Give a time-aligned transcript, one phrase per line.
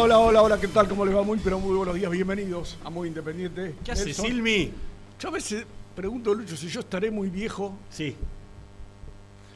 [0.00, 0.88] hola, hola, hola, ¿qué tal?
[0.88, 1.22] ¿Cómo les va?
[1.22, 3.74] Muy, pero muy buenos días, bienvenidos a Muy Independiente.
[3.84, 4.26] ¿Qué hace, Nelson.
[4.26, 4.70] Silmi?
[5.18, 7.74] Yo a veces pregunto, Lucho, si yo estaré muy viejo.
[7.90, 8.16] Sí.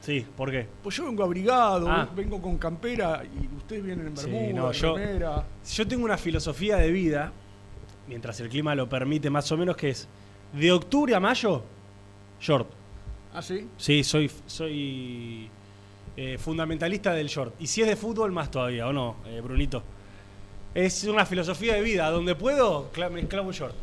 [0.00, 0.66] Sí, ¿por qué?
[0.82, 2.08] Pues yo vengo abrigado, Ah.
[2.14, 5.46] vengo con campera y ustedes vienen en Sí, bermuda, no, yo- remera.
[5.72, 7.32] Yo tengo una filosofía de vida,
[8.06, 10.06] mientras el clima lo permite más o menos, que es
[10.52, 11.62] de octubre a mayo,
[12.40, 12.68] short.
[13.32, 13.66] ¿Ah, sí?
[13.78, 15.48] Sí, soy, soy
[16.16, 17.54] eh, fundamentalista del short.
[17.60, 19.82] Y si es de fútbol, más todavía, ¿o no, eh, Brunito?
[20.74, 22.10] Es una filosofía de vida.
[22.10, 23.74] Donde puedo, me clavo un short.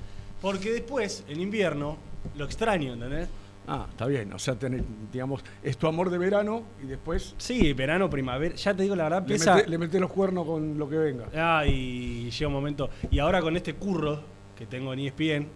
[0.42, 1.98] Porque después, en invierno,
[2.36, 3.30] lo extraño, ¿entendés?
[3.68, 4.34] Ah, está bien.
[4.34, 4.82] O sea, tenés,
[5.12, 8.56] digamos, es tu amor de verano y después Sí, verano, primavera.
[8.56, 9.62] Ya te digo la verdad, le empieza.
[9.68, 11.26] le metés los cuernos con lo que venga.
[11.36, 12.90] Ah, y llega un momento.
[13.12, 14.20] Y ahora con este curro
[14.58, 15.48] que tengo en ESPN,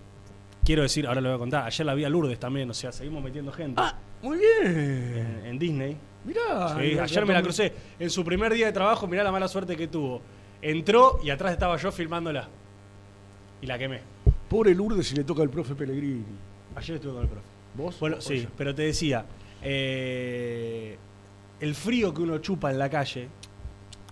[0.63, 1.66] quiero decir, ahora lo voy a contar.
[1.66, 4.67] Ayer la vi a Lourdes también, o sea, seguimos metiendo gente Ah, muy bien.
[4.67, 5.97] en, en Disney.
[6.25, 6.75] Mirá.
[6.79, 7.73] Sí, ayer me la crucé.
[8.00, 10.22] En su primer día de trabajo, mirá la mala suerte que tuvo.
[10.61, 12.47] Entró y atrás estaba yo filmándola.
[13.61, 14.01] Y la quemé.
[14.49, 16.23] Pobre Lourdes si le toca al profe Pellegrini.
[16.75, 17.45] Ayer estuve con el profe.
[17.75, 17.99] ¿Vos?
[17.99, 19.25] Bueno, sí, pero te decía,
[19.61, 20.97] eh,
[21.59, 23.27] el frío que uno chupa en la calle.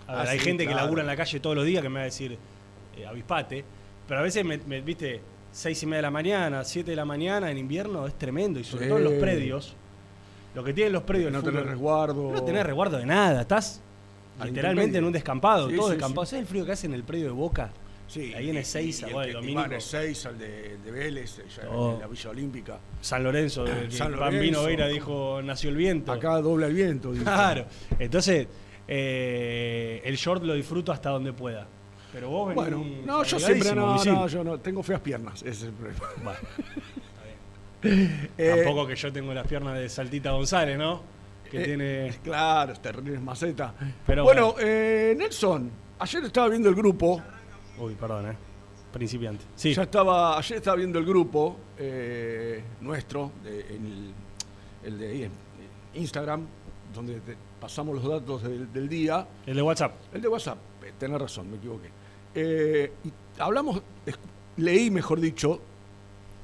[0.08, 1.90] A ver, Ah, hay sí, gente que labura en la calle todos los días que
[1.90, 2.38] me va a decir
[2.98, 3.64] eh, avispate,
[4.08, 5.22] pero a veces me, me- viste,
[5.52, 8.64] seis y media de la mañana, siete de la mañana en invierno es tremendo y
[8.66, 8.90] sobre Sí.
[8.90, 9.76] todo en los predios.
[10.56, 12.32] Lo que tienen los predios No tenés fútbol, resguardo.
[12.34, 13.82] No tenés resguardo de nada, estás
[14.44, 16.26] literalmente en un descampado, Sí, todo sí, descampado.
[16.26, 16.32] sí.
[16.32, 17.72] ¿Sabes el frío que hace en el predio de Boca?
[18.08, 21.70] Sí, Ahí en Ezeiza, el y va en Ezeiza, el de, el de Vélez, allá
[21.72, 21.94] Oh.
[21.96, 22.80] en la Villa Olímpica.
[23.02, 24.66] San Lorenzo, el que San Bambino Lorenzo.
[24.66, 26.12] Veira dijo nació el viento.
[26.12, 27.12] Acá dobla el viento.
[27.12, 27.24] dice.
[27.24, 27.66] Claro.
[27.98, 28.48] Entonces,
[28.88, 31.66] eh, el short lo disfruto hasta donde pueda.
[32.12, 35.50] Pero vos venís Bueno, no, yo siempre no, no, yo no, tengo feas piernas, ese
[35.50, 36.02] es el problema.
[36.24, 36.40] Bueno,
[38.38, 41.02] Eh, Tampoco que yo tengo las piernas de Saltita González, ¿no?
[41.54, 42.20] Que eh, tiene.
[42.24, 43.74] Claro, terrible maceta.
[44.08, 45.70] Pero bueno, eh, Nelson,
[46.00, 47.22] ayer estaba viendo el grupo,
[47.78, 48.36] Uy, perdón, ¿eh?
[48.92, 49.46] Principiante.
[49.56, 49.74] Sí.
[49.74, 54.14] ya estaba, ayer estaba viendo el grupo eh, nuestro, de- el,
[54.84, 55.30] el de
[55.96, 56.46] Instagram,
[56.94, 59.28] donde te- pasamos los datos del, del día.
[59.46, 59.94] El de WhatsApp.
[60.14, 61.90] El de WhatsApp, eh, tenés razón, me equivoqué.
[62.36, 64.18] Eh, y hablamos, es-
[64.58, 65.60] leí, mejor dicho,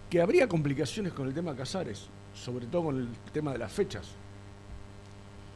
[0.10, 4.10] que habría complicaciones con el tema Casares, sobre todo con el tema de las fechas.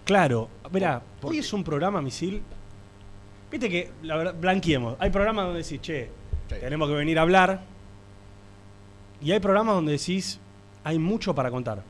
[0.05, 2.41] Claro, verá, ¿Por hoy es un programa, Misil.
[3.51, 4.95] Viste que, la verdad, blanqueemos.
[4.99, 6.09] Hay programas donde decís, che,
[6.49, 6.55] Sí.
[6.59, 7.61] tenemos que venir a hablar.
[9.21, 10.39] Y hay programas donde decís,
[10.83, 11.81] hay mucho para contar.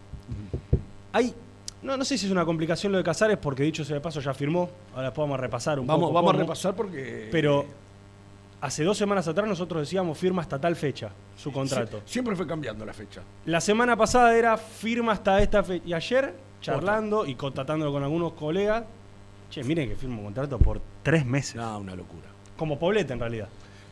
[1.12, 1.34] Hay,
[1.82, 4.20] no, no sé si es una complicación lo de Casares, porque dicho sea de paso
[4.20, 4.70] ya firmó.
[4.94, 6.14] Ahora después vamos a repasar un Vamos, poco.
[6.14, 7.30] vamos a repasar porque.
[7.32, 7.66] Pero
[8.62, 12.00] hace dos semanas atrás nosotros decíamos firma hasta tal fecha su contrato.
[12.06, 13.22] Sie- siempre fue cambiando la fecha.
[13.46, 15.84] La semana pasada era firma hasta esta fecha.
[15.88, 16.34] Y ayer,
[16.64, 18.84] charlando y contactándolo con algunos colegas,
[19.50, 21.56] che, miren que firma un contrato por tres meses.
[21.56, 22.28] No, una locura.
[22.58, 23.50] Como Poblete en realidad.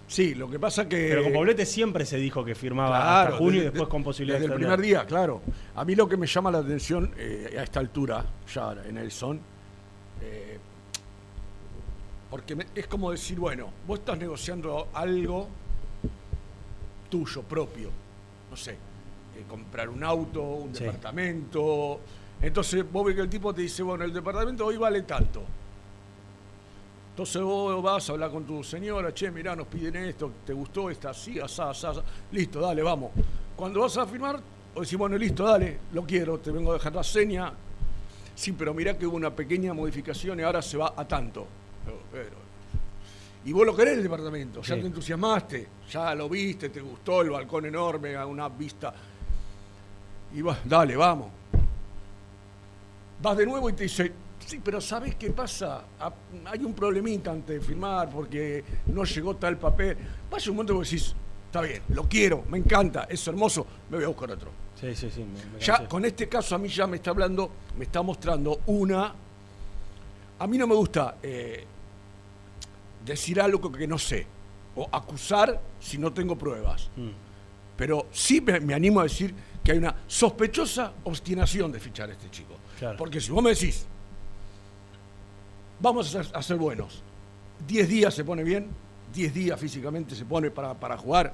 [0.07, 1.07] Sí, lo que pasa que.
[1.09, 4.03] Pero con Poblete siempre se dijo que firmaba Claro, hasta junio y desde- después con
[4.03, 4.79] posibilidad Desde de el extender.
[4.79, 5.41] primer día, claro.
[5.75, 9.11] A mí lo que me llama la atención eh, a esta altura, ya en el
[9.11, 9.39] son,
[10.21, 10.57] eh,
[12.29, 15.47] porque me- es como decir, bueno, vos estás negociando algo
[17.09, 17.89] tuyo, propio,
[18.49, 18.77] no sé, eh,
[19.49, 20.83] comprar un auto, un Sí.
[20.83, 21.99] departamento.
[22.41, 25.43] Entonces vos ves que el tipo te dice, bueno, el departamento hoy vale tanto.
[27.11, 30.89] Entonces vos vas a hablar con tu señora, che, mirá, nos piden esto, ¿te gustó
[30.89, 31.09] esta?
[31.11, 31.93] así, asá, asá.
[32.31, 33.11] Listo, dale, vamos.
[33.55, 34.39] Cuando vas a firmar,
[34.73, 37.51] vos decís, bueno, listo, dale, lo quiero, te vengo a dejar la seña.
[38.33, 41.45] Sí, pero mirá que hubo una pequeña modificación y ahora se va a tanto.
[41.85, 42.41] Pero- pero-
[43.43, 44.81] y vos lo querés el departamento, ya Sí.
[44.81, 48.93] te entusiasmaste, ya lo viste, te gustó el balcón enorme, una vista.
[50.33, 51.27] Y vas, dale, vamos.
[53.21, 54.11] Vas de nuevo y te dice,
[54.45, 55.83] sí, pero ¿sabes qué pasa?
[55.99, 56.11] Ah,
[56.45, 59.97] Hay un problemita antes de firmar porque no llegó tal papel.
[60.29, 61.13] Pasa un momento que decís,
[61.45, 64.49] está bien, lo quiero, me encanta, es hermoso, me voy a buscar otro.
[64.79, 65.19] Sí, sí, sí.
[65.23, 68.61] me- me Ya con este caso a mí ya me está hablando, me está mostrando
[68.65, 69.13] una...
[70.39, 71.63] A mí no me gusta eh,
[73.05, 74.25] decir algo que no sé
[74.75, 76.89] o acusar si no tengo pruebas.
[76.95, 77.09] Mm.
[77.77, 82.13] Pero sí me, me animo a decir que hay una sospechosa obstinación de fichar a
[82.13, 82.55] este chico.
[82.81, 82.97] Claro.
[82.97, 83.85] Porque si vos me decís,
[85.79, 87.03] vamos a ser, a ser buenos,
[87.67, 88.69] 10 días se pone bien,
[89.13, 91.31] 10 días físicamente se pone para, para jugar,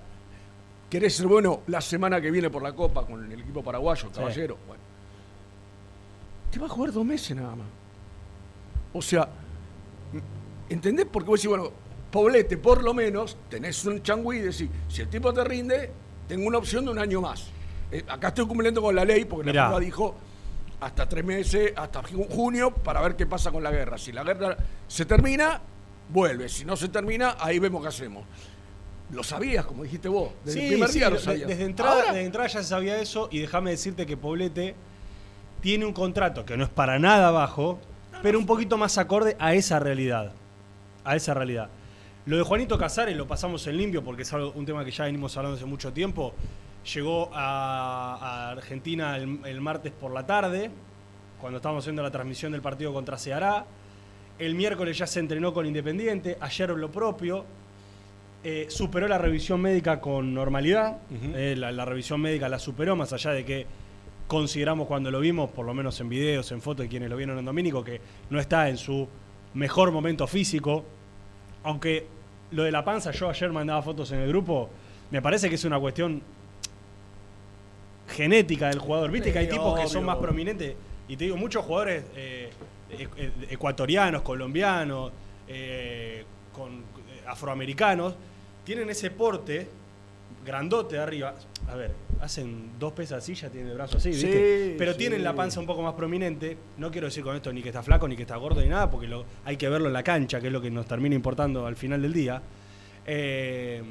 [0.90, 4.58] querés ser bueno la semana que viene por la Copa con el equipo paraguayo, caballero,
[4.68, 4.84] bueno.
[6.52, 7.68] Te va a jugar dos meses nada más.
[8.92, 9.30] O sea,
[10.68, 11.06] ¿entendés?
[11.10, 11.72] Porque vos decís, bueno,
[12.12, 15.92] Poblete, por lo menos, tenés un changüí y decís, si el tipo te rinde,
[16.28, 17.52] tengo una opción de un año más.
[17.90, 19.64] Eh, acá estoy cumpliendo con la ley, porque Mirá.
[19.64, 20.16] la FIFA dijo
[20.80, 23.98] hasta tres meses, hasta ju- junio, para ver qué pasa con la guerra.
[23.98, 24.56] Si la guerra
[24.88, 25.60] se termina,
[26.10, 26.50] vuelve.
[26.50, 28.24] Si no se termina, ahí vemos qué hacemos.
[29.12, 30.32] Lo sabías, como dijiste vos.
[30.44, 31.48] Desde el primer sí, día lo sabías.
[31.48, 34.76] Desde entrada, Ahora, desde entrada ya se sabía eso y déjame decirte que Poblete
[35.62, 37.80] tiene un contrato que no es para nada bajo,
[38.22, 40.32] pero un poquito más acorde a esa realidad.
[41.04, 41.70] A esa realidad.
[42.26, 45.06] Lo de Juanito Casares lo pasamos en limpio porque es algo- un tema que ya
[45.06, 46.34] venimos hablando hace mucho tiempo.
[46.94, 50.72] Llegó a, a Argentina el, el martes por la tarde,
[51.40, 53.66] cuando estábamos haciendo la transmisión del partido contra Ceará.
[54.40, 57.44] El miércoles ya se entrenó con Independiente, ayer lo propio.
[58.44, 61.00] Eh, superó la revisión médica con normalidad.
[61.34, 63.66] Eh, la, la revisión médica la superó, más allá de que
[64.28, 67.38] consideramos cuando lo vimos, por lo menos en videos, en fotos de quienes lo vieron
[67.40, 68.00] en Domínico, que
[68.30, 69.08] no está en su
[69.56, 70.86] mejor momento físico.
[71.64, 72.08] Aunque
[72.52, 74.70] lo de la panza, yo ayer mandaba fotos en el grupo,
[75.12, 76.22] me parece que es una cuestión
[78.08, 79.12] genética del jugador.
[79.12, 80.76] Viste que hay tipos que son más prominentes.
[81.08, 82.50] Y te digo, muchos jugadores eh,
[82.90, 85.12] e- e- ecuatorianos, colombianos,
[85.48, 86.24] eh,
[86.54, 86.82] con, eh,
[87.26, 88.14] afroamericanos,
[88.66, 89.68] tienen ese porte
[90.46, 91.34] grandote de arriba.
[91.70, 94.70] A ver, hacen dos pesas así, ya tienen el brazo así, ¿viste?
[94.72, 94.98] Sí, Pero sí.
[94.98, 96.58] tienen la panza un poco más prominente.
[96.78, 98.90] No quiero decir con esto ni que está flaco, ni que está gordo, ni nada,
[98.90, 101.66] porque lo, hay que verlo en la cancha, que es lo que nos termina importando
[101.66, 102.42] al final del día.
[103.06, 103.82] Eh,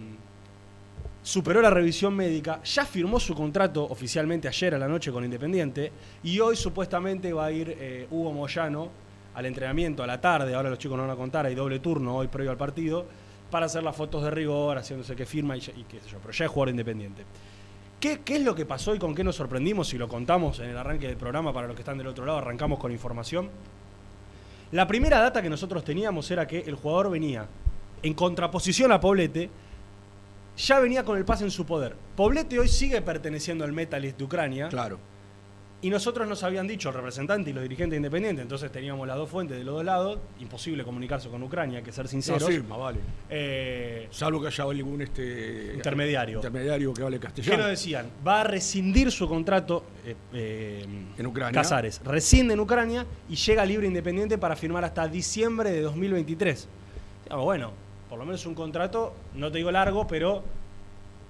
[1.26, 5.90] superó la revisión médica, ya firmó su contrato oficialmente ayer a la noche con Independiente
[6.23, 8.90] y hoy supuestamente va a ir eh, Hugo Moyano
[9.35, 12.14] al entrenamiento a la tarde, ahora los chicos nos van a contar, hay doble turno
[12.14, 13.06] hoy previo al partido,
[13.50, 16.33] para hacer las fotos de rigor, haciéndose que firma y, y qué sé yo, pero
[16.33, 17.25] ya es jugador independiente.
[17.99, 20.71] ¿Qué, ¿Qué es lo que pasó y con qué nos sorprendimos si lo contamos en
[20.71, 22.38] el arranque del programa para los que están del otro lado?
[22.38, 23.50] Arrancamos con información.
[24.71, 27.49] La primera data que nosotros teníamos era que el jugador venía
[28.04, 29.50] en contraposición a Poblete,
[30.57, 31.95] ya venía con el pase en su poder.
[32.17, 34.99] Poblete hoy sigue perteneciendo al Metalist de Ucrania Claro.
[35.83, 39.29] y nosotros nos habían dicho el representante y los dirigentes independientes, entonces teníamos las dos
[39.29, 42.45] fuentes de los dos lados, imposible comunicarse con Ucrania, hay que ser No, sinceros.
[42.45, 42.99] sí, más vale.
[43.29, 46.39] Eh, Salvo que haya algún este, Intermediario.
[46.39, 47.59] intermediario que hable ¿Qué castellano.
[47.59, 48.07] nos decían?
[48.27, 50.87] Va a rescindir su contrato eh, eh,
[51.19, 51.61] En Ucrania.
[51.61, 52.01] Casares.
[52.03, 56.67] Rescinde en Ucrania y llega libre independiente para firmar hasta diciembre de 2023.
[57.25, 57.73] Digamos, bueno,
[58.09, 60.43] por lo menos un contrato, no te digo largo, pero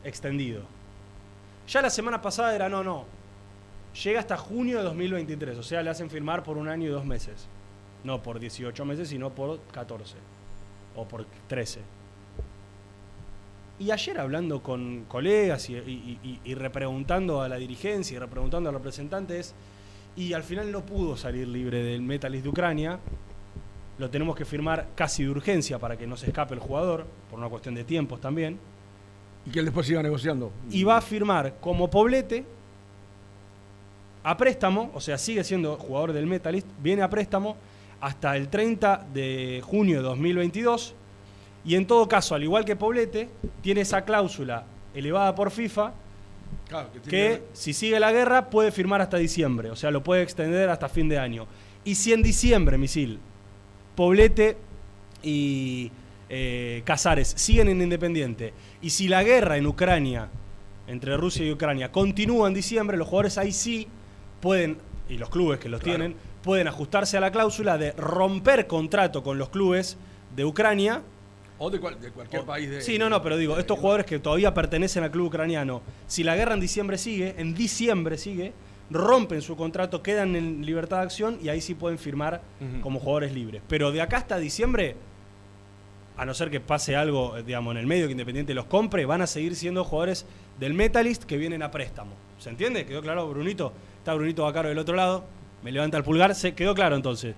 [0.05, 0.63] extendido.
[1.69, 3.05] Ya la semana pasada era no, no.
[4.05, 7.05] Llega hasta junio de 2023, o sea, le hacen firmar por un año y dos
[7.05, 7.49] meses.
[8.05, 10.15] No por 18 meses, sino por 14
[10.97, 11.81] o por 13.
[13.79, 19.55] Y ayer hablando con colegas y, repreguntando a la dirigencia y repreguntando a representantes,
[20.17, 22.99] y al final no pudo salir libre del Metalist de Ucrania.
[23.99, 27.39] Lo tenemos que firmar casi de urgencia para que no se escape el jugador, por
[27.39, 28.59] una cuestión de tiempos también.
[29.47, 30.53] Y que él después siga negociando.
[30.71, 32.45] Y va a firmar como poblete
[34.23, 37.57] a préstamo, o sea, sigue siendo jugador del Metalist, viene a préstamo
[38.01, 40.95] hasta el 30 de junio de 2022.
[41.65, 43.29] Y en todo caso, al igual que Poblete,
[43.61, 45.93] tiene esa cláusula elevada por FIFA
[46.69, 50.69] Claro, que si sigue la guerra puede firmar hasta diciembre, o sea, lo puede extender
[50.69, 51.47] hasta fin de año.
[51.85, 53.21] Y si en diciembre, misil,
[53.97, 54.57] Poblete
[55.23, 55.91] y
[56.29, 60.29] eh, Casares siguen en Independiente, y si la guerra en Ucrania,
[60.87, 63.89] entre Rusia y Ucrania, continúa en diciembre, los jugadores ahí sí
[64.41, 65.99] pueden, y los clubes que los Claro.
[65.99, 69.97] tienen, pueden ajustarse a la cláusula de romper contrato con los clubes
[70.37, 71.03] de Ucrania
[71.59, 72.83] O de, cual- de cualquier país de.
[72.83, 76.37] Sí, no, no, pero digo, estos jugadores que todavía pertenecen al club ucraniano, si la
[76.37, 78.53] guerra en diciembre sigue, en diciembre sigue,
[78.91, 82.41] rompen su contrato, quedan en libertad de acción y ahí sí pueden firmar
[82.83, 83.63] como jugadores libres.
[83.69, 84.97] Pero de acá hasta diciembre,
[86.17, 89.05] a no ser que pase algo, eh, digamos, en el medio que Independiente los compre,
[89.05, 90.27] van a seguir siendo jugadores
[90.59, 92.13] del Metalist que vienen a préstamo.
[92.39, 92.87] ¿Se entiende?
[92.87, 93.73] ¿Quedó claro, Brunito?
[93.99, 95.25] Está Brunito Bacaro del otro lado,
[95.63, 97.35] me levanta el pulgar, se quedó claro entonces.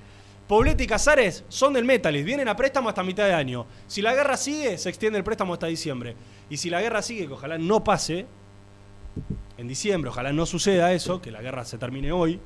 [0.47, 3.67] Poblete y Casares son del Metalist, vienen a préstamo hasta mitad de año.
[3.87, 6.17] Si la guerra sigue, se extiende el préstamo hasta diciembre.
[6.49, 8.27] Y si la guerra sigue, que ojalá no pase,
[9.59, 12.41] en diciembre, ojalá no suceda eso, que la guerra se termine hoy,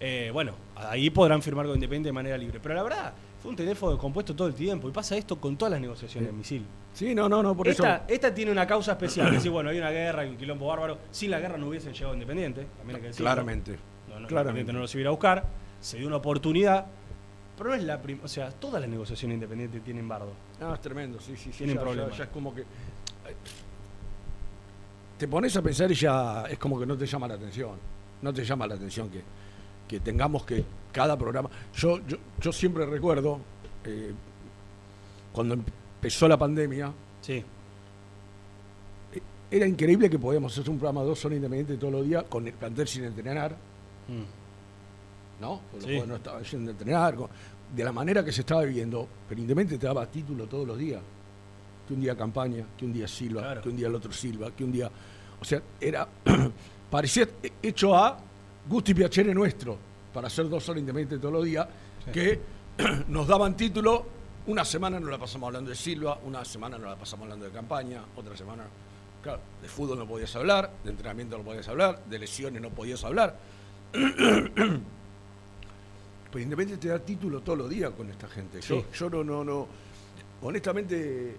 [0.00, 2.60] eh, bueno, ahí podrán firmar con Independiente de manera libre.
[2.62, 5.72] Pero la verdad, fue un teléfono compuesto todo el tiempo y pasa esto con todas
[5.72, 6.64] las negociaciones de misil.
[6.92, 8.04] Sí, no, no, no, por Esta, eso.
[8.08, 10.98] esta tiene una causa especial, es decir, bueno, hay una guerra, hay un quilombo bárbaro.
[11.10, 13.26] Sin la guerra no hubiesen llegado a Independiente, también hay que decirlo.
[13.26, 13.72] Claramente.
[14.08, 14.60] No, no, claramente.
[14.60, 15.46] Independiente no los iba a buscar,
[15.80, 16.86] se dio una oportunidad,
[17.56, 20.32] pero no es la primera, o sea, todas las negociaciones independientes tienen bardo.
[20.60, 21.58] Ah, es tremendo, sí, sí, sí.
[21.58, 22.12] Tienen ya, problemas.
[22.12, 22.64] Ya, ya es como que.
[25.14, 27.72] Eh, Te pones a pensar y ya es como que no te llama la atención.
[28.22, 29.22] No te llama la atención que,
[29.88, 31.50] que tengamos que cada programa.
[31.74, 33.38] Yo, yo, yo siempre recuerdo
[33.84, 34.12] eh,
[35.32, 37.42] cuando empezó la pandemia, Sí,
[39.50, 42.46] era increíble que podíamos hacer un programa de dos horas independientes todos los días con
[42.46, 43.52] el plantel sin entrenar.
[44.08, 45.40] Mm.
[45.40, 45.60] ¿no?
[45.70, 45.90] Porque los Sí.
[45.90, 47.28] jugadores no estaban yendo a entrenar, con-
[47.74, 51.00] de la manera que se estaba viviendo, pero Independiente te daba título todos los días.
[51.86, 53.60] Que un día campaña, que un día Silva, Claro.
[53.62, 54.90] que un día el otro Silva, que un día.
[55.40, 56.08] O sea, era.
[56.90, 57.28] parecía
[57.62, 58.16] hecho a
[58.68, 59.76] gusto y piacere nuestro,
[60.12, 61.66] para hacer dos horas Independiente todos los días,
[62.12, 62.40] que
[63.08, 64.06] nos daban título.
[64.46, 67.50] Una semana nos la pasamos hablando de Silva, una semana nos la pasamos hablando de
[67.50, 68.64] campaña, otra semana.
[69.22, 73.02] Claro, de fútbol no podías hablar, de entrenamiento no podías hablar, de lesiones no podías
[73.04, 73.36] hablar.
[76.30, 78.60] Pues Independiente te da título todos los días con esta gente.
[78.60, 78.84] Yo, Sí.
[78.98, 79.68] yo no, no, no.
[80.42, 81.36] Honestamente,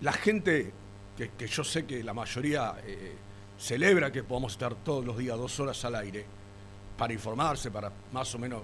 [0.00, 0.72] la gente
[1.16, 3.14] que, que yo sé que la mayoría eh,
[3.58, 6.24] celebra que podamos estar todos los días dos horas al aire
[6.98, 8.62] para informarse, para más o menos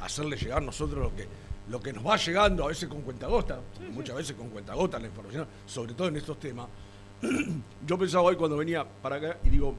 [0.00, 1.26] hacerle llegar nosotros lo que,
[1.70, 3.60] lo que nos va llegando, a veces con cuentagota,
[3.92, 6.68] muchas veces con cuentagota la información, sobre todo en estos temas.
[7.86, 9.74] Yo pensaba hoy cuando venía para acá y digo,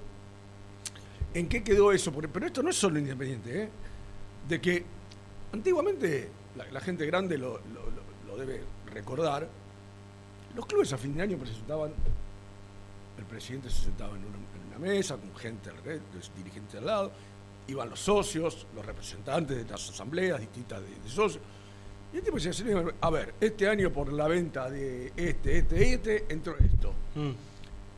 [1.32, 2.12] ¿En qué quedó eso?
[2.12, 3.70] Porque- pero esto no es solo independiente, ¿eh?
[4.48, 4.84] De que
[5.54, 9.48] antiguamente, la, la gente grande lo, lo- lo- lo debe recordar,
[10.60, 11.92] los clubes a fin de año presentaban,
[13.18, 15.70] el presidente se sentaba en una, en una mesa con gente,
[16.36, 17.12] dirigentes al lado,
[17.68, 21.42] iban los socios, los representantes de las asambleas distintas de, de socios.
[22.12, 25.94] Y el tipo decía, "Señor, a ver, este año por la venta de este, este
[25.94, 26.94] este, entró esto.
[27.16, 27.30] Mm.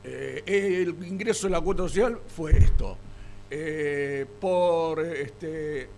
[0.03, 0.43] Eh,
[0.85, 2.95] el ingreso de la cuota social fue esto.
[3.49, 5.89] Eh, por este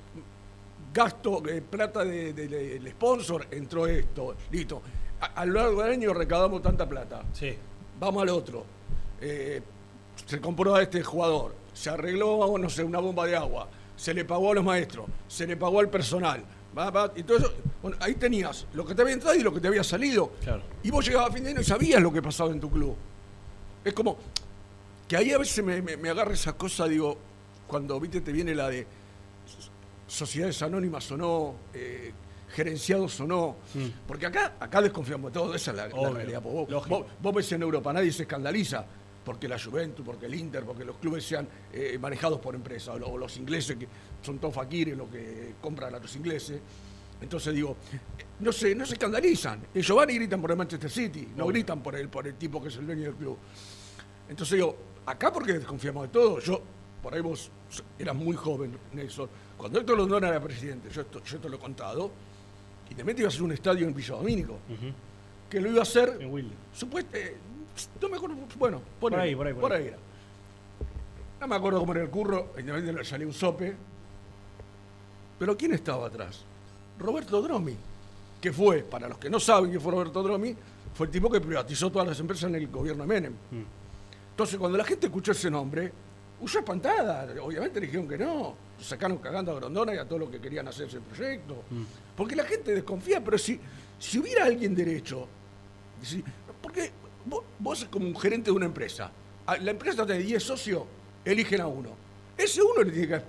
[0.93, 2.48] gasto, eh, plata del de,
[2.79, 4.36] de- sponsor, entró esto.
[4.51, 4.82] Listo.
[5.24, 7.24] A, a lo largo del año recaudamos tanta plata.
[7.34, 7.56] Sí.
[8.00, 8.65] Vamos al otro.
[9.22, 9.62] Eh,
[10.25, 11.56] se compró a este jugador.
[11.74, 13.68] Se arregló, no sé, una bomba de agua.
[13.96, 15.06] Se le pagó a los maestros.
[15.27, 16.44] Se le pagó al personal.
[16.77, 17.53] Va, va, y todo eso.
[17.82, 20.32] Bueno, ahí tenías lo que te había entrado y lo que te había salido.
[20.42, 20.63] Claro.
[20.82, 22.96] Y vos llegabas a fin de año y sabías lo que pasaba en tu club.
[23.86, 24.18] Es como
[25.08, 27.18] que ahí a veces me, me- me agarra esa cosa, digo,
[27.68, 28.88] cuando viste te viene la de
[30.08, 32.12] sociedades anónimas o no, eh,
[32.53, 33.55] gerenciados o no.
[34.07, 36.41] Porque acá, acá desconfiamos de todo, esa es la, realidad.
[36.41, 38.86] Vos, vos- vos ves en Europa, nadie se escandaliza
[39.25, 43.00] porque la Juventus, porque el Inter, porque los clubes sean eh, manejados por empresas, o,
[43.00, 43.88] lo- o los ingleses que
[44.22, 46.60] son todos faquires, lo que compran a los ingleses.
[47.22, 47.77] Entonces digo,
[48.41, 49.62] no se, no se escandalizan.
[49.74, 51.53] Ellos van y gritan por el Manchester City, no Obvio.
[51.53, 53.38] gritan por el, por el tipo que es el dueño del club.
[54.29, 56.39] Entonces digo, acá porque desconfiamos de todo.
[56.39, 56.62] Yo
[57.01, 57.50] por ahí vos
[57.98, 59.29] eras muy joven, Nelson.
[59.57, 62.12] Cuando Héctor Londona era presidente, yo esto, yo te lo he contado,
[62.93, 64.57] Independiente iba a hacer un estadio en Villa Domínico,
[65.50, 66.53] que lo iba a hacer, En Wilde.
[66.75, 67.35] supuesto, eh,
[68.00, 69.88] no me acuerdo, bueno, Por ahí, por ahí, por ahí.
[69.88, 69.97] era.
[71.41, 73.75] No me acuerdo cómo era el curro, Independiente le salió un sope.
[75.39, 76.43] Pero ¿quién estaba atrás?
[77.00, 77.75] Roberto Dromi,
[78.39, 80.55] que fue, para los que no saben quién fue Roberto Dromi,
[80.93, 83.33] fue el tipo que privatizó todas las empresas en el gobierno de Menem.
[84.29, 85.91] Entonces, cuando la gente escuchó ese nombre,
[86.43, 87.27] huyó espantada.
[87.41, 88.55] Obviamente le dijeron que no.
[88.79, 91.63] Sacaron cagando a Grondona y a todo lo que querían hacer ese proyecto.
[92.15, 93.59] Porque la gente desconfía, pero si,
[93.97, 95.27] si hubiera alguien derecho,
[96.01, 96.23] si-
[96.62, 96.91] porque
[97.25, 99.12] vos, vos como un gerente de una empresa.
[99.62, 100.83] La empresa tiene 10 socios,
[101.25, 101.89] eligen a uno.
[102.38, 103.21] Ese uno le tiene que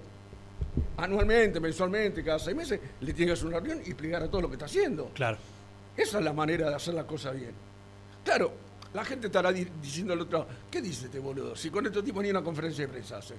[0.97, 4.40] anualmente, mensualmente, cada seis meses, le tiene que hacer una reunión y explicar a todo
[4.42, 5.11] lo que está haciendo.
[5.14, 5.38] Claro.
[5.97, 7.52] Esa es la manera de hacer la cosa bien.
[8.25, 8.52] Claro,
[8.95, 11.55] la gente estará di- diciendo al otro, ¿qué dice este boludo?
[11.57, 13.35] Si con este tipo ni una conferencia de prensa hace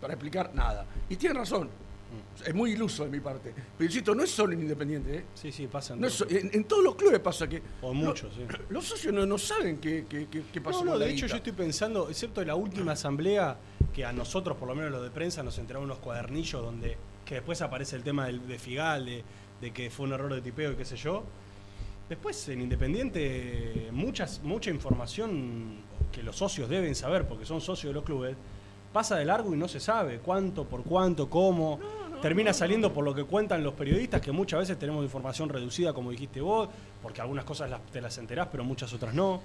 [0.00, 0.86] para explicar nada.
[1.08, 1.68] Y tiene razón.
[2.44, 3.54] Es muy iluso de mi parte.
[3.78, 5.16] Pero insisto, no es solo en Independiente.
[5.16, 5.24] ¿eh?
[5.34, 6.28] Sí, sí, pasa en No todo.
[6.28, 8.42] en, en todos los clubes pasa que O lo- muchos, sí.
[8.68, 11.52] los socios no, no saben qué, qué, qué- qué pasó No, de hecho yo estoy
[11.52, 13.56] pensando, excepto la última asamblea,
[13.94, 17.36] que a nosotros, por lo menos los de prensa, nos entregaron unos cuadernillos donde que
[17.36, 19.24] después aparece el tema del, de Figal, de,
[19.62, 21.22] de que fue un error de tipeo y qué sé yo.
[22.08, 25.76] Después en Independiente, muchas, mucha información
[26.10, 28.36] que los socios deben saber, porque son socios de los clubes,
[28.92, 31.78] pasa de largo y no se sabe cuánto, por cuánto, cómo.
[32.20, 36.10] Termina saliendo por lo que cuentan los periodistas, que muchas veces tenemos información reducida, como
[36.10, 36.68] dijiste vos,
[37.02, 39.40] porque algunas cosas las- te las enterás, pero muchas otras no.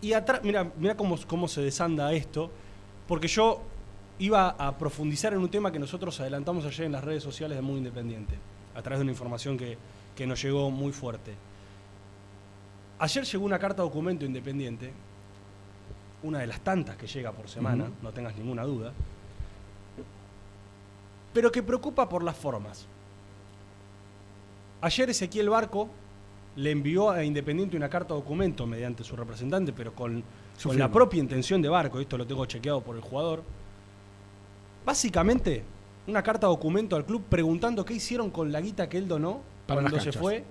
[0.00, 2.50] Y atrás, mira, mira cómo, cómo se desanda esto,
[3.06, 3.62] porque yo
[4.18, 7.62] iba a profundizar en un tema que nosotros adelantamos ayer en las redes sociales de
[7.62, 8.34] Muy Independiente,
[8.74, 9.78] a través de una información que,
[10.16, 11.32] que nos llegó muy fuerte.
[13.02, 14.92] Ayer llegó una carta documento independiente,
[16.22, 18.92] una de las tantas que llega por semana, no tengas ninguna duda,
[21.34, 22.86] pero que preocupa por las formas.
[24.82, 25.88] Ayer Ezequiel Barco
[26.54, 30.22] le envió a Independiente una carta documento mediante su representante, pero con,
[30.72, 33.42] la propia intención de Barco, esto lo tengo chequeado por el jugador.
[34.86, 35.64] Básicamente,
[36.06, 39.80] una carta documento al club preguntando qué hicieron con la guita que él donó Para
[39.80, 40.44] cuando se fue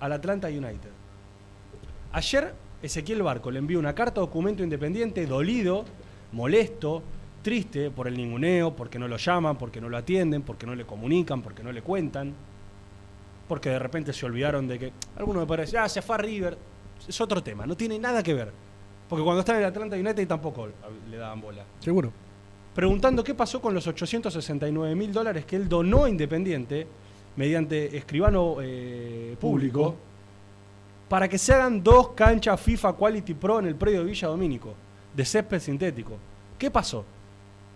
[0.00, 1.01] al Atlanta United.
[2.12, 5.84] Ayer Ezequiel Barco le envió una carta documento independiente dolido,
[6.32, 7.02] molesto,
[7.42, 10.84] triste por el ninguneo, porque no lo llaman, porque no lo atienden, porque no le
[10.84, 12.34] comunican, porque no le cuentan,
[13.48, 16.58] porque de repente se olvidaron de que alguno me parece, ah, se fue a River,
[17.06, 18.52] es otro tema, no tiene nada que ver.
[19.08, 20.68] Porque cuando está en el Atlanta United tampoco
[21.10, 21.64] le daban bola.
[21.80, 22.12] Seguro.
[22.74, 26.86] Preguntando qué pasó con los 869 mil dólares que él donó a Independiente
[27.36, 29.96] mediante escribano eh, público, Público.
[31.12, 34.72] Para que se hagan dos canchas FIFA Quality Pro en el predio de Villa Domínico,
[35.14, 36.16] de césped sintético.
[36.58, 37.04] ¿Qué pasó?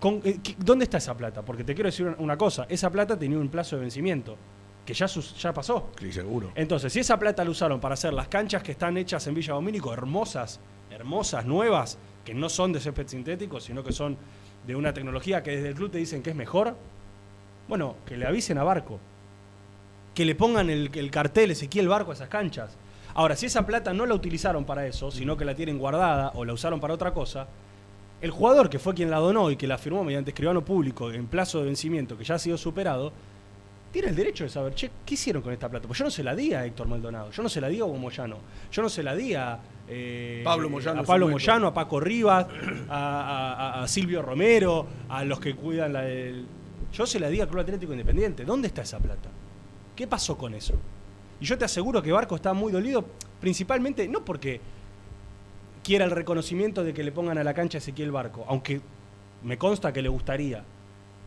[0.00, 1.42] Con- eh, ¿Dónde está esa plata?
[1.42, 4.38] Porque te quiero decir una- cosa, esa plata tenía un plazo de vencimiento,
[4.86, 5.90] que ya, ya pasó.
[6.00, 6.50] Sí, seguro.
[6.54, 9.52] Entonces, si esa plata la usaron para hacer las canchas que están hechas en Villa
[9.52, 10.58] Domínico, hermosas,
[10.90, 14.16] hermosas, nuevas, que no son de césped sintético, sino que son
[14.66, 16.74] de una tecnología que desde el club te dicen que es mejor,
[17.68, 18.98] bueno, que le avisen a Barco.
[20.14, 22.74] Que le pongan el, el cartel Ezequiel Barco a esas canchas.
[23.16, 26.44] Ahora, si esa plata no la utilizaron para eso, sino que la tienen guardada o
[26.44, 27.48] la usaron para otra cosa,
[28.20, 31.26] el jugador que fue quien la donó y que la firmó mediante escribano público en
[31.26, 33.12] plazo de vencimiento que ya ha sido superado,
[33.90, 35.86] tiene el derecho de saber, che, ¿qué hicieron con esta plata?
[35.86, 37.86] Pues yo no se la di a Héctor Maldonado, yo no se la di a
[37.86, 38.36] Hugo Moyano,
[38.70, 41.28] yo no se la di a, eh, Pablo Moyano a Pablo.
[41.28, 42.46] Moyano, Paco Rivas,
[42.90, 46.44] a- a Silvio Romero, a los que cuidan la del...
[46.92, 48.44] Yo se la di al Club Atlético Independiente.
[48.44, 49.30] ¿Dónde está esa plata?
[49.94, 50.74] ¿Qué pasó con eso?
[51.40, 53.04] Y yo te aseguro que Barco está muy dolido,
[53.40, 54.60] principalmente no porque
[55.82, 58.80] quiera el reconocimiento de que le pongan a la cancha a Ezequiel Barco, aunque
[59.42, 60.64] me consta que le gustaría,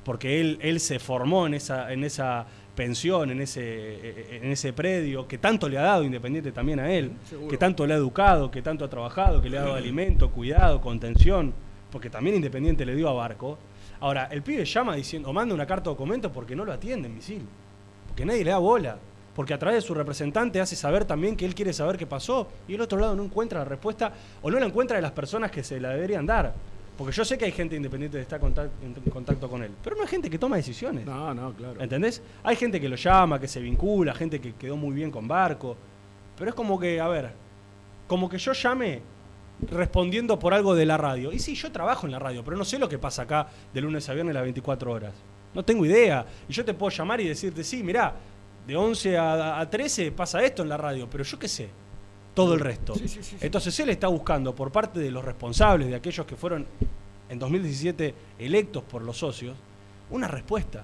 [0.03, 2.45] porque él, él se formó en esa, en esa
[2.75, 7.11] pensión, en ese, en ese predio, que tanto le ha dado Independiente también a él,
[7.29, 7.49] Seguro.
[7.49, 10.81] que tanto le ha educado, que tanto ha trabajado, que le ha dado alimento, cuidado,
[10.81, 11.53] contención,
[11.91, 13.57] porque también Independiente le dio a Barco.
[13.99, 17.13] Ahora, el pibe llama diciendo, o manda una carta de documento porque no lo atienden,
[17.13, 17.45] misil.
[18.07, 18.97] Porque nadie le da bola.
[19.35, 22.47] Porque a través de su representante hace saber también que él quiere saber qué pasó
[22.67, 24.11] y el otro lado no encuentra la respuesta
[24.41, 26.53] o no la encuentra de las personas que se la deberían dar.
[26.97, 30.01] Porque yo sé que hay gente independiente que está en contacto con él, pero no
[30.01, 31.05] hay gente que toma decisiones.
[31.05, 31.79] No, no, claro.
[31.79, 32.21] ¿Entendés?
[32.43, 35.77] Hay gente que lo llama, que se vincula, gente que quedó muy bien con Barco.
[36.37, 37.31] Pero es como que, a ver,
[38.05, 39.01] como que yo llame
[39.71, 41.31] respondiendo por algo de la radio.
[41.31, 43.81] Y sí, yo trabajo en la radio, pero no sé lo que pasa acá de
[43.81, 45.13] lunes a viernes las 24 horas.
[45.53, 46.25] No tengo idea.
[46.47, 48.13] Y yo te puedo llamar y decirte, sí, mirá,
[48.69, 51.67] de 11 a, a 13 pasa esto en la radio, pero yo qué sé.
[52.35, 52.93] Todo el resto.
[52.95, 53.35] Sí, sí.
[53.41, 56.65] Entonces él está buscando por parte de los responsables, de aquellos que fueron
[57.27, 59.57] en 2017 electos por los socios,
[60.11, 60.83] una respuesta.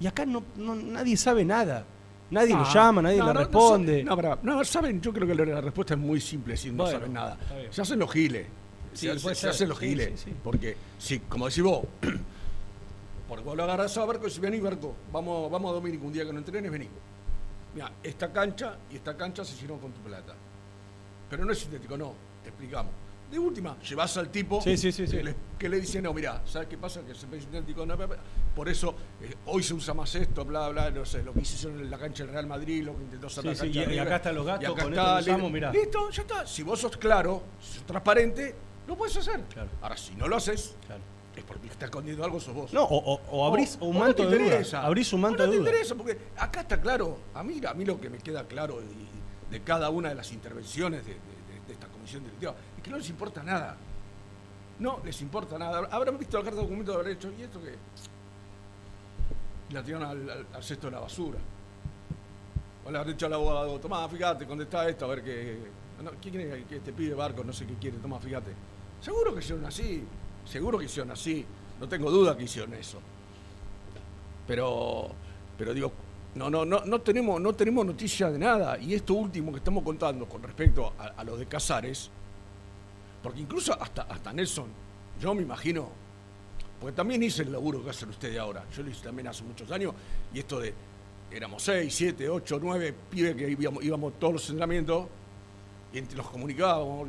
[0.00, 1.84] Y acá no, no- nadie sabe nada.
[2.30, 3.92] Nadie lo Ah, llama, nadie no, le no, responde.
[3.92, 6.82] saben- No, pará, no, saben, yo creo que la respuesta es muy simple, si no
[6.82, 7.38] Bueno, saben nada.
[7.70, 8.46] Se hacen los giles.
[8.92, 10.26] Se, hacen los giles.
[10.42, 11.84] Porque, si, como decís vos,
[13.34, 16.12] porque vos lo agarrás a Barco y decís, vení Barco, vamos, vamos a Domínico un
[16.12, 16.88] día que no entrenes, vení.
[17.74, 20.34] Mira, esta cancha y esta cancha se hicieron con tu plata.
[21.28, 22.92] Pero no es sintético, no, te explicamos.
[23.30, 25.24] De última, llevas al tipo Sí, sí, sí, que.
[25.24, 27.00] Le, que le dice, no, mira, ¿sabes qué pasa?
[27.00, 27.96] Que se ve sintético, no,
[28.54, 31.80] por eso eh, hoy se usa más esto, bla, bla, no sé, lo que hicieron
[31.80, 34.34] en la cancha del Real Madrid, lo que intentó hacer la cancha y- acá están
[34.36, 35.72] los gastos, acá con está, esto usamos, mirá.
[35.72, 36.46] Listo, ya está.
[36.46, 38.54] Si vos sos claro, si sos transparente,
[38.86, 39.40] lo puedes hacer.
[39.52, 39.70] Claro.
[39.82, 41.02] Ahora, si no lo haces, Claro.
[41.36, 42.72] Es porque está escondiendo algo, sos vos.
[42.72, 44.82] No, o, o- o abrís O- un no manto te de duda.
[44.86, 45.70] Abrís un manto no de te duda.
[45.70, 47.18] interesa, porque acá está claro.
[47.34, 48.86] A mí, a mí lo que me queda claro de,
[49.50, 52.90] de cada una de las intervenciones de, de- de- de esta comisión directiva es que
[52.90, 53.76] no les importa nada.
[54.78, 55.88] No les importa nada.
[55.90, 57.74] Habrán visto la carta de documento de haber hecho, ¿y esto qué?
[59.70, 61.38] Y la tiraron al, al- al cesto de la basura.
[62.84, 65.58] O le habrán dicho al abogado, tomá, fíjate, contestá esto, a ver qué.
[66.02, 67.42] no, ¿Quién es que te pide barco?
[67.42, 68.50] No sé qué quiere, toma, fíjate.
[69.00, 70.04] Seguro que hicieron así,
[70.44, 71.44] seguro que hicieron así.
[71.80, 72.98] No tengo duda que hicieron eso.
[74.46, 75.10] Pero,
[75.56, 75.92] pero digo,
[76.34, 78.78] no, no, no, no tenemos, no tenemos noticia de nada.
[78.78, 82.10] Y esto último que estamos contando con respecto a, a lo de Casares,
[83.22, 84.68] porque incluso hasta, hasta Nelson,
[85.20, 85.88] yo me imagino,
[86.80, 88.64] porque también hice el laburo que hacen ustedes ahora.
[88.76, 89.94] Yo lo hice también hace muchos años,
[90.32, 90.74] y esto de
[91.30, 95.06] éramos seis, siete, ocho, nueve pibes que íbamos, íbamos todos los entrenamientos,
[95.92, 97.08] y entre los comunicábamos,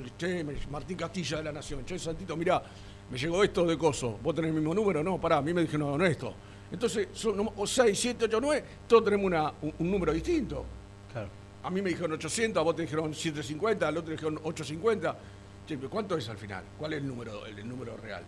[0.71, 2.63] Martín Castilla de la Nación, che, Santito, mirá,
[3.11, 5.61] me llegó esto de coso, vos tenés el mismo número, no, pará, a mí me
[5.61, 6.33] dijeron, no, no esto.
[6.71, 10.65] Entonces, son no- o 6, 7, 8, 9, todos tenemos una- un, un número distinto.
[11.11, 11.29] Claro.
[11.63, 15.15] A mí me dijeron 800, a vos te dijeron 750, al otro le dijeron 850.
[15.67, 16.63] Che, pero ¿cuánto es al final?
[16.77, 18.23] ¿Cuál es el número, el, el número real?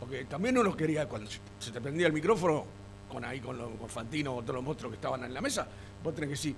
[0.00, 2.64] Porque también uno quería, cuando se, se te prendía el micrófono,
[3.10, 5.66] con ahí con, lo- con Fantino o todos los monstruos que estaban en la mesa,
[6.02, 6.54] vos tenés que decir,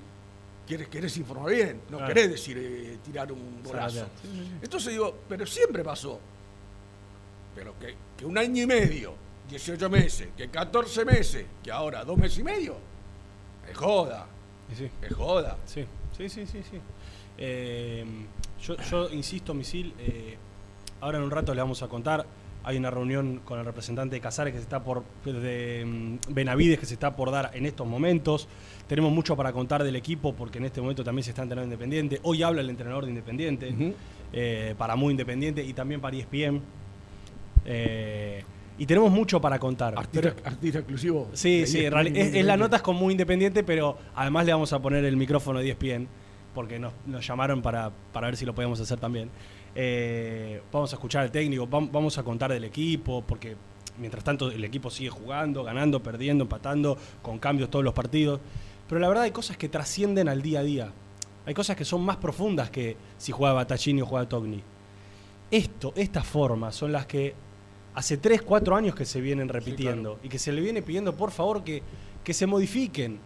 [0.67, 1.81] ¿querés, querés informar bien?
[1.91, 2.15] No Claro.
[2.15, 3.61] querés decir, eh, tirar un
[3.91, 3.99] sí.
[4.63, 6.19] Entonces digo, pero siempre pasó.
[7.57, 9.15] Pero que, que un año y medio,
[9.49, 12.77] 18 meses, que 14 meses, que ahora dos meses y medio,
[13.69, 14.27] es joda,
[14.77, 14.89] sí.
[15.03, 15.57] es joda.
[15.67, 15.85] Sí,
[16.17, 16.63] sí, sí, sí.
[16.71, 16.79] sí.
[17.39, 18.05] Eh,
[18.63, 20.37] yo, yo insisto, Misil, eh,
[21.01, 22.27] ahora en un rato le vamos a contar.
[22.65, 26.81] Hay una reunión con el representante de Casares que se está por de mm, Benavides
[26.81, 28.49] que se está por dar en estos momentos.
[28.89, 32.19] Tenemos mucho para contar del equipo porque en este momento también se está entrenando Independiente.
[32.25, 33.95] Hoy habla el entrenador de Independiente,
[34.33, 36.61] eh, para Muy Independiente y también para ESPN.
[37.67, 38.43] Eh,
[38.79, 39.95] y tenemos mucho para contar.
[39.99, 41.29] Artista, Pero- artista exclusivo.
[41.33, 41.93] Sí, sí, es,
[42.35, 45.59] es la nota es con muy independiente, pero además le vamos a poner el micrófono
[45.61, 46.09] de E ESPN,
[46.55, 49.31] porque nos, nos llamaron para, para ver si lo podíamos hacer también.
[49.75, 53.57] Eh, vamos a escuchar al técnico, vam- vamos a contar del equipo, porque
[53.99, 58.41] mientras tanto el equipo sigue jugando, ganando, perdiendo, empatando, con cambios todos los partidos.
[58.89, 60.93] Pero la verdad hay cosas que trascienden al día a día.
[61.47, 64.63] Hay cosas que son más profundas que si juega Battaglini o juega Togni.
[65.51, 67.35] Esto, estas formas son las que
[67.97, 71.33] hace 3, 4 años que se vienen repitiendo y que se le viene pidiendo por
[71.33, 71.83] favor que,
[72.23, 73.19] que se modifiquen.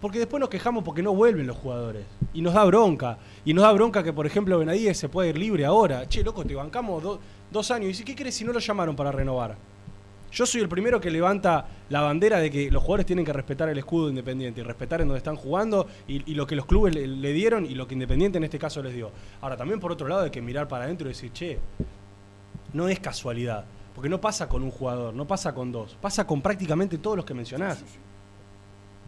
[0.00, 2.04] Porque después nos quejamos porque no vuelven los jugadores.
[2.34, 3.16] Y nos da bronca.
[3.44, 6.06] Y nos da bronca que, por ejemplo, Benavides se puede ir libre ahora.
[6.08, 7.84] Che, loco, te bancamos do- dos años.
[7.84, 9.56] Y dice, ¿qué crees si no lo llamaron para renovar?
[10.30, 13.68] Yo soy el primero que levanta la bandera de que los jugadores tienen que respetar
[13.68, 16.66] el escudo de Independiente y respetar en donde están jugando y, y lo que los
[16.66, 19.10] clubes le, le dieron y lo que Independiente en este caso les dio.
[19.40, 21.58] Ahora, también por otro lado hay que mirar para adentro y decir, che,
[22.72, 23.64] no es casualidad.
[23.94, 27.24] Porque no pasa con un jugador, no pasa con dos, pasa con prácticamente todos los
[27.24, 27.78] que mencionás.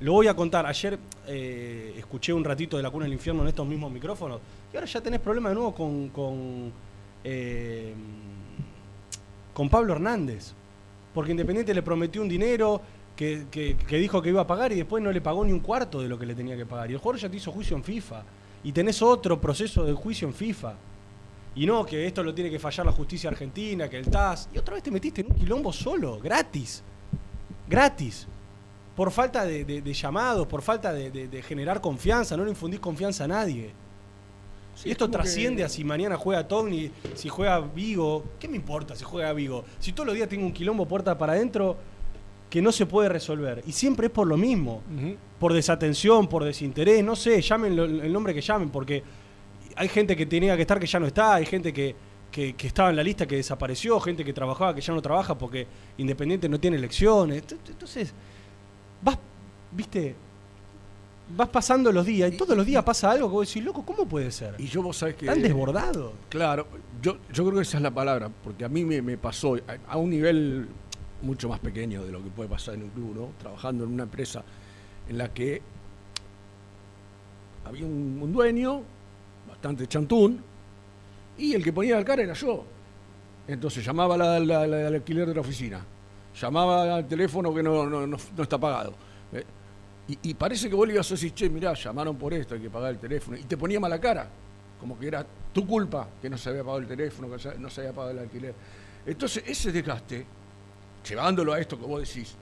[0.00, 0.66] Lo voy a contar.
[0.66, 4.40] Ayer eh, escuché un ratito de la cuna del infierno en estos mismos micrófonos.
[4.72, 6.70] Y ahora ya tenés problema de nuevo con, con,
[7.24, 7.94] eh,
[9.54, 10.52] con Pablo Hernández.
[11.14, 12.80] Porque Independiente le prometió un dinero
[13.16, 15.60] que, que- que dijo que iba a pagar y después no le pagó ni un
[15.60, 16.90] cuarto de lo que le tenía que pagar.
[16.90, 18.22] Y el jugador ya te hizo juicio en FIFA.
[18.64, 20.74] Y tenés otro proceso de juicio en FIFA.
[21.56, 24.48] Y no, que esto lo tiene que fallar la justicia argentina, que el TAS.
[24.54, 26.82] Y otra vez te metiste en un quilombo solo, gratis.
[27.68, 28.26] Gratis.
[28.94, 33.24] Por falta de, de- de llamados, por falta de, generar confianza, no le infundís confianza
[33.24, 33.70] a nadie.
[34.74, 38.24] Sí, y esto trasciende que- a si mañana juega Togni, si juega Vigo.
[38.38, 39.64] ¿Qué me importa si juega Vigo?
[39.78, 41.76] Si todos los días tengo un quilombo puerta para adentro
[42.50, 43.62] que no se puede resolver.
[43.66, 44.82] Y siempre es por lo mismo.
[45.38, 49.02] Por desatención, por desinterés, no sé, llamen el nombre que llamen, porque
[49.76, 51.94] hay gente que tenía que estar que ya no está, hay gente que,
[52.30, 55.36] que- que estaba en la lista que desapareció, gente que trabajaba que ya no trabaja
[55.36, 55.66] porque
[55.98, 57.42] Independiente no tiene elecciones.
[57.46, 58.12] Ent- Entonces,
[59.02, 59.18] vas,
[59.72, 60.14] viste,
[61.36, 64.06] vas pasando los días y todos los días pasa algo que vos decís, loco, ¿cómo
[64.06, 64.54] puede ser?
[64.58, 65.26] Y yo vos sabés que...
[65.26, 66.12] Tan desbordado.
[66.28, 66.66] Claro,
[67.02, 69.92] yo, yo creo que esa es la palabra, porque a mí me, me pasó a,
[69.92, 70.68] a un nivel
[71.22, 73.28] mucho más pequeño de lo que puede pasar en un club, ¿no?
[73.40, 74.44] Trabajando en una empresa
[75.08, 75.62] en la que
[77.64, 78.82] había un, un dueño
[79.66, 80.40] bastante chantún
[81.38, 82.64] y el que ponía la cara era yo.
[83.48, 85.84] Entonces llamaba la- la- la- al alquiler de la oficina,
[86.40, 88.94] llamaba al teléfono que no, no- no- está pagado.
[89.32, 89.44] Eh,
[90.22, 92.70] Y, parece que vos le ibas a decir, che, mirá, llamaron por esto, hay que
[92.70, 93.36] pagar el teléfono.
[93.36, 94.28] Y te ponía mala cara,
[94.78, 97.80] como que era tu culpa que no se había pagado el teléfono, que no se
[97.80, 98.54] había pagado el alquiler.
[99.04, 100.24] Entonces, ese desgaste,
[101.08, 102.36] llevándolo a esto que vos decís,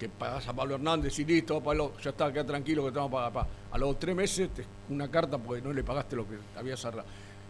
[0.00, 3.20] que pagás a Pablo Hernández y listo, Pablo, ya está, queda tranquilo que te vamos
[3.22, 3.32] a pagar.
[3.32, 3.48] Pa.
[3.72, 7.06] A los tres meses, te- una carta porque no le pagaste lo que había cerrado.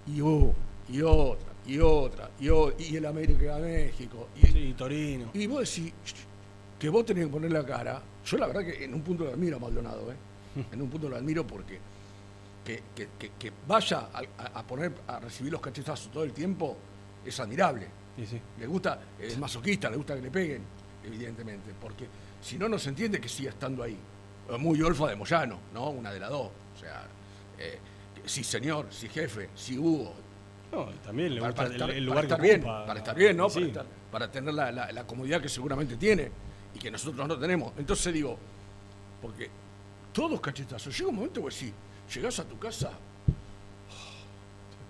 [0.08, 0.52] Y, uh,
[0.88, 4.28] y otra, y otra, y, o- y el América de México.
[4.36, 5.30] Y, Sí, Torino.
[5.32, 5.92] y vos decís
[6.78, 8.02] que vos tenés que poner la cara.
[8.24, 10.16] Yo la verdad que en un punto lo admiro a Maldonado, ¿eh?
[10.72, 11.78] En un punto lo admiro porque
[12.64, 16.32] que, que- que- que vaya a, a- a poner, a recibir los cachetazos todo el
[16.32, 16.76] tiempo
[17.24, 17.86] es admirable.
[18.16, 18.40] Sí, sí.
[18.58, 20.62] Le gusta, es masoquista, le gusta que le peguen,
[21.04, 22.06] evidentemente, porque
[22.40, 23.96] si no, no se entiende que siga estando ahí.
[24.50, 25.90] Es Muy Olfa de Moyano, ¿no?
[25.90, 26.50] Una de las dos.
[26.76, 27.06] O sea,
[27.58, 27.78] eh,
[28.24, 30.14] sí señor, sí jefe, sí Hugo,
[30.72, 33.36] No, también le gusta para el- estar, el, para lugar estar bien, para estar bien,
[33.36, 33.50] ¿no?
[33.50, 33.60] Sí.
[33.60, 36.30] Para, estar- para tener la, la- la comodidad que seguramente tiene
[36.74, 37.72] y que nosotros no tenemos.
[37.76, 38.38] Entonces digo,
[39.22, 39.50] porque
[40.12, 41.72] todos cachetazos, llega un momento que sí,
[42.14, 42.92] llegás a tu casa,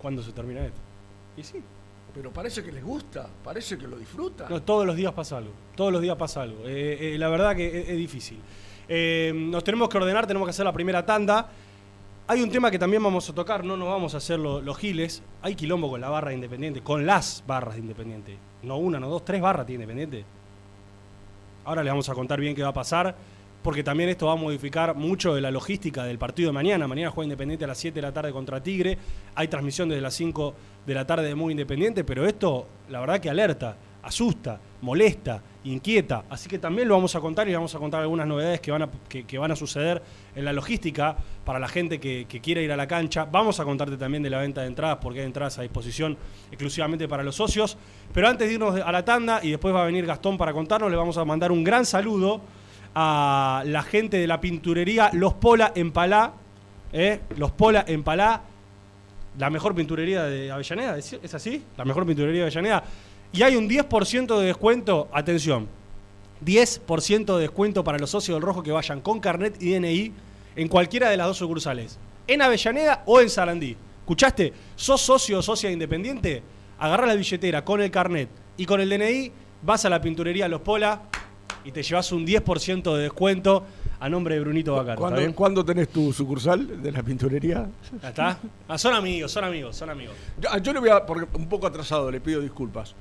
[0.01, 0.81] ¿Cuándo se termina esto?
[1.37, 1.63] Y sí.
[2.15, 4.49] Pero parece que les gusta, parece que lo disfrutan.
[4.51, 5.53] No, todos los días pasa algo.
[5.77, 6.67] Todos los días pasa algo.
[6.67, 8.39] Eh, eh, la verdad que es, difícil.
[8.89, 11.49] Eh, nos tenemos que ordenar, tenemos que hacer la primera tanda.
[12.27, 14.79] Hay un tema que también vamos a tocar, no nos vamos a hacer lo- los
[14.79, 15.23] giles.
[15.43, 18.39] Hay quilombo con la barra de Independiente, con las barras de Independiente.
[18.63, 20.25] No una, no dos, tres barras tiene Independiente.
[21.65, 23.15] Ahora les vamos a contar bien qué va a pasar,
[23.63, 26.89] porque también esto va a modificar mucho de la logística del partido de mañana.
[26.89, 28.97] Mañana juega Independiente a las 7 de la tarde contra Tigre.
[29.35, 30.55] Hay transmisión desde las 5
[30.87, 36.25] de la tarde de Muy Independiente, pero esto, la verdad que alerta, asusta, molesta, inquieta.
[36.31, 38.83] Así que también lo vamos a contar y vamos a contar algunas novedades que van
[38.83, 40.03] a, que, van a suceder
[40.35, 43.27] en la logística para la gente que, que quiera ir a la cancha.
[43.27, 46.17] Vamos a contarte también de la venta de entradas, porque hay entradas a disposición
[46.51, 47.77] exclusivamente para los socios.
[48.15, 50.91] Pero antes de irnos a la tanda, y después va a venir Gastón para contarnos,
[50.91, 52.41] le vamos a mandar un gran saludo
[52.95, 56.33] a la gente de la pinturería Los Pola en Palá.
[56.93, 57.21] ¿eh?
[57.37, 58.43] Los Pola en Palá,
[59.39, 61.63] la mejor pinturería de Avellaneda, ¿es así?
[61.77, 62.85] La mejor pinturería de Avellaneda.
[63.33, 65.69] Y hay un 10% de descuento, atención,
[66.45, 70.13] 10% de descuento para los socios del Rojo que vayan con carnet y DNI
[70.57, 73.77] en cualquiera de las dos sucursales, en Avellaneda o en Sarandí.
[74.01, 74.53] ¿Escuchaste?
[74.75, 76.43] ¿Sos socio o socia independiente?
[76.79, 79.31] Agarra la billetera con el carnet y con el DNI,
[79.63, 81.03] vas a la pinturería Los Pola
[81.65, 83.65] y te llevas un 10% de descuento
[83.99, 84.93] a nombre de Brunito Bacaro.
[84.93, 85.33] ¿está ¿Cuándo, bien?
[85.33, 87.69] cuándo tenés tu sucursal de la pinturería?
[88.03, 88.39] ¿Ya está?
[88.69, 90.15] Ah, son amigos, son amigos, son amigos.
[90.41, 92.95] Yo, yo le voy a, porque un poco atrasado, le pido disculpas.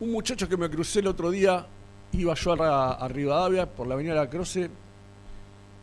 [0.00, 1.66] Un muchacho que me crucé el otro día,
[2.12, 4.70] iba yo a, a Rivadavia por la avenida La Croce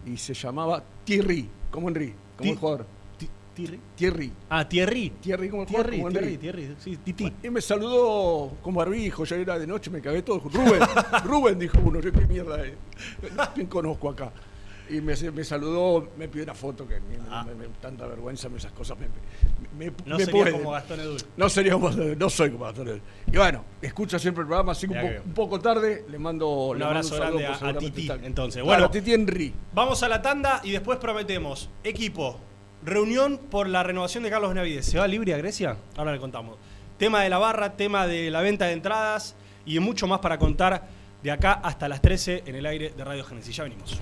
[0.06, 2.86] y se llamaba Thierry, como Henry, como Ti- el jugador.
[3.56, 3.80] Thierry.
[3.96, 4.32] Thierry.
[4.50, 5.10] Ah, Thierry.
[5.22, 6.38] Thierry como Thierry, como Thierry.
[6.38, 7.32] Thierry, sí, Titi.
[7.44, 10.40] Y me saludó con barbijo, ya era de noche, me cagué todo.
[10.40, 10.82] Rubén,
[11.24, 12.74] Rubén dijo uno, yo qué mierda es.
[13.54, 14.32] ¿Quién conozco acá?
[14.88, 18.72] Y me, me saludó, me pidió una foto, que me, me- me- tanta vergüenza esas
[18.72, 18.96] cosas
[19.80, 21.18] me, No sería como Gastón Edul.
[21.38, 23.02] No sería como no soy como Gastón Edul.
[23.32, 26.78] Y bueno, escucha siempre el programa, así que un, po- poco tarde, le mando Un
[26.78, 28.62] le mando abrazo grande a- a Titi, está- entonces.
[28.62, 28.86] Claro, Bueno.
[28.86, 29.54] a Titi Henry.
[29.74, 32.40] Vamos a la tanda y después prometemos, equipo,
[32.86, 34.86] reunión por la renovación de Carlos Benavides.
[34.86, 35.78] ¿Se va libre a Grecia?
[35.98, 36.58] Ahora le contamos.
[36.98, 40.88] Tema de la barra, tema de la venta de entradas y mucho más para contar
[41.24, 43.56] de acá hasta las 13 en el aire de Radio Génesis.
[43.56, 44.00] Ya venimos.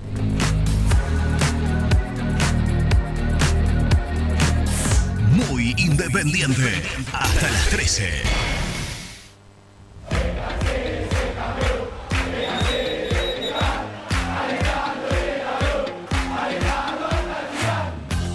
[5.48, 6.82] Muy independiente.
[7.12, 8.22] Hasta las 13.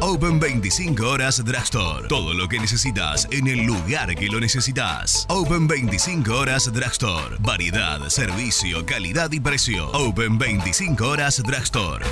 [0.00, 2.06] Open 25 horas Drugstore.
[2.08, 5.24] Todo lo que necesitas en el lugar que lo necesitas.
[5.30, 7.36] Open 25 horas Drugstore.
[7.40, 9.90] Variedad, servicio, calidad y precio.
[9.92, 12.04] Open 25 horas Drugstore.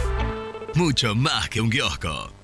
[0.75, 2.44] Mucho más que un kiosco.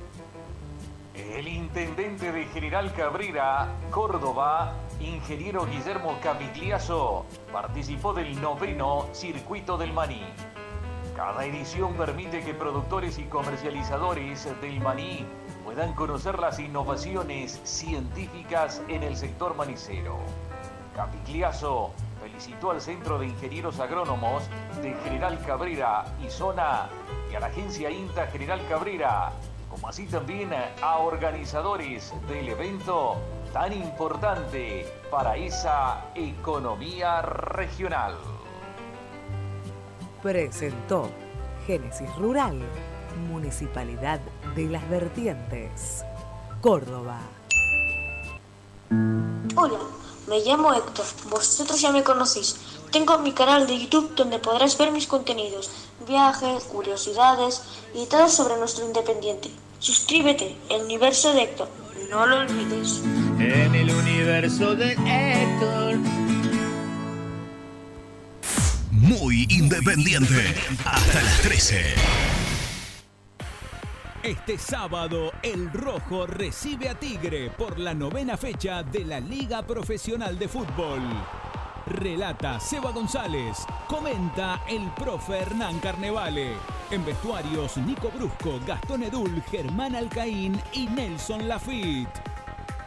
[1.13, 10.23] El intendente de General Cabrera, Córdoba, ingeniero Guillermo Capigliazo, participó del noveno Circuito del Maní.
[11.13, 15.25] Cada edición permite que productores y comercializadores del maní
[15.65, 20.17] puedan conocer las innovaciones científicas en el sector manicero.
[20.95, 21.91] Capigliazo
[22.21, 24.43] felicitó al Centro de Ingenieros Agrónomos
[24.81, 26.87] de General Cabrera y Zona
[27.29, 29.33] y a la agencia INTA General Cabrera,
[29.71, 33.15] como así también a organizadores del evento
[33.53, 38.15] tan importante para esa economía regional.
[40.21, 41.09] Presentó
[41.65, 42.61] Génesis Rural,
[43.29, 44.19] Municipalidad
[44.55, 46.03] de las Vertientes,
[46.59, 47.19] Córdoba.
[49.55, 49.79] Hola,
[50.27, 52.80] me llamo Héctor, vosotros ya me conocéis.
[52.91, 55.71] Tengo mi canal de YouTube donde podrás ver mis contenidos,
[56.05, 57.61] viajes, curiosidades
[57.95, 59.49] y todo sobre nuestro independiente.
[59.79, 61.69] Suscríbete, el universo de Héctor,
[62.09, 63.01] no lo olvides.
[63.39, 65.95] En el universo de Héctor.
[68.91, 70.53] Muy independiente.
[70.83, 71.95] Hasta las 13.
[74.23, 80.37] Este sábado, el Rojo recibe a Tigre por la novena fecha de la Liga Profesional
[80.37, 81.01] de Fútbol.
[81.85, 83.65] Relata Seba González.
[83.87, 86.55] Comenta el profe Hernán Carnevale.
[86.89, 92.21] En vestuarios, Nico Brusco, Gastón Edul, Germán Alcaín y Nelson Lafitte.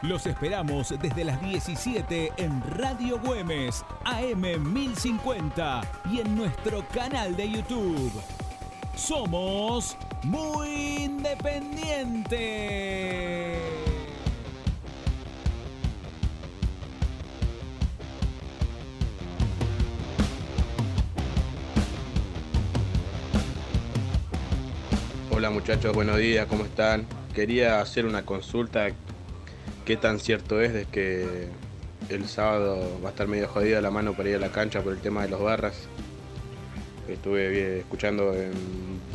[0.01, 5.81] Los esperamos desde las 17 en Radio Güemes, AM 1050
[6.11, 8.11] y en nuestro canal de YouTube.
[8.95, 13.94] Somos muy independientes.
[25.35, 27.05] Hola muchachos, buenos días, ¿cómo están?
[27.33, 28.87] Quería hacer una consulta.
[29.83, 31.49] ¿Qué tan cierto es de que
[32.07, 34.93] el sábado va a estar medio jodida la mano para ir a la cancha por
[34.93, 35.89] el tema de los barras?
[37.09, 38.53] estuve escuchando en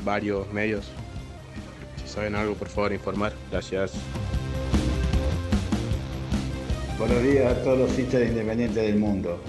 [0.04, 0.90] varios medios.
[2.02, 3.32] Si saben algo, por favor, informar.
[3.50, 3.92] Gracias.
[6.98, 9.40] Buenos días a todos los hinchas de Independiente del mundo.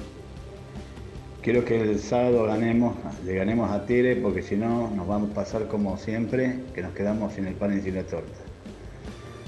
[1.42, 5.34] Quiero que el sábado ganemos, le ganemos a Tigre porque si no nos vamos a
[5.34, 8.38] pasar como siempre, que nos quedamos sin el pan y sin la torta.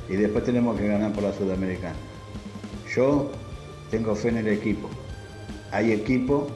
[0.10, 1.94] Y después tenemos que ganar por la Sudamericana.
[2.96, 3.32] Yo
[3.92, 4.90] tengo fe en el equipo.
[5.72, 6.48] Hay equipo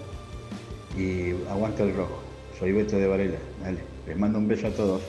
[0.97, 2.17] y aguanta el rojo.
[2.57, 3.37] Soy Beto de Varela.
[3.61, 3.77] Dale,
[4.07, 5.03] les mando un beso a todos.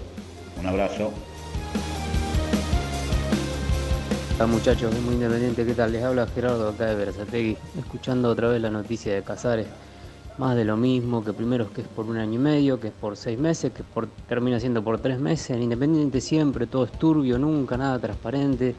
[0.60, 1.10] Un abrazo.
[4.36, 5.90] Hola muchachos, es muy independiente, ¿qué tal?
[5.90, 9.66] Les habla Gerardo acá de Berazategui, escuchando otra vez la noticia de Casares.
[10.38, 12.88] Más de lo mismo, que primero es que es por un año y medio, que
[12.88, 15.50] es por seis meses, que por, termina siendo por tres meses.
[15.50, 18.76] En Independiente siempre todo es turbio, nunca nada transparente.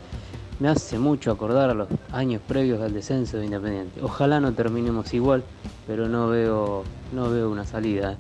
[0.62, 4.01] Me hace mucho acordar a los años previos al descenso de Independiente.
[4.01, 5.43] Ojalá no terminemos igual,
[5.86, 8.14] pero no veo, no veo una salida.
[8.14, 8.18] ¿eh?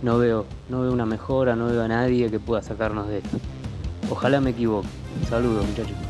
[0.00, 3.36] No veo, no veo una mejora, no veo a nadie que pueda sacarnos de esto.
[4.10, 4.88] Ojalá me equivoque.
[5.28, 6.07] Saludos muchachos.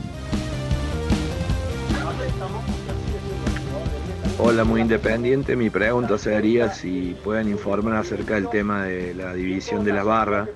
[4.41, 5.57] Hola, muy independiente.
[5.57, 10.47] Mi pregunta sería si pueden informar acerca del tema de la división de la barra,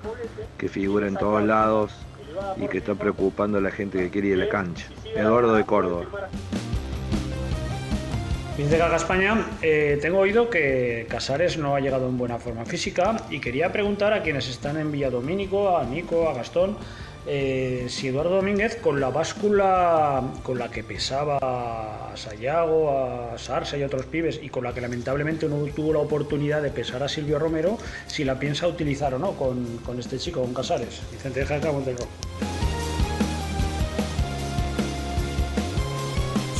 [0.57, 1.91] que figura en todos lados
[2.55, 4.87] y que está preocupando a la gente que quiere ir a la cancha.
[5.13, 6.05] Eduardo de Córdoba.
[8.57, 13.39] Gaga España, eh, tengo oído que Casares no ha llegado en buena forma física y
[13.39, 16.77] quería preguntar a quienes están en Villadomínico, a Nico, a Gastón,
[17.25, 23.77] eh, si Eduardo Domínguez con la báscula con la que pesaba a Sayago, a Sarsa
[23.77, 27.01] y a otros pibes y con la que lamentablemente no tuvo la oportunidad de pesar
[27.03, 31.01] a Silvio Romero, si la piensa utilizar o no con, con este chico, con Casares.
[31.11, 32.05] Vicente de Jaca, Montelro.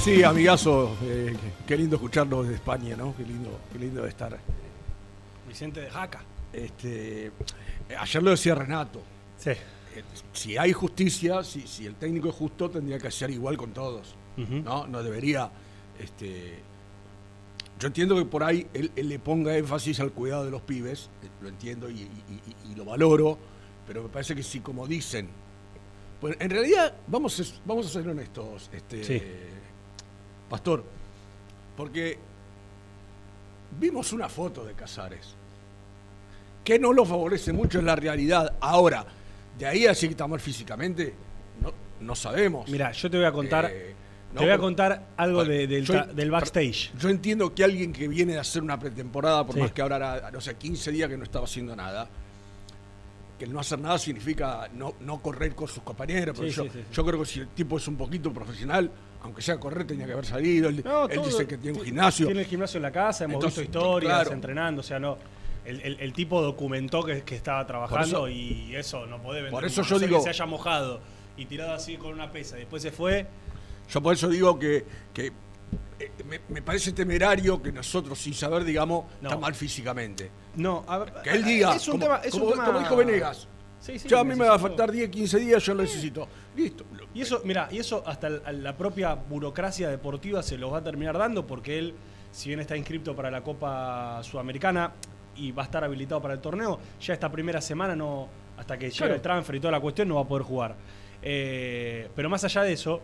[0.03, 1.34] Sí, amigazo, eh,
[1.66, 3.16] qué- lindo escucharlo desde España, ¿no?
[3.16, 4.38] Qué lindo, qué lindo de estar.
[5.47, 6.22] Vicente de Jaca.
[6.51, 7.32] Este,
[7.97, 9.01] ayer lo decía Renato.
[9.38, 9.51] Sí.
[10.34, 14.16] Si hay justicia, si, si el técnico es justo, tendría que ser igual con todos.
[14.38, 14.88] ¿no?
[14.88, 15.52] no debería.
[16.00, 16.60] Este,
[17.80, 21.10] yo entiendo que por ahí él, él le ponga énfasis al cuidado de los pibes,
[21.24, 22.06] eh, lo entiendo y, y-
[22.68, 23.38] y- y lo valoro,
[23.86, 25.28] pero me parece que si como dicen.
[26.20, 29.22] Pues en realidad, vamos a, vamos a ser honestos, este, Sí.
[30.50, 30.84] Pastor,
[31.78, 32.18] porque
[33.80, 35.36] vimos una foto de Casares
[36.64, 38.56] que no lo favorece mucho en la realidad.
[38.62, 39.06] Ahora,
[39.58, 41.14] de ahí a que está mal físicamente,
[41.62, 42.70] no, no sabemos.
[42.70, 43.93] Mira, yo te voy a contar, Eh,
[44.34, 46.91] no, te voy a contar algo Bueno, de- del, yo- del backstage.
[46.99, 49.62] Yo entiendo que alguien que viene de hacer una pretemporada, por Sí.
[49.62, 52.08] más que ahora era, no sé, 15 días que no estaba haciendo nada,
[53.38, 56.38] que el no hacer nada significa no, no correr con sus compañeros.
[56.38, 58.89] Sí, yo, sí, yo creo que si el tipo es un poquito profesional,
[59.24, 60.70] aunque sea correr, tenía que haber salido.
[60.70, 60.84] Él,
[61.24, 62.26] dice que tiene un gimnasio.
[62.26, 64.32] Tiene el gimnasio en la casa, hemos Entonces, visto historias, claro.
[64.34, 65.18] entrenando, o sea, no.
[65.66, 69.51] El, el- el tipo documentó que, que estaba trabajando eso- y eso no puede vender.
[69.51, 70.99] por eso yo digo- que se haya mojado
[71.38, 73.26] y tirado así con una pesa y después se fue.
[73.89, 75.28] Yo por eso digo que, que,
[75.99, 79.30] eh, me, me parece temerario que nosotros, sin saber, digamos, No.
[79.30, 80.30] está mal físicamente.
[80.55, 82.80] No, a ver, Que él diga, es un como, tema, es un como- tema- como
[82.80, 83.47] dijo Venegas,
[83.80, 86.26] Sí, sí, yo a mí me va a faltar 10, 15 días, yo lo necesito.
[86.55, 86.86] Listo.
[87.14, 91.18] Y eso, mira, y eso hasta la propia burocracia deportiva se los va a terminar
[91.18, 91.93] dando porque él,
[92.32, 94.93] si bien está inscripto para la Copa Sudamericana
[95.36, 98.28] y va a estar habilitado para el torneo, ya esta primera semana no,
[98.58, 99.16] hasta que llegue Claro.
[99.16, 100.76] el transfer y toda la cuestión, no va a poder jugar.
[101.22, 103.00] Eh, pero más allá de eso,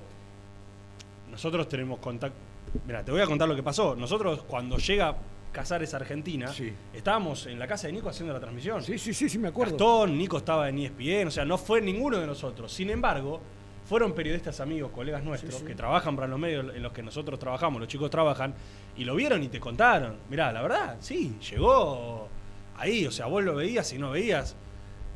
[1.32, 2.38] nosotros tenemos contacto.
[2.86, 3.96] Mira, te voy a contar lo que pasó.
[3.96, 5.16] Nosotros, cuando llega
[5.52, 6.52] Casares Argentina,
[6.94, 8.84] estábamos en la casa de Nico haciendo la transmisión.
[8.84, 9.72] Sí, sí, sí, sí, me acuerdo.
[9.74, 12.72] Gastón, Nico estaba en ESPN, o sea, no fue ninguno de nosotros.
[12.72, 13.42] Sin embargo,
[13.88, 15.66] fueron periodistas amigos, colegas nuestros, Sí, sí.
[15.66, 18.54] que trabajan para los medios en los que nosotros trabajamos, los chicos trabajan,
[19.00, 20.18] y lo vieron y te contaron.
[20.30, 22.28] Mirá, la verdad, sí, llegó
[22.76, 24.58] ahí, o sea, vos lo veías y no veías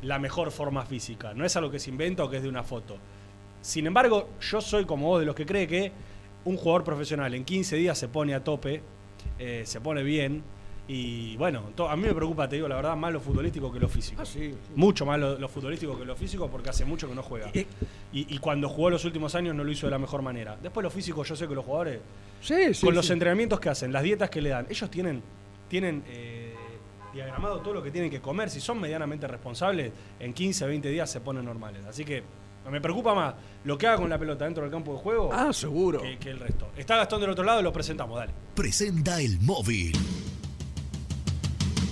[0.00, 1.34] la mejor forma física.
[1.34, 2.96] No es algo que se inventa o que es de una foto.
[3.60, 5.92] Sin embargo, yo soy como vos de los que cree que
[6.46, 8.82] un jugador profesional en 15 días se pone a tope,
[9.38, 10.42] eh, se pone bien.
[10.86, 13.80] Y bueno, to- a mí me preocupa, te digo la verdad, más lo futbolístico que
[13.80, 14.20] lo físico.
[14.20, 14.56] Ah, sí, sí.
[14.76, 17.50] Mucho más lo, lo futbolístico que lo físico porque hace mucho que no juega.
[17.54, 17.64] Y,
[18.12, 20.58] y cuando jugó los últimos años no lo hizo de la mejor manera.
[20.62, 22.00] Después lo físico, yo sé que los jugadores,
[22.42, 23.12] Sí, sí, con los sí.
[23.14, 25.22] entrenamientos que hacen, las dietas que le dan, ellos tienen,
[25.70, 26.52] tienen eh,
[27.14, 28.50] diagramado todo lo que tienen que comer.
[28.50, 31.86] Si son medianamente responsables, en 15, 20 días se ponen normales.
[31.86, 32.22] Así que
[32.70, 35.50] me preocupa más lo que haga con la pelota dentro del campo de juego Ah,
[35.54, 36.02] seguro.
[36.02, 36.68] que, que el resto.
[36.76, 38.32] Está Gastón del otro lado lo presentamos, dale.
[38.54, 39.96] Presenta el móvil.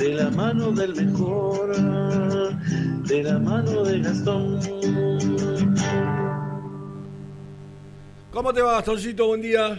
[0.00, 4.58] de la mano del mejor, de la mano de Gastón.
[8.30, 9.26] ¿Cómo te va, Gastoncito?
[9.26, 9.78] Buen día.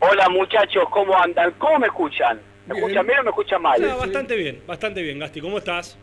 [0.00, 1.52] Hola muchachos, ¿cómo andan?
[1.58, 2.40] ¿Cómo me escuchan?
[2.66, 2.84] ¿Me Bien.
[2.86, 3.84] escuchan bien o me escuchan mal?
[3.84, 5.40] Ah, bastante bien, bastante bien, Gasti.
[5.40, 5.96] ¿Cómo estás?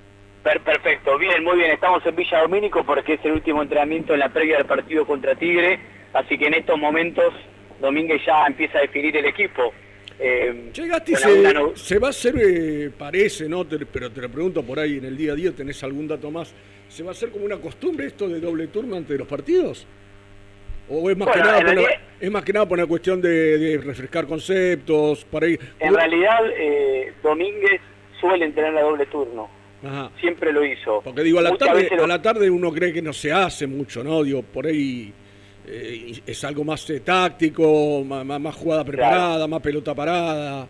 [0.44, 1.72] Per- perfecto, bien, muy bien.
[1.72, 5.36] Estamos en Villa Domínico porque es el último entrenamiento en la previa del partido contra
[5.36, 5.80] Tigre,
[6.14, 7.34] así que en estos momentos
[7.82, 9.74] Domínguez ya empieza a definir el equipo.
[10.20, 13.66] Eh, Che, Gasti, con se, alguna no- se va a hacer, eh, parece, ¿no?
[13.66, 16.32] Te- pero te lo pregunto por ahí en el día a día, ¿tenés algún dato
[16.32, 16.52] más?
[16.90, 19.86] ¿Se va a hacer como una costumbre esto de doble turno antes de los partidos?
[20.90, 21.82] ¿O es más, Bueno, que, nada una,
[22.20, 25.60] es más que nada por una cuestión de, de refrescar conceptos, para ir...
[25.80, 27.82] En realidad, eh, Domínguez
[28.22, 29.50] suele tener la doble turno.
[29.84, 30.10] Ajá.
[30.20, 31.02] Siempre lo hizo.
[31.04, 33.32] Porque digo, a la, Muchas tarde, lo- a la tarde uno cree que no se
[33.34, 34.24] hace mucho, ¿no?
[34.24, 35.14] Digo, por ahí
[35.68, 40.68] eh, es algo más eh, táctico, más, jugada preparada, más pelota parada.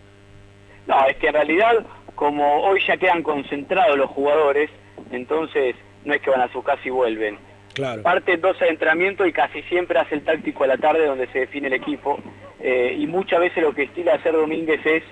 [0.88, 1.86] No, es que en realidad,
[2.16, 4.70] como hoy ya quedan concentrados los jugadores,
[5.12, 7.38] entonces no es que van a su casa y vuelven.
[7.74, 8.02] Claro.
[8.02, 11.40] Parte dos de entrenamiento y casi siempre hace el táctico a la tarde donde se
[11.40, 12.18] define el equipo.
[12.60, 15.04] Eh, y muchas veces lo que estila hacer Domínguez es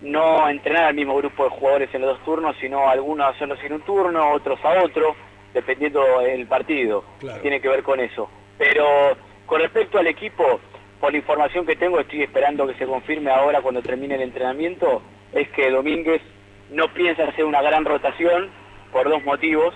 [0.00, 3.72] no entrenar al mismo grupo de jugadores en los dos turnos, sino algunos hacerlos en
[3.72, 5.16] un turno, otros a otro,
[5.52, 7.04] dependiendo del partido.
[7.18, 7.40] Claro.
[7.40, 8.28] Tiene que ver con eso.
[8.58, 10.60] Pero con respecto al equipo,
[11.00, 15.02] por la información que tengo, estoy esperando que se confirme ahora cuando termine el entrenamiento,
[15.32, 16.22] es que Domínguez
[16.70, 18.50] no piensa hacer una gran rotación
[18.92, 19.74] por dos motivos.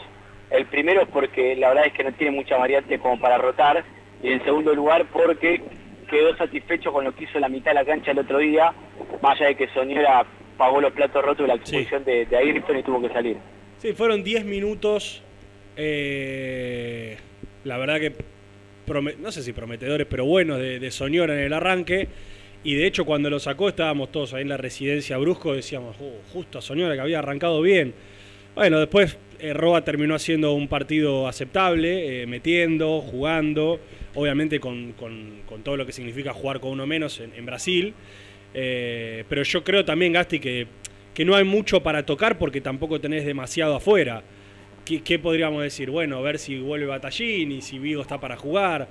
[0.51, 3.85] El primero es porque la verdad es que no tiene mucha variante como para rotar.
[4.22, 5.61] Y en segundo lugar porque
[6.09, 8.72] quedó satisfecho con lo que hizo la mitad de la cancha el otro día,
[9.20, 10.24] más allá de que Soñora
[10.57, 13.37] pagó los platos rotos de la expulsión de, de Ayrton y tuvo que salir.
[13.79, 15.22] Sí, fueron 10 minutos,
[15.76, 17.16] eh,
[17.64, 18.12] la verdad que,
[19.18, 22.09] no sé si prometedores, pero buenos de, Soñora en el arranque.
[22.64, 26.12] Y de hecho cuando lo sacó estábamos todos ahí en la residencia Brusco, decíamos, "Oh,
[26.32, 27.95] justo a Soñora que había arrancado bien.
[28.55, 33.78] Bueno, después eh, Roa terminó haciendo un partido aceptable, eh, metiendo, jugando,
[34.16, 37.95] obviamente con, con- todo lo que significa jugar con uno menos en, en Brasil.
[38.55, 40.66] Eh, pero yo creo también, Gasti, que,
[41.14, 44.22] que no hay mucho para tocar porque tampoco tenés demasiado afuera.
[44.89, 45.91] ¿Qué, qué podríamos decir?
[45.91, 48.89] Bueno, ver si vuelve Batallín y si Vigo está para jugar.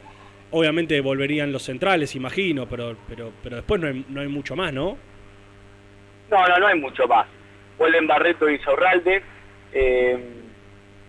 [0.52, 4.72] Obviamente volverían los centrales, imagino, pero, pero, pero después no hay, no hay mucho más,
[4.72, 4.96] ¿no?
[6.30, 7.26] No, no, no hay mucho más.
[7.80, 9.24] Vuelven Barreto y Zorralde.
[9.74, 10.20] Eh,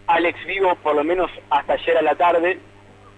[0.07, 2.59] Alex Vigo, por lo menos hasta ayer a la tarde,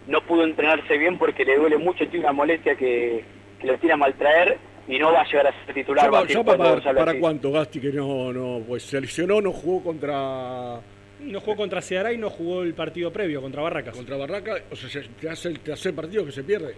[0.08, 3.24] no pudo entrenarse bien porque le duele mucho, tiene una molestia que,
[3.60, 4.58] que lo tiene a maltraer
[4.88, 6.06] y no va a llegar a ser titular.
[6.26, 9.84] ¿Ya, va a para, para cuánto, Gasti, que no, no, pues se lesionó, no jugó
[9.84, 10.80] contra...
[11.20, 13.94] No jugó contra Ceará y no jugó el partido previo contra Barracas.
[13.96, 16.74] Contra Barraca, o sea, se- te hace el tercer partido que se pierde.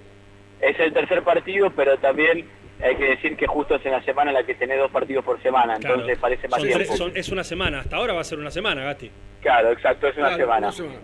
[0.61, 2.47] Es el tercer partido, pero también
[2.82, 5.24] hay que decir que justo es en la semana en la que tenés dos partidos
[5.24, 5.95] por semana, Claro.
[5.97, 6.84] entonces parece más Son tiempo.
[6.86, 9.11] tres- son- es una semana, hasta ahora va a ser una semana, Gasti.
[9.40, 10.66] Claro, exacto, es una Claro, semana.
[10.68, 10.99] una semana.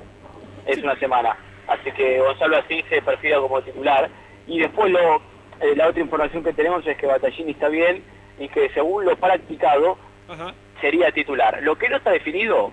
[0.66, 1.36] Es una semana.
[1.68, 4.08] Así que Gonzalo Asís se perfila como titular.
[4.46, 5.16] Y después lo,
[5.60, 8.02] eh, la otra información que tenemos es que Battaglini está bien
[8.38, 9.98] y que según lo practicado
[10.80, 11.62] sería titular.
[11.62, 12.70] Lo que no está definido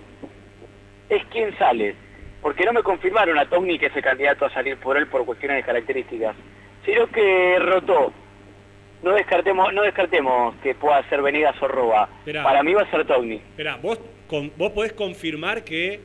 [1.10, 1.95] es quién sale.
[2.41, 5.26] Porque no me confirmaron a Togni que es el candidato a salir por él por
[5.26, 6.36] cuestiones de características.
[6.86, 8.14] Sino que rotó.
[9.01, 12.10] No descartemos, no descartemos que pueda ser Venegas o Roa.
[12.20, 12.43] Esperá.
[12.43, 13.36] Para mí va a ser Togni.
[13.36, 15.99] Esperá, ¿vos, con, ¿vos podés confirmar que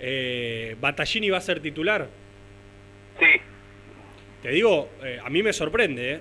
[0.00, 2.08] eh, Battaglini va a ser titular?
[3.18, 3.40] Sí.
[4.42, 6.20] Te digo, eh, a mí me sorprende, ¿eh?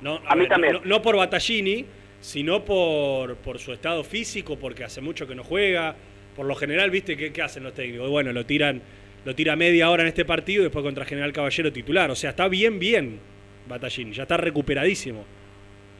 [0.00, 0.72] No, A mí ver, también.
[0.74, 1.86] No, no por Battaglini,
[2.20, 5.94] sino por, por su estado físico, porque hace mucho que no juega.
[6.36, 8.10] Por lo general, ¿viste qué, qué hacen los técnicos?
[8.10, 8.82] Bueno, lo tiran
[9.24, 12.10] lo tira media hora en este partido y después contra General Caballero titular.
[12.10, 13.20] O sea, está bien, bien
[13.66, 15.24] Battaglini, ya está recuperadísimo.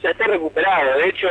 [0.03, 0.99] ya está recuperado.
[0.99, 1.27] De hecho,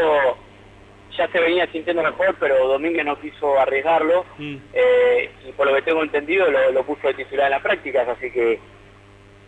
[1.16, 4.24] ya se venía sintiendo mejor, pero Domínguez no quiso arriesgarlo.
[4.38, 4.56] Mm.
[4.72, 8.08] eh, y por lo que tengo entendido, lo, lo puso de titular en las prácticas,
[8.08, 8.58] así que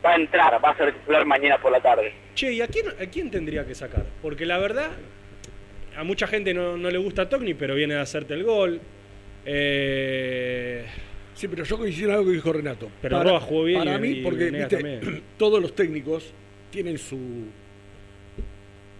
[0.04, 2.12] va a entrar, va a ser titular mañana por la tarde.
[2.36, 4.04] Che, ¿y a quién, a quién tendría que sacar?
[4.22, 4.90] Porque la verdad,
[5.96, 8.80] a mucha gente no, no le gusta Togni, pero viene a hacerte el gol.
[9.46, 10.84] Eh,
[11.34, 12.90] Sí, pero yo coincido en algo que dijo Renato.
[13.02, 16.32] Pero Roa jugó bien Para y- mí, porque viste, todos los técnicos
[16.70, 17.18] tienen su.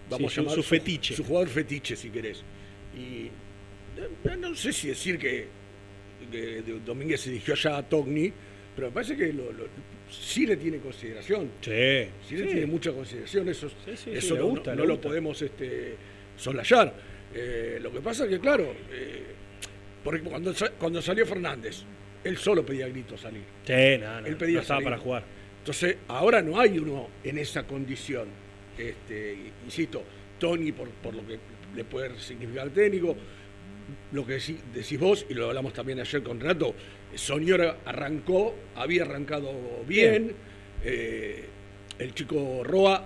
[0.07, 1.15] Vamos Sí, a llamar su fetiche.
[1.15, 2.43] Su jugador fetiche, si querés.
[2.95, 3.29] Y
[4.23, 5.47] no, no sé si decir que,
[6.31, 8.31] que Domínguez se dirigió allá a Togni,
[8.75, 9.67] pero me parece que lo- lo-
[10.11, 11.49] sí le tiene consideración.
[11.61, 11.71] Sí.
[12.29, 15.95] Sí, le tiene mucha consideración, eso, sí, eso no, gusta, no- lo podemos este,
[16.37, 16.93] soslayar.
[17.33, 19.23] Eh, lo que pasa es que, claro, eh,
[20.07, 21.83] porque cuando, cuando salió Fernández,
[22.23, 23.41] él solo pedía gritos salir.
[23.65, 24.83] Sí, no, no, Él pedía no estaba salir.
[24.85, 25.23] para jugar.
[25.59, 28.29] Entonces, ahora no hay uno en esa condición.
[28.77, 30.01] Este, insisto,
[30.39, 31.37] Tony, por, por lo que
[31.75, 33.17] le puede significar al técnico,
[34.13, 36.73] lo que decí- decís vos, y lo hablamos también ayer con Renato,
[37.13, 39.51] Soñora arrancó, había arrancado
[39.85, 40.31] bien,
[40.85, 41.43] eh,
[41.99, 43.05] el chico Roa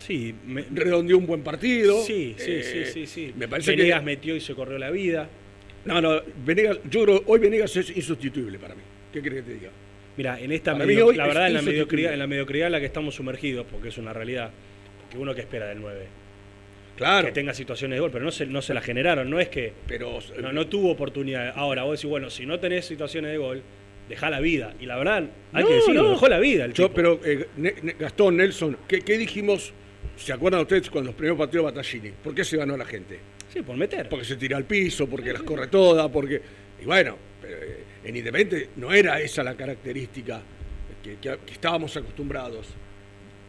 [0.00, 2.02] Sí, me- redondeó un buen partido.
[2.04, 3.34] Sí, sí, eh, sí, sí, sí.
[3.36, 4.04] Me parece Venegas que...
[4.06, 5.28] metió y se corrió la vida.
[5.88, 8.82] No, no, Venegas, yo creo hoy Venegas es insustituible para mí.
[9.12, 9.70] ¿Qué crees que te diga?
[10.16, 12.86] Mira, en esta medio- la verdad en la mediocridad, en la mediocridad en la que
[12.86, 14.50] estamos sumergidos, porque es una realidad,
[15.10, 16.06] que uno que espera del 9.
[16.96, 17.26] Claro.
[17.28, 19.72] Que tenga situaciones de gol, pero no se, no se la generaron, no es que
[19.86, 21.52] pero, no, no tuvo oportunidad.
[21.56, 23.62] Ahora vos decís, bueno, si no tenés situaciones de gol,
[24.08, 24.74] dejá la vida.
[24.80, 26.10] Y la verdad, hay No, que decirlo, no.
[26.10, 26.94] dejó la vida el Yo, tipo.
[26.96, 29.72] pero eh, Ne- Ne- Gastón, Nelson, ¿qué, qué dijimos?
[30.16, 32.10] ¿Se acuerdan ustedes con los primeros partidos de Battaglini?
[32.24, 33.20] ¿Por qué se ganó la gente?
[33.52, 34.08] Sí, por meter.
[34.08, 36.40] Porque se tira al piso, porque las corre todas, porque.
[36.80, 40.40] Y bueno, eh, en Independiente no era esa la característica
[41.02, 42.66] que, que- que estábamos acostumbrados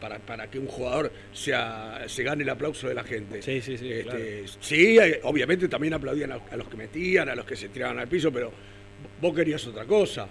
[0.00, 3.42] para, para que un jugador sea, se gane el aplauso de la gente.
[3.42, 3.92] Sí, sí, sí.
[3.92, 4.18] Este, claro.
[4.60, 7.98] Sí, eh, obviamente también aplaudían a, a los que metían, a los que se tiraban
[7.98, 8.50] al piso, pero
[9.20, 10.26] vos querías otra cosa.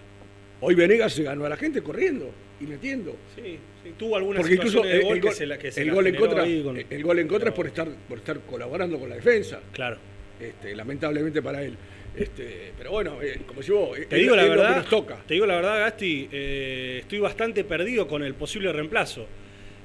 [0.62, 3.16] Hoy Venegas se ganó a la gente corriendo y metiendo.
[3.36, 5.72] Sí, sí, tuvo algunas Porque incluso de el, gol el que gol, se la, que
[5.72, 8.40] se el gol en contra, con- el gol en contra es por estar, por estar
[8.42, 9.60] colaborando con la defensa.
[9.72, 9.98] Claro.
[10.40, 11.76] Este, lamentablemente para él.
[12.16, 15.18] Este, pero bueno, eh, como si vos, Te digo la que verdad, nos toca.
[15.28, 19.26] te digo la verdad, Gasti, eh, estoy bastante perdido con el posible reemplazo.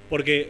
[0.09, 0.49] Porque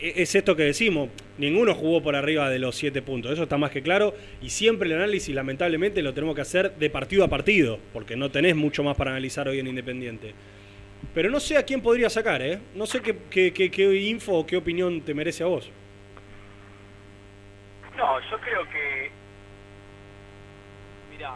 [0.00, 3.56] eh, es esto que decimos, ninguno jugó por arriba de los siete puntos, eso está
[3.56, 7.28] más que claro, y siempre el análisis lamentablemente lo tenemos que hacer de partido a
[7.28, 10.32] partido, porque no tenés mucho más para analizar hoy en Independiente.
[11.14, 12.58] Pero no sé a quién podría sacar, ¿eh?
[12.74, 15.70] No sé qué, qué, qué- qué info o qué opinión te merece a vos.
[17.96, 19.10] No, yo creo que.
[21.12, 21.32] Mira,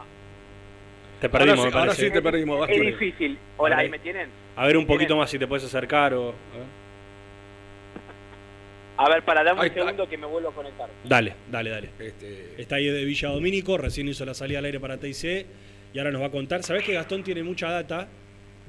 [1.20, 3.38] Te perdimos, Ahora sí- ahora sí te perdimos, es difícil.
[3.56, 4.28] Hola, ahí me tienen.
[4.56, 5.18] A ver un poquito ¿Tienen?
[5.18, 6.28] más si te puedes acercar o...
[6.28, 6.80] a ver.
[8.98, 10.88] A ver, para dar un segundo que me vuelvo a conectar.
[11.04, 11.88] Dale, dale, dale.
[11.98, 15.46] Este, Está ahí de Villa Domínico, recién hizo la salida al aire para TIC
[15.94, 16.62] y ahora nos va a contar.
[16.62, 18.08] ¿Sabés que Gastón tiene mucha data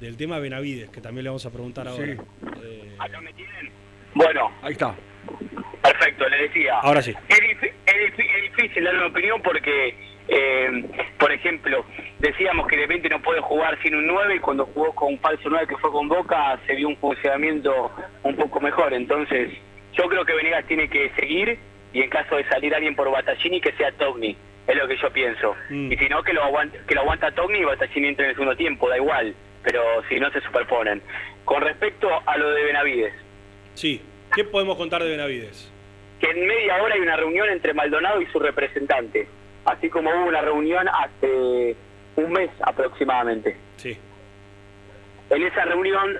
[0.02, 2.06] del tema Benavides, que también le vamos a preguntar ahora?
[2.06, 2.12] Sí.
[2.64, 2.98] Eh,
[4.16, 4.96] Bueno, ahí está.
[5.82, 6.80] perfecto, le decía.
[6.80, 7.16] ahora sí.
[7.30, 7.40] Es,
[7.86, 9.96] es difícil dar una opinión porque,
[10.28, 10.86] eh,
[11.20, 11.86] por ejemplo,
[12.20, 15.20] decíamos que de repente no puede jugar sin un 9 y cuando jugó con un
[15.20, 17.92] falso 9 que fue con Boca se vio un funcionamiento
[18.24, 18.94] un poco mejor.
[18.94, 19.52] Entonces,
[19.94, 21.60] yo creo que Venegas tiene que seguir
[21.94, 24.36] y en caso de salir alguien por Battaglini que sea Togni.
[24.68, 25.56] Es lo que yo pienso.
[25.70, 25.92] Mm.
[25.92, 28.36] Y si no, que lo aguanta, que lo aguanta Togni y Battaglini entre en el
[28.36, 29.36] segundo tiempo, da igual.
[29.64, 31.02] Pero si no, se superponen.
[31.46, 33.14] Con respecto a lo de Benavides,
[33.74, 34.02] Sí.
[34.36, 35.72] ¿Qué podemos contar de Benavides?
[36.20, 39.28] que en media hora hay una reunión entre Maldonado y su representante,
[39.66, 41.76] así como hubo una reunión hace
[42.16, 43.58] un mes aproximadamente.
[43.78, 43.98] Sí.
[45.32, 46.20] En esa reunión,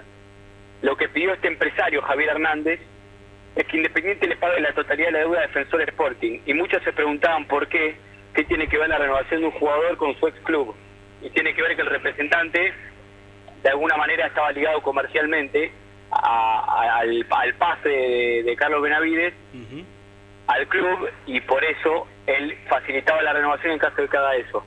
[0.82, 2.80] lo que pidió este empresario, Javier Hernández,
[3.56, 6.40] es que Independiente le pague la totalidad de la deuda a Defensor Sporting.
[6.48, 7.96] Y muchos se preguntaban por qué,
[8.34, 10.74] qué tiene que ver la renovación de un jugador con su ex club.
[11.22, 12.74] Y tiene que ver que el representante,
[13.64, 15.72] de alguna manera, estaba ligado comercialmente
[16.12, 19.34] a- a- al, al pase de, de Carlos Benavides
[20.48, 24.64] al club y por eso él facilitaba la renovación en caso de que haga eso.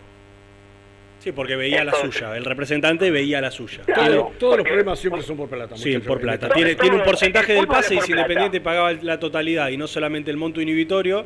[1.19, 2.37] Sí, porque veía la suya.
[2.37, 3.83] El representante veía la suya.
[3.95, 5.77] Todo- todos los problemas siempre son por plata.
[5.77, 6.47] Sí, por plata.
[6.49, 8.13] En Tiene, tiene un porcentaje el del pase y si.
[8.13, 11.25] Independiente pagaba la totalidad y no solamente el monto inhibitorio,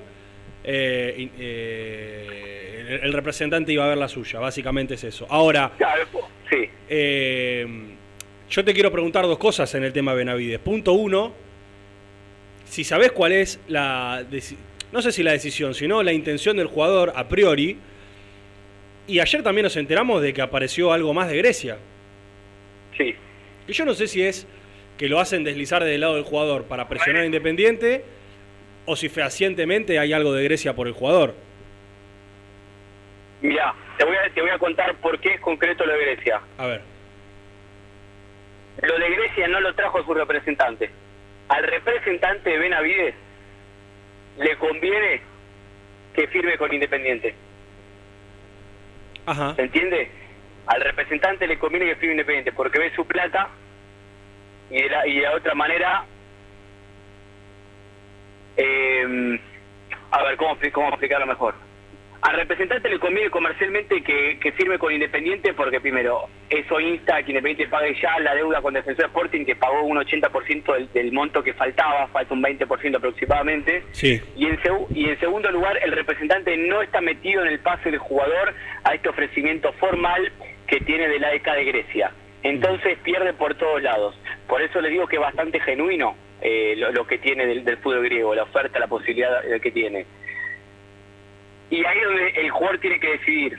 [0.64, 4.40] eh, eh, el, representante iba a ver la suya.
[4.40, 5.26] Básicamente es eso.
[5.28, 5.72] Ahora,
[6.50, 6.68] sí.
[6.88, 7.66] eh,
[8.50, 10.58] yo te quiero preguntar dos cosas en el tema Benavides.
[10.58, 11.34] Punto uno,
[12.64, 14.24] si sabés cuál es la...
[14.90, 17.76] No sé si la decisión, sino la intención del jugador a priori.
[19.06, 21.76] Y ayer también nos enteramos de que apareció algo más de Grecia.
[22.96, 23.14] Sí.
[23.66, 24.46] Y yo no sé si es
[24.96, 28.04] que lo hacen deslizar del lado del jugador para presionar a Independiente
[28.86, 31.34] o si fehacientemente hay algo de Grecia por el jugador.
[33.40, 36.40] Mira, te voy, a, te voy a contar por qué es concreto lo de Grecia.
[36.58, 36.82] A ver.
[38.82, 40.90] Lo de Grecia no lo trajo su representante.
[41.48, 43.14] Al representante de Benavides
[44.38, 45.20] le conviene
[46.14, 47.34] que firme con Independiente.
[49.26, 49.54] Ajá.
[49.54, 50.10] ¿Se entiende?
[50.66, 53.48] Al representante le conviene que firme Independiente porque ve su plata
[54.70, 56.04] y de la, y de la otra manera...
[58.56, 59.40] eh,
[60.10, 61.54] a ver, ¿cómo, ¿cómo explicarlo mejor?
[62.20, 67.22] Al representante le conviene comercialmente que, que firme con Independiente porque primero, eso insta a
[67.22, 71.12] que Independiente pague ya la deuda con Defensor Sporting que pagó un 80% del, del
[71.12, 73.84] monto que faltaba, falta un 20% aproximadamente.
[73.92, 74.20] Sí.
[74.36, 77.90] Y en, segu- y en segundo lugar, el representante no está metido en el pase
[77.90, 78.52] del jugador
[78.82, 80.32] a este ofrecimiento formal
[80.66, 82.10] que tiene del AEK de Grecia.
[82.42, 84.18] Entonces pierde por todos lados.
[84.48, 87.78] Por eso le digo que es bastante genuino eh, lo, lo que tiene del, del
[87.78, 90.04] fútbol griego, la oferta, la posibilidad eh, que tiene.
[91.70, 93.58] Y ahí es donde el jugador tiene que decidir.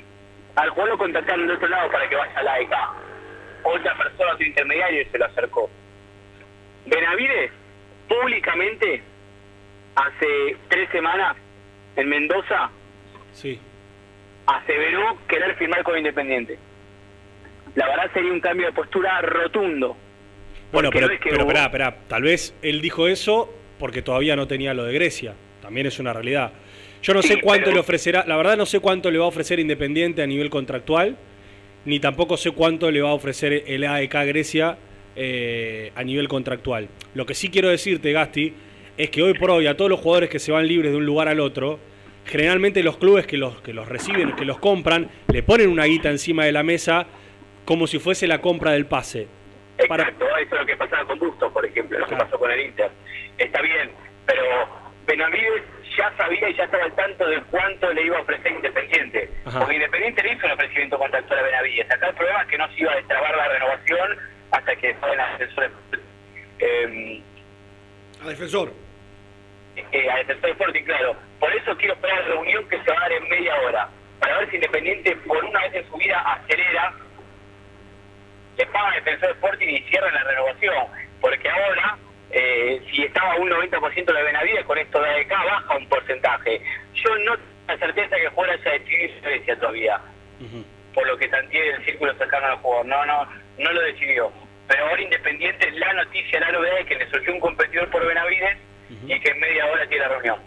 [0.55, 2.71] Al jugador lo contactaron de otro lado para que vaya al AEK.
[3.63, 5.69] Otra persona, otro intermediario, se lo acercó.
[6.85, 7.51] Benavides,
[8.07, 9.01] públicamente,
[9.95, 11.35] hace tres semanas,
[11.95, 12.69] en Mendoza,
[13.33, 13.59] Sí.
[14.47, 16.57] aseveró querer firmar con Independiente.
[17.75, 19.95] La verdad sería un cambio de postura rotundo.
[20.71, 21.53] Bueno, pero, no es que pero vos-.
[22.07, 25.33] Tal vez él dijo eso porque todavía no tenía lo de Grecia.
[25.61, 26.51] También es una realidad.
[27.01, 29.25] Yo no Sí, sé cuánto pero- le ofrecerá, la verdad no sé cuánto le va
[29.25, 31.17] a ofrecer Independiente a nivel contractual,
[31.85, 34.77] ni tampoco sé cuánto le va a ofrecer el AEK Grecia
[35.15, 36.87] eh, a nivel contractual.
[37.13, 38.53] Lo que sí quiero decirte, Gasti,
[38.97, 41.05] es que hoy por hoy a todos los jugadores que se van libres de un
[41.05, 41.79] lugar al otro,
[42.25, 46.09] generalmente los clubes que los, que los reciben, que los compran, le ponen una guita
[46.09, 47.07] encima de la mesa
[47.65, 49.27] como si fuese la compra del pase.
[49.77, 52.59] Exacto, eso es lo que pasaba con Bustos, por ejemplo, lo que pasó con el
[52.65, 52.91] Inter.
[53.37, 53.89] Está bien,
[54.25, 54.43] pero
[55.07, 55.63] Benavides
[55.99, 59.29] ya sabía y ya estaba al tanto de cuánto le iba a ofrecer Independiente.
[59.45, 59.59] Ajá.
[59.59, 61.91] Porque Independiente le hizo un ofrecimiento contractual a Benavides.
[61.91, 64.17] Acá el problema es que no se iba a destrabar la renovación
[64.51, 65.71] hasta que fueran asesores.
[66.59, 67.21] Eh,
[68.23, 68.71] A defensor.
[69.75, 71.15] eh, a Defensor Sporting, claro.
[71.39, 73.89] Por eso quiero esperar la reunión que se va a dar en media hora,
[74.19, 76.93] para ver si Independiente por una vez en su vida acelera,
[78.57, 80.87] le paga a Defensor Sporting y cierra la renovación.
[81.21, 81.97] Porque ahora,
[82.31, 86.61] eh, si estaba un 90% de Benavides, con esto de acá baja un porcentaje.
[86.93, 90.01] Yo no tengo la certeza que el jugador haya decidido su Grecia todavía,
[90.93, 92.85] por lo que tanteé el círculo cercano al jugador.
[92.85, 93.27] No, no,
[93.57, 94.31] no lo decidió.
[94.67, 98.57] Pero ahora Independiente, la noticia, la novedad es que le surgió un competidor por Benavides
[99.07, 100.37] y que en media hora tiene la reunión.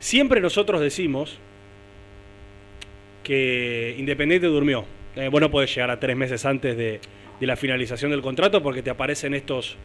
[0.00, 1.38] Siempre nosotros decimos
[3.22, 4.84] que Independiente durmió.
[5.14, 7.00] Eh, vos no podés llegar a tres meses antes de,
[7.40, 9.76] de la finalización del contrato porque te aparecen estos,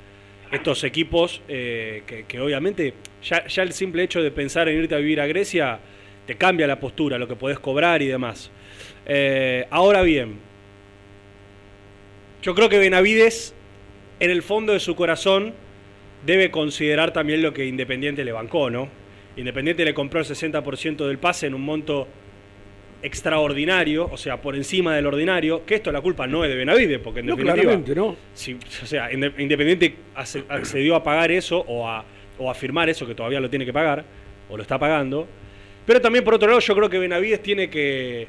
[0.54, 2.94] estos equipos eh, que, obviamente
[3.24, 5.80] ya, ya el simple hecho de pensar en irte a vivir a Grecia
[6.26, 8.52] te cambia la postura, lo que podés cobrar y demás.
[9.06, 10.38] Eh, ahora bien,
[12.42, 13.54] yo creo que Benavides,
[14.20, 15.54] en el fondo de su corazón,
[16.26, 18.88] debe considerar también lo que Independiente le bancó, ¿no?
[19.36, 22.08] Independiente le compró el 60% del pase en un monto
[23.04, 27.00] extraordinario, o sea, por encima del ordinario, que esto la culpa no es de Benavides,
[27.00, 28.16] porque en No, definitiva, ¿no?
[28.34, 29.96] si- o sea, Inde- Independiente
[30.50, 32.04] accedió a pagar eso o a,
[32.40, 34.04] o a firmar eso, que todavía lo tiene que pagar,
[34.50, 35.28] o lo está pagando,
[35.86, 38.28] pero también por otro lado yo creo que Benavides tiene que,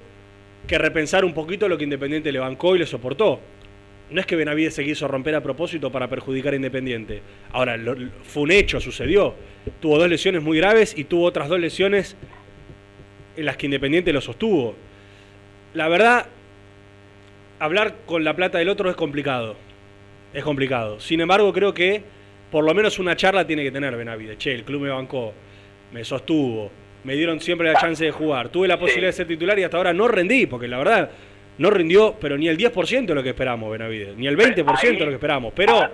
[0.66, 3.40] que repensar un poquito lo que Independiente le bancó y le soportó.
[4.10, 7.22] No es que Benavides se quiso romper a propósito para perjudicar a Independiente.
[7.52, 9.34] Ahora, lo- fue un hecho, sucedió.
[9.80, 12.16] Tuvo dos lesiones muy graves y tuvo otras dos lesiones
[13.36, 14.74] en las que Independiente lo sostuvo.
[15.74, 16.26] La verdad,
[17.58, 19.56] hablar con la plata del otro es complicado.
[20.32, 21.00] Es complicado.
[21.00, 22.02] Sin embargo, creo que
[22.50, 24.38] por lo menos una charla tiene que tener Benavides.
[24.38, 25.32] Che, el club me bancó,
[25.92, 26.70] me sostuvo,
[27.04, 28.48] me dieron siempre la chance de jugar.
[28.48, 31.10] Tuve la posibilidad de ser titular y hasta ahora no rendí, porque la verdad
[31.58, 34.98] no rindió, pero ni el 10% de lo que esperamos, Benavides, ni el 20% de
[34.98, 35.52] lo que esperamos.
[35.54, 35.90] Pero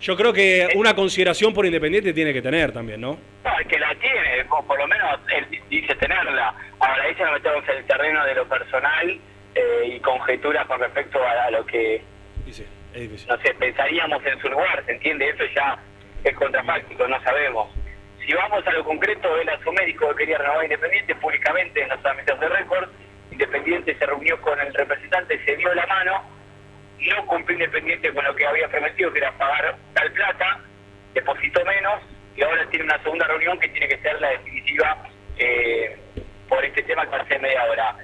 [0.00, 3.18] yo creo que una consideración por Independiente tiene que tener también, ¿no?
[3.44, 6.54] No, el que la tiene, o por lo menos él di- dice tenerla.
[6.80, 9.18] Ahora, ya nos metemos en el terreno de lo personal
[9.54, 12.02] eh, y conjeturas con respecto a, a lo que,
[12.46, 12.56] Es
[12.94, 13.28] difícil.
[13.28, 15.28] no sé, pensaríamos en su lugar, ¿se entiende?
[15.30, 15.78] Eso ya
[16.24, 17.68] es contrafáctico, no sabemos.
[18.24, 21.88] Si vamos a lo concreto, él a su médico que quería renovar Independiente públicamente en
[21.88, 22.88] los ámbitos de récord,
[23.32, 26.22] Independiente se reunió con el representante, se dio la mano,
[26.98, 30.60] no cumplió Independiente con lo que había prometido, que era pagar tal plata,
[31.14, 32.02] depositó menos
[32.36, 34.96] y ahora tiene una segunda reunión que tiene que ser la definitiva
[35.38, 35.96] eh,
[36.48, 37.96] por este tema que ser media hora.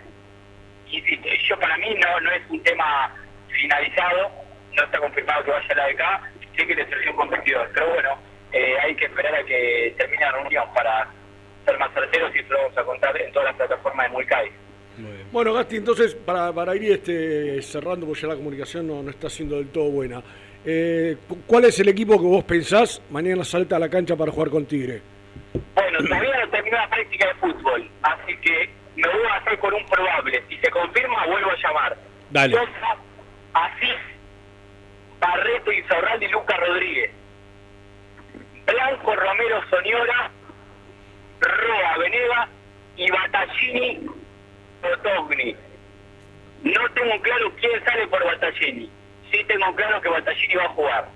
[0.86, 3.14] Insisto, yo para mí no, no es un tema
[3.49, 4.30] finalizado,
[4.72, 6.22] no está confirmado que vaya a la de acá,
[6.57, 8.18] sé que le un competidor, pero bueno,
[8.53, 11.09] eh, hay que esperar a que termine la reunión para
[11.64, 14.64] ser más certeros y eso lo vamos a contar en todas las plataformas de Mulcai.
[15.32, 19.28] Bueno, Gasti, entonces, para, para ir este, cerrando, porque ya la comunicación no, no está
[19.28, 20.22] siendo del todo buena,
[20.64, 24.30] eh, cu- ¿cuál es el equipo que vos pensás mañana salta a la cancha para
[24.32, 25.03] jugar con Tigre?
[25.74, 29.74] Bueno, todavía no terminó la práctica de fútbol, así que me voy a hacer con
[29.74, 30.42] un probable.
[30.49, 31.97] Si se confirma, vuelvo a llamar.
[32.30, 32.57] Dale.
[32.57, 32.97] Sosa,
[33.53, 33.95] Asís,
[35.20, 37.11] Barreto, Insaurralde y Lucas Rodríguez.
[38.66, 40.30] Blanco, Romero, Soñora,
[41.40, 42.49] Roa, Venega
[42.97, 44.01] y Battaglini,
[44.85, 45.57] por Togni.
[46.62, 48.91] No tengo claro quién sale por Battaglini.
[49.30, 51.09] Sí tengo claro que Battaglini va a jugar.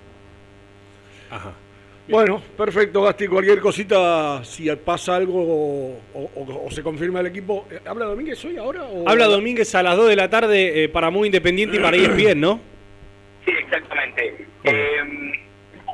[1.31, 1.53] Ajá.
[2.09, 3.29] Bueno, perfecto, Gasti.
[3.29, 7.67] Cualquier cosita, si pasa algo o, o- o se confirma el equipo.
[7.71, 8.85] eh, ¿Habla Domínguez hoy ahora?
[8.85, 9.07] O...
[9.07, 12.05] Habla Domínguez a las 2 de la tarde eh, para Muy Independiente y para E
[12.05, 12.61] ESPN, ¿no?
[13.45, 14.47] Sí, exactamente.
[14.65, 15.03] Eh,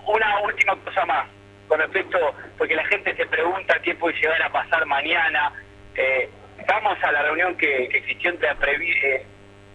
[0.06, 1.26] una última cosa más,
[1.66, 2.18] con respecto,
[2.58, 5.52] porque la gente se pregunta qué puede llegar a pasar mañana.
[5.96, 6.28] Eh,
[6.66, 9.24] vamos a la reunión que, que existió entre la, Previ- eh,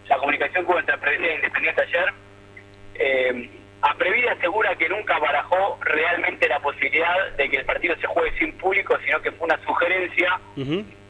[0.07, 2.05] la comunicación con entre Previde e Independiente ayer.
[2.95, 3.49] Eh,
[3.81, 8.51] Aprevide asegura que nunca barajó realmente la posibilidad de que el partido se juegue sin
[8.57, 10.37] público, sino que fue una sugerencia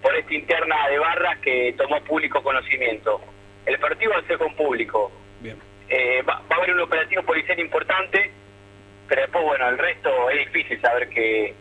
[0.04, 3.20] por esta interna de barras que tomó público conocimiento.
[3.66, 5.12] El partido va a ser con público.
[5.40, 5.58] Bien.
[5.90, 8.30] Eh, va, va a haber un operativo policial importante,
[9.08, 11.56] pero después, bueno, el resto es difícil saber qué,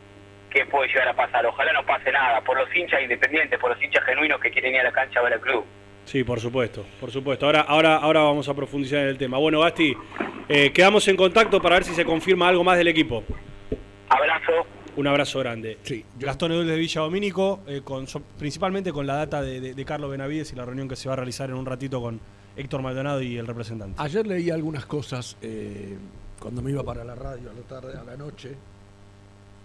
[0.50, 1.44] qué puede llegar a pasar.
[1.46, 4.80] Ojalá no pase nada, por los hinchas independientes, por los hinchas genuinos que quieren ir
[4.80, 5.64] a la cancha a ver al club.
[6.04, 7.44] Sí, por supuesto, por supuesto.
[7.46, 9.36] Ahora, ahora, ahora vamos a profundizar en el tema.
[9.38, 9.94] Bueno, Gasti,
[10.48, 13.22] eh, quedamos en contacto para ver si se confirma algo más del equipo.
[14.08, 14.66] Abrazo.
[14.96, 15.78] Un abrazo grande.
[15.82, 19.74] Sí, Gastón Edul de Villa Domínico, eh, con, so- principalmente con la data de, de-
[19.74, 22.20] de Carlos Benavides y la reunión que se va a realizar en un ratito con
[22.56, 23.94] Héctor Maldonado y el representante.
[24.02, 25.96] Ayer leí algunas cosas eh,
[26.40, 28.56] cuando me iba para la radio a la tarde, a la noche.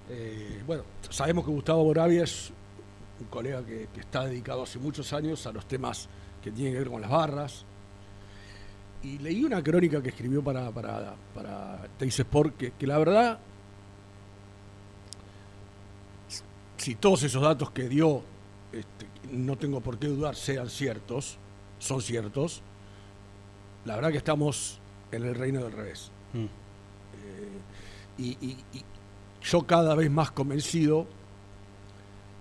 [0.10, 2.52] Eh, bueno, sabemos que Gustavo Boravia es
[3.20, 6.10] un colega que, que está dedicado hace muchos años a los temas
[6.44, 7.66] que tienen que ver con las barras.
[9.02, 13.40] Y leí una crónica que escribió para, para, para Teis Sport que, que la verdad,
[16.78, 18.24] si todos esos datos que dio,
[18.72, 21.38] este, no tengo por qué dudar, sean ciertos,
[21.80, 22.62] son ciertos,
[23.86, 24.80] la verdad que estamos
[25.12, 26.12] en el reino del revés.
[26.34, 26.44] Mm.
[26.46, 26.50] Eh,
[28.18, 28.84] y, y- y
[29.44, 31.06] yo cada vez más convencido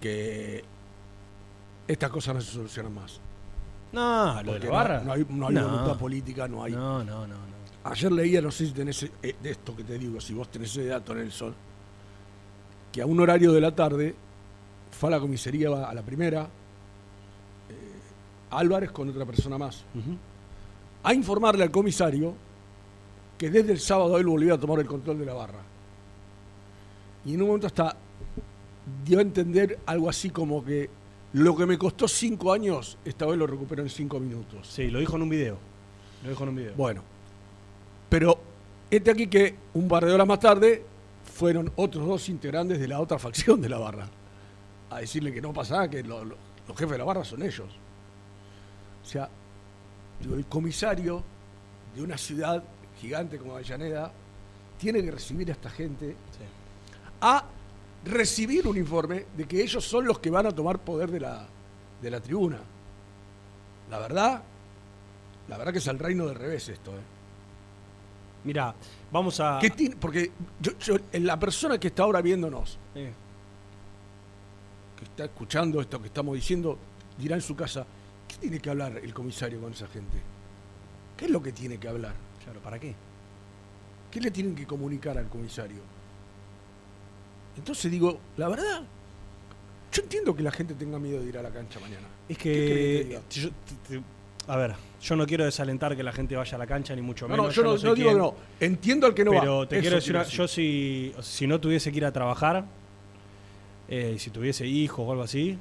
[0.01, 0.65] que
[1.89, 3.21] estas cosas no se solucionan más.
[3.93, 5.01] No, lo de la barra.
[5.03, 5.69] No, hay, no hay No.
[5.69, 6.73] voluntad política, no hay.
[6.73, 7.35] No, no, no.
[7.37, 7.53] no.
[7.85, 10.71] Ayer leía, no sé si tenés eh, de esto que te digo, si vos tenés
[10.71, 11.53] ese dato, Nelson,
[12.93, 14.15] que a un horario de la tarde
[14.93, 16.49] fue a la comisaría, a la primera, eh,
[18.51, 19.85] Álvarez con otra persona más,
[21.03, 22.35] a informarle al comisario
[23.37, 25.59] que desde el sábado él volvió a tomar el control de la barra.
[27.25, 27.97] Y en un momento hasta
[29.05, 30.91] dio a entender algo así como que
[31.35, 34.67] lo que me costó cinco años, esta vez lo recupero en cinco minutos.
[34.69, 35.57] Sí, lo dijo en un video.
[36.25, 36.75] Lo dijo en un video.
[36.77, 37.03] Bueno,
[38.09, 38.39] pero
[38.91, 40.85] este aquí que un par de horas más tarde
[41.33, 44.09] fueron otros dos integrantes de la otra facción de la barra
[44.91, 46.37] a decirle que no pasaba, que lo- lo-
[46.69, 47.69] los jefes de la barra son ellos.
[49.03, 49.29] O sea,
[50.21, 51.23] digo, el comisario
[51.97, 52.63] de una ciudad
[53.01, 54.13] gigante como Avellaneda
[54.79, 56.15] tiene que recibir a esta gente
[57.23, 57.45] a
[58.05, 61.47] recibir un informe de que ellos son los que van a tomar poder de la,
[62.03, 62.59] de la tribuna.
[63.91, 64.43] La verdad,
[65.49, 67.01] la verdad que es el reino del revés esto, ¿eh?
[68.45, 68.75] Mira,
[69.13, 69.59] vamos a.
[69.61, 69.95] ¿Qué tiene?
[69.97, 73.13] Porque yo- yo- la persona que está ahora viéndonos, Eh,
[74.99, 76.77] que está escuchando esto que estamos diciendo,
[77.19, 77.87] dirá en su casa,
[78.27, 80.19] ¿qué tiene que hablar el comisario con esa gente?
[81.17, 82.15] ¿Qué es lo que tiene que hablar?
[82.43, 82.95] Claro, ¿para qué?
[84.11, 85.81] ¿Qué le tienen que comunicar al comisario?
[87.57, 88.83] Entonces digo, la verdad,
[89.93, 92.07] yo entiendo que la gente tenga miedo de ir a la cancha mañana.
[92.29, 93.05] Es ¿Qué querés que te que.
[93.09, 93.21] diga?
[93.31, 93.51] yo-
[93.89, 94.03] te- te-
[94.49, 97.29] a ver, yo no quiero desalentar que la gente vaya a la cancha, ni mucho
[97.29, 97.47] No, menos.
[97.47, 98.09] no, yo no, no digo quién.
[98.09, 98.35] que no.
[98.59, 99.41] Entiendo al que no va.
[99.41, 102.65] Pero te Eso quiero decir, una- yo si, si no tuviese que ir a trabajar,
[103.89, 105.59] eh, si tuviese hijos o algo así,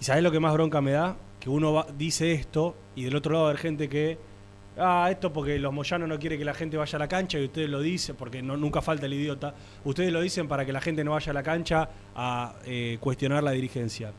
[0.00, 3.14] y sabes lo que más bronca me da, que uno va- dice esto y del
[3.16, 4.18] otro lado haber gente que,
[4.78, 7.44] ah, esto porque los moyanos no quieren que la gente vaya a la cancha y
[7.44, 9.54] ustedes lo dicen, porque no, nunca falta el idiota,
[9.84, 13.42] ustedes lo dicen para que la gente no vaya a la cancha a eh, cuestionar
[13.42, 14.12] la dirigencia.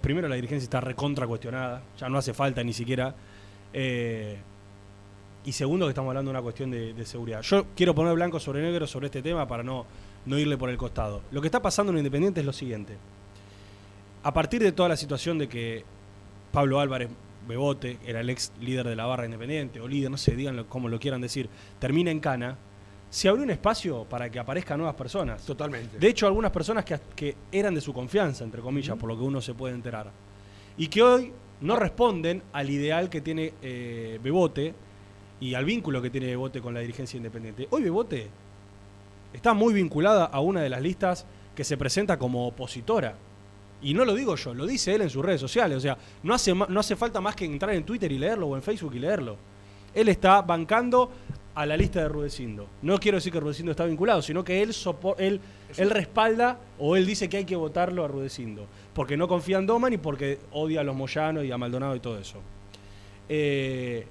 [0.00, 3.14] Primero la dirigencia está recontra cuestionada, ya no hace falta ni siquiera.
[3.72, 4.38] eh,
[5.44, 7.42] y segundo, que estamos hablando de una cuestión de, de seguridad.
[7.42, 9.86] Yo quiero poner blanco sobre negro sobre este tema para no,
[10.26, 11.22] no irle por el costado.
[11.32, 12.96] Lo que está pasando en Independiente es lo siguiente.
[14.22, 15.84] A partir de toda la situación de que
[16.52, 17.08] Pablo Álvarez
[17.46, 20.88] Bebote, era el ex líder de la barra Independiente, o líder, no sé, díganlo como
[20.88, 22.56] lo quieran decir, termina en cana,
[23.10, 25.44] se abrió un espacio para que aparezcan nuevas personas.
[25.44, 25.98] Totalmente.
[25.98, 29.22] De hecho, algunas personas que, que eran de su confianza, entre comillas, por lo que
[29.22, 30.10] uno se puede enterar.
[30.78, 31.32] Y que hoy
[31.62, 34.74] no responden al ideal que tiene eh, Bebote
[35.40, 37.68] y al vínculo que tiene Bebote con la dirigencia independiente.
[37.70, 38.28] Hoy Bebote
[39.32, 43.14] está muy vinculada a una de las listas que se presenta como opositora.
[43.82, 45.76] Y no lo digo yo, lo dice él en sus redes sociales.
[45.78, 48.56] O sea, no hace, no hace falta más que entrar en Twitter y leerlo o
[48.56, 49.36] en Facebook y leerlo.
[49.94, 51.10] Él está bancando
[51.54, 52.66] a la lista de Rudecindo.
[52.80, 55.38] No quiero decir que Rudecindo está vinculado, sino que él, sopo- él,
[55.76, 58.66] él respalda o él dice que hay que votarlo a Rudecindo.
[58.94, 62.00] Porque no confía en Doman y porque odia a los Moyanos y a Maldonado y
[62.00, 62.38] todo eso.
[63.28, 64.06] Eh,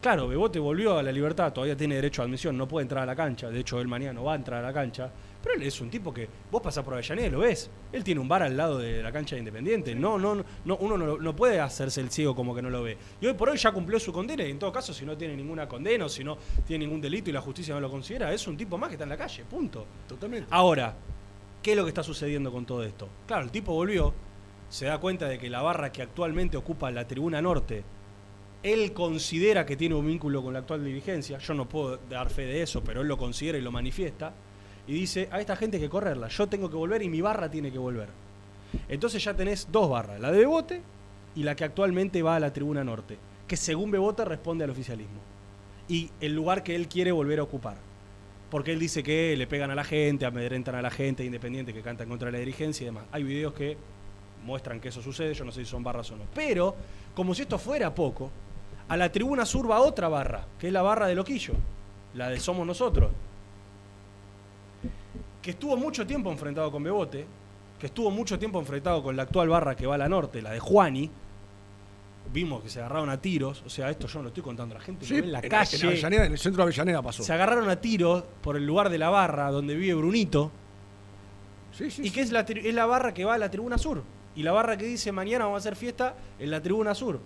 [0.00, 3.06] claro, Bebote volvió a la libertad, todavía tiene derecho a admisión, no puede entrar a
[3.06, 3.50] la cancha.
[3.50, 5.10] De hecho, él mañana no va a entrar a la cancha.
[5.42, 7.68] Pero él es un tipo que vos pasás por Avellaneda y lo ves.
[7.92, 9.94] Él tiene un bar al lado de la cancha de Independiente.
[9.94, 12.96] No, no, no, uno no, no puede hacerse el ciego como que no lo ve.
[13.20, 15.36] Y hoy por hoy ya cumplió su condena y en todo caso, si no tiene
[15.36, 18.46] ninguna condena o si no tiene ningún delito y la justicia no lo considera, es
[18.46, 19.44] un tipo más que está en la calle.
[19.44, 19.86] Punto.
[20.06, 20.46] Totalmente.
[20.50, 20.94] Ahora,
[21.62, 23.08] ¿qué es lo que está sucediendo con todo esto?
[23.26, 24.14] Claro, el tipo volvió,
[24.68, 27.84] se da cuenta de que la barra que actualmente ocupa la tribuna norte,
[28.62, 32.46] él considera que tiene un vínculo con la actual dirigencia, yo no puedo dar fe
[32.46, 34.32] de eso, pero él lo considera y lo manifiesta,
[34.86, 37.50] y dice, a esta gente hay que correrla, yo tengo que volver y mi barra
[37.50, 38.08] tiene que volver.
[38.88, 40.82] Entonces ya tenés dos barras, la de Bebote
[41.34, 45.20] y la que actualmente va a la tribuna norte, que según Bebote responde al oficialismo.
[45.88, 47.76] Y el lugar que él quiere volver a ocupar.
[48.50, 51.80] Porque él dice que le pegan a la gente, amedrentan a la gente independiente que
[51.80, 53.04] canta en contra la dirigencia y demás.
[53.10, 53.78] Hay videos que
[54.44, 56.24] muestran que eso sucede, yo no sé si son barras o no.
[56.34, 56.76] Pero,
[57.14, 58.30] como si esto fuera poco,
[58.88, 61.54] a la tribuna sur va otra barra, que es la barra de Loquillo,
[62.14, 63.10] la de Somos Nosotros,
[65.42, 67.26] que estuvo mucho tiempo enfrentado con Bebote,
[67.78, 70.50] que estuvo mucho tiempo enfrentado con la actual barra que va a la norte, la
[70.52, 71.10] de Juani.
[72.32, 74.80] Vimos que se agarraron a tiros, o sea, esto yo no lo estoy contando, la
[74.80, 75.76] gente Sí, lo ve en la en, calle.
[75.76, 77.22] en Avellaneda, en el centro de Avellaneda pasó.
[77.24, 80.52] Se agarraron a tiros por el lugar de la barra donde vive Brunito.
[81.98, 84.02] y que es la, es la barra que va a la tribuna sur.
[84.36, 87.18] Y la barra que dice mañana vamos a hacer fiesta en la tribuna sur.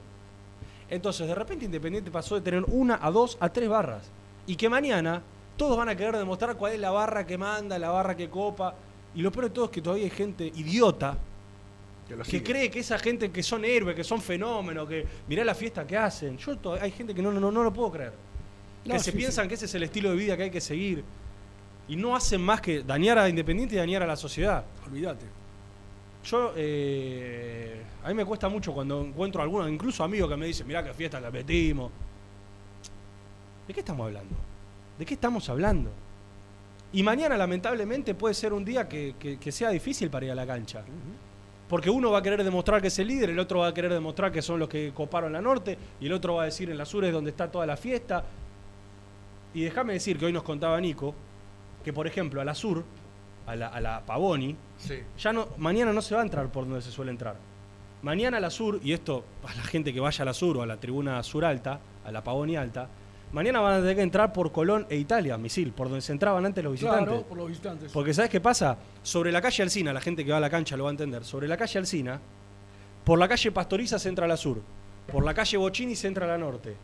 [0.88, 4.10] Entonces, de repente Independiente pasó de tener una a dos a tres barras.
[4.46, 5.22] Y que mañana
[5.56, 8.74] todos van a querer demostrar cuál es la barra que manda, la barra que copa.
[9.14, 11.16] Y lo peor de todo es que todavía hay gente idiota
[12.28, 15.86] que cree que esa gente que son héroes, que son fenómenos, que mirá la fiesta
[15.86, 16.38] que hacen.
[16.38, 18.12] Yo hay gente que no, no, no lo puedo creer.
[18.84, 20.60] No, que se sí, piensan que ese es el estilo de vida que hay que
[20.60, 21.02] seguir.
[21.88, 24.64] Y no hacen más que dañar a Independiente y dañar a la sociedad.
[24.86, 25.26] Olvídate.
[26.24, 30.66] Yo, eh, a mí me cuesta mucho cuando encuentro algunos, incluso amigos que me dicen,
[30.66, 31.90] mirá qué fiesta que metimos.
[33.66, 34.34] ¿De qué estamos hablando?
[34.98, 35.90] ¿De qué estamos hablando?
[36.92, 40.34] Y mañana, lamentablemente, puede ser un día que, que- que sea difícil para ir a
[40.34, 40.82] la cancha.
[41.68, 43.92] Porque uno va a querer demostrar que es el líder, el otro va a querer
[43.92, 46.78] demostrar que son los que coparon la norte, y el otro va a decir en
[46.78, 48.24] la sur es donde está toda la fiesta.
[49.52, 51.14] Y déjame decir que hoy nos contaba Nico
[51.84, 52.84] que, por ejemplo, a la sur,
[53.46, 54.98] a la, a la Pavoni, Sí.
[55.18, 57.36] ya no, mañana no se va a entrar por donde se suele entrar.
[58.02, 60.62] Mañana a la sur, y esto a la gente que vaya a la sur o
[60.62, 62.88] a la tribuna sur alta, a la Pavoni alta,
[63.32, 66.44] mañana van a tener que entrar por Colón e Italia, misil, por donde se entraban
[66.46, 67.08] antes los visitantes.
[67.08, 67.92] Claro, por los visitantes.
[67.92, 68.78] Porque ¿sabes qué pasa?
[69.02, 71.24] Sobre la calle Alcina, la gente que va a la cancha lo va a entender.
[71.24, 72.20] Sobre la calle Alcina,
[73.04, 74.60] por la calle Pastoriza se entra a la sur.
[75.10, 76.74] Por la calle Bochini se entra a la norte.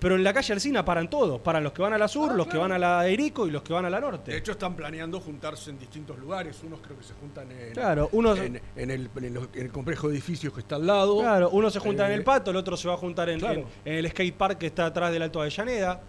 [0.00, 1.40] Pero en la calle Alcina paran todos.
[1.42, 3.62] Paran los que van a la sur, los que van a la Erico y los
[3.62, 4.32] que van a la norte.
[4.32, 6.58] De hecho, están planeando juntarse en distintos lugares.
[6.66, 9.70] Unos creo que se juntan en, Claro, unos- en, en el, en los- en el
[9.70, 11.18] complejo de edificios que está al lado.
[11.20, 13.40] Claro, uno se junta en Eh, el pato, el otro se va a juntar en,
[13.40, 13.64] claro.
[13.84, 16.00] el skate park que está atrás del Alto Avellaneda.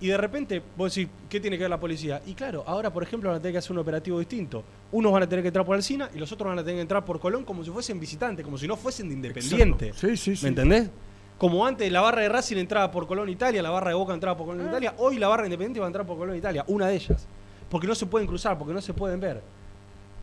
[0.00, 2.20] Y de repente, vos decís, ¿qué tiene que ver la policía?
[2.26, 4.62] Y claro, ahora, por ejemplo, van a tener que hacer un operativo distinto.
[4.92, 6.82] Unos van a tener que entrar por Alcina y los otros van a tener que
[6.82, 9.86] entrar por Colón como si fuesen visitantes, como si no fuesen de Independiente.
[9.88, 10.06] Exacto.
[10.08, 10.42] Sí, sí, sí.
[10.44, 10.90] ¿Me entendés?
[11.38, 14.36] Como antes la barra de Racing entraba por Colón Italia, la barra de Boca entraba
[14.36, 16.86] por Colón Italia, hoy la barra de Independiente va a entrar por Colón Italia, una
[16.86, 17.26] de ellas.
[17.68, 19.42] Porque no se pueden cruzar, porque no se pueden ver.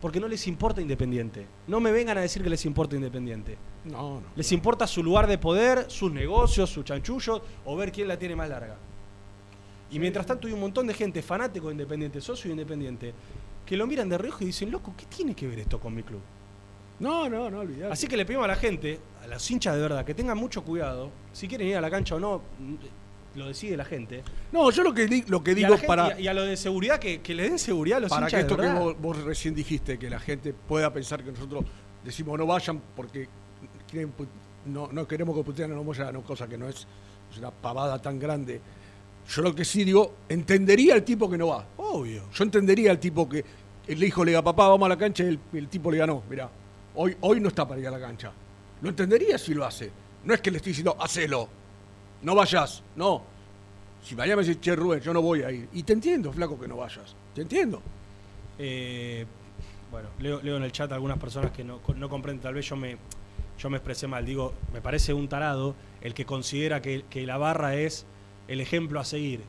[0.00, 1.46] Porque no les importa Independiente.
[1.66, 3.56] No me vengan a decir que les importa Independiente.
[3.84, 4.26] No, no.
[4.34, 8.34] Les importa su lugar de poder, sus negocios, sus chanchullos o ver quién la tiene
[8.34, 8.76] más larga.
[9.90, 13.12] Y mientras tanto hay un montón de gente fanático de Independiente, socio de Independiente,
[13.66, 16.02] que lo miran de reojo y dicen, loco, ¿qué tiene que ver esto con mi
[16.02, 16.22] club?
[16.98, 17.92] No, no, no, olvidate.
[17.92, 20.62] Así que le pedimos a la gente, a los hinchas de verdad, que tengan mucho
[20.64, 21.10] cuidado.
[21.32, 24.22] Si quieren ir a la cancha o no, mm, lo decide la gente.
[24.52, 26.56] No, yo lo que, lo que digo gente- para, y a- y a lo de
[26.56, 29.22] seguridad, que, que le den seguridad a los para que esto de que vos, vos
[29.22, 31.64] recién dijiste, que la gente pueda pensar que nosotros
[32.04, 33.28] decimos no vayan porque
[33.90, 34.12] quieren
[34.66, 36.86] no, no queremos que putean a los Moyano, cosa que no es,
[37.32, 38.60] es una pavada tan grande.
[39.28, 41.64] Yo lo que sí digo, entendería al tipo que no va.
[41.78, 42.24] Obvio.
[42.34, 43.44] Yo entendería al tipo que
[43.86, 46.06] el hijo le diga, papá, vamos a la cancha y el, el tipo le diga,
[46.06, 46.48] no, mirá,
[46.94, 48.32] hoy, hoy no está para ir a la cancha.
[48.82, 49.90] Lo entendería si lo hace.
[50.24, 51.48] No es que le estoy diciendo, hacelo,
[52.22, 53.22] no vayas, no.
[54.02, 55.68] Si mañana me dice, che, Rubén, yo no voy a ir.
[55.72, 57.14] Y te entiendo, flaco, que no vayas.
[57.34, 57.80] Te entiendo.
[58.58, 59.24] Eh,
[59.90, 62.76] bueno, leo, leo en el chat algunas personas que no, no comprenden, tal vez yo
[62.76, 62.96] me,
[63.58, 67.38] yo me expresé mal, digo, me parece un tarado el que considera que, que la
[67.38, 68.06] barra es
[68.48, 69.40] el ejemplo a seguir,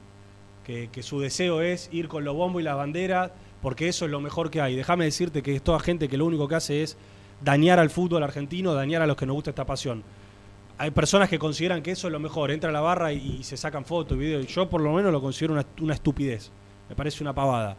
[0.66, 3.32] que, que su deseo es ir con los bombos y las banderas,
[3.62, 4.76] porque eso es lo mejor que hay.
[4.76, 6.98] Déjame decirte que es toda gente que lo único que hace es
[7.44, 10.04] dañar al fútbol argentino, dañar a los que nos gusta esta pasión.
[10.78, 12.50] hay personas que consideran que eso es lo mejor.
[12.52, 14.44] Entra a la barra y, y se sacan fotos, videos.
[14.44, 16.52] Y yo por lo menos lo considero una, una estupidez.
[16.90, 17.78] Me parece una pavada.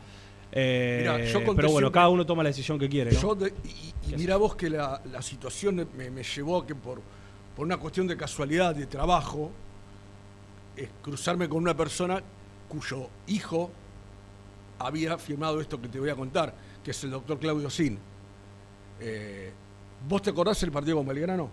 [0.52, 3.12] Eh, Mirá, yo conté pero bueno, siempre- cada uno toma la decisión que quiere.
[3.12, 3.20] ¿no?
[3.20, 6.74] Yo de- y y mira vos que la, la situación me, me llevó a que
[6.74, 7.00] por,
[7.56, 9.50] por una cuestión de casualidad, de trabajo,
[10.76, 12.22] es cruzarme con una persona
[12.68, 13.70] cuyo hijo
[14.78, 16.54] había firmado esto que te voy a contar,
[16.84, 17.98] que es el doctor Claudio Sin.
[19.00, 19.52] Eh,
[20.08, 21.48] ¿Vos te acordás el partido con Belgrano?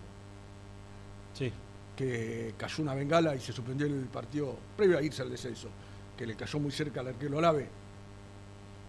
[1.34, 1.50] Sí.
[1.96, 5.68] Que cayó una bengala y se suspendió el partido previo a irse al descenso,
[6.16, 7.68] que le cayó muy cerca al arquero Olave.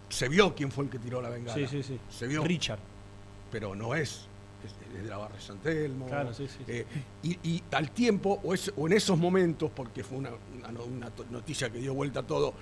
[0.10, 1.56] Se vio quién fue el que tiró la bengala.
[1.56, 2.00] Sí, sí, sí.
[2.10, 2.44] Se vio.
[2.44, 2.80] Richard.
[3.52, 4.28] Pero no es.
[4.64, 6.06] Es, es de la Barra de San Telmo.
[6.08, 6.64] Claro, sí, sí.
[6.68, 6.86] Eh,
[7.24, 10.30] y, y al tiempo, o, es- o en esos momentos, porque fue una,
[10.88, 12.54] una noticia que dio vuelta a todo,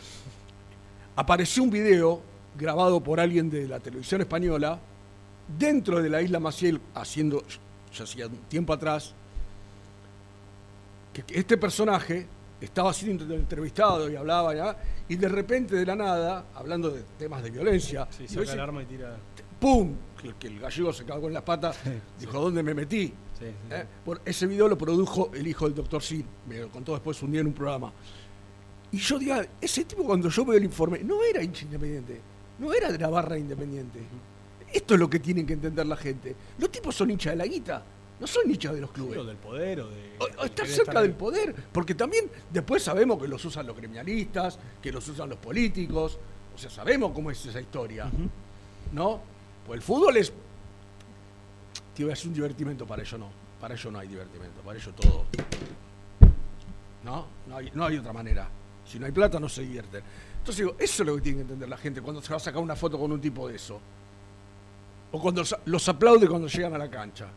[1.15, 2.21] apareció un video
[2.57, 4.79] grabado por alguien de la televisión española
[5.57, 7.43] dentro de la isla Maciel, haciendo,
[7.93, 9.13] ya hacía un tiempo atrás,
[11.13, 12.27] que este personaje
[12.59, 14.77] estaba siendo entrevistado y hablaba ya,
[15.09, 18.83] y de repente de la nada, hablando de temas de violencia, Sí, saca el arma
[18.83, 19.17] y tira.
[19.59, 19.93] ¡pum!
[20.21, 21.77] Que, que el gallego se cagó en las patas,
[22.19, 23.13] dijo, ¿dónde me metí?
[23.37, 23.45] Sí.
[23.71, 23.85] ¿Eh?
[24.25, 27.41] Ese video lo produjo el hijo del doctor Sin, me lo contó después un día
[27.41, 27.91] en un programa.
[28.91, 32.19] Y yo diga, ese tipo cuando yo veo el informe, no era hincha independiente,
[32.59, 33.99] no era de la barra independiente.
[34.73, 36.35] Esto es lo que tienen que entender la gente.
[36.57, 37.83] Los tipos son hinchas de la guita,
[38.19, 39.17] no son hinchas de los clubes.
[39.17, 40.15] O del poder o de.
[40.19, 44.57] O- o estar cerca del poder, porque también después sabemos que los usan los gremialistas,
[44.81, 46.17] que los usan los políticos,
[46.55, 48.09] o sea, sabemos cómo es esa historia,
[48.93, 49.21] ¿no?
[49.65, 50.31] Pues el fútbol es,
[51.99, 53.29] a decir un divertimento, para ello no,
[53.59, 55.25] para ello no hay divertimento, para ello todo,
[57.03, 57.25] ¿no?
[57.47, 58.49] No hay, no hay otra manera,
[58.85, 60.01] si no hay plata no se divierten.
[60.39, 62.39] Entonces digo, eso es lo que tiene que entender la gente cuando se va a
[62.39, 63.79] sacar una foto con un tipo de eso.
[65.11, 67.27] O cuando los- aplaude cuando llegan a la cancha.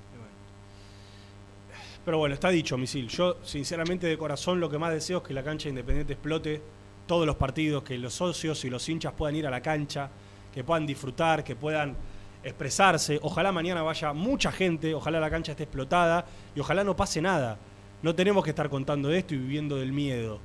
[2.04, 3.08] Pero bueno, está dicho, Misil.
[3.08, 6.60] Yo, sinceramente, de corazón, lo que más deseo es que la cancha independiente explote
[7.06, 10.10] todos los partidos, que los socios y los hinchas puedan ir a la cancha,
[10.52, 11.96] que puedan disfrutar, que puedan
[12.42, 13.18] expresarse.
[13.22, 17.58] Ojalá mañana vaya mucha gente, ojalá la cancha esté explotada y ojalá no pase nada.
[18.02, 20.40] No tenemos que estar contando esto y viviendo del miedo.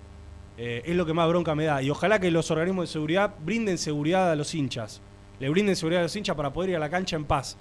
[0.58, 1.82] Eh, es lo que más bronca me da.
[1.82, 5.02] Y ojalá que los organismos de seguridad brinden seguridad a los hinchas.
[5.40, 7.58] Le brinden seguridad a los hinchas para poder ir a la cancha en paz.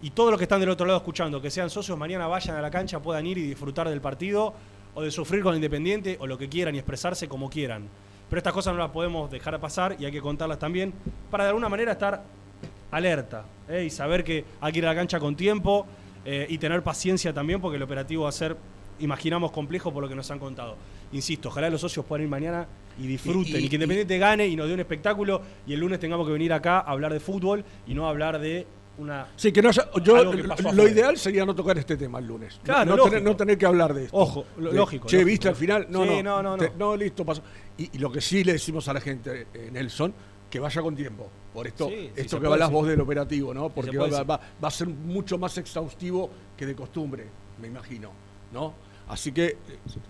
[0.00, 2.62] Y todos los que están del otro lado escuchando, que sean socios, mañana vayan a
[2.62, 4.54] la cancha, puedan ir y disfrutar del partido,
[4.94, 7.88] o de sufrir con Independiente, o lo que quieran y expresarse como quieran.
[8.28, 10.92] Pero estas cosas no las podemos dejar pasar y hay que contarlas también
[11.30, 12.22] para de alguna manera estar
[12.90, 13.84] alerta ¿eh?
[13.84, 15.86] y saber que hay que ir a la cancha con tiempo
[16.24, 18.56] eh, y tener paciencia también porque el operativo va a ser,
[19.00, 20.76] imaginamos, complejo por lo que nos han contado.
[21.12, 22.66] Insisto, ojalá los socios puedan ir mañana
[22.98, 25.80] y disfruten y, Y- y- que Independiente gane y nos dé un espectáculo y el
[25.80, 28.66] lunes tengamos que venir acá a hablar de fútbol y no hablar de
[28.98, 29.26] una...
[29.36, 30.84] Sí, que no haya- yo, que lo afuera.
[30.90, 32.56] ideal sería no tocar este tema el lunes.
[32.58, 34.16] No- Claro, no, tener, no tener que hablar de esto.
[34.16, 35.86] Ojo, lo- De, lógico, Che, lógico, viste al final.
[35.88, 36.94] No, Sí, no, no, no, te- no.
[36.96, 37.42] listo, pasó.
[37.78, 40.12] Y, y lo que sí le decimos a la gente, eh, Nelson,
[40.50, 41.28] que vaya con tiempo.
[41.54, 42.74] Por esto, Sí, sí, esto se que hablas sí.
[42.74, 43.70] vos del operativo, ¿no?
[43.70, 47.26] Porque va, va- va a ser mucho más exhaustivo que de costumbre,
[47.60, 48.10] me imagino,
[48.52, 48.74] ¿no?
[49.08, 49.56] Así que eh,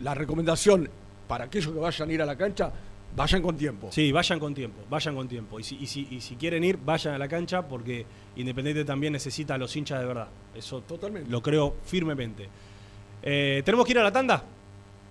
[0.01, 0.89] la recomendación
[1.33, 2.71] para aquellos que vayan a ir a la cancha,
[3.17, 3.89] vayan con tiempo.
[3.91, 5.59] Sí, vayan con tiempo, vayan con tiempo.
[5.59, 8.05] Y si, y si, y si quieren ir, vayan a la cancha porque
[8.37, 10.29] Independiente también necesita a los hinchas de verdad.
[10.55, 11.31] Eso Totalmente.
[11.31, 12.51] lo creo firmemente.
[13.23, 14.45] Eh, ¿Tenemos que ir a la tanda?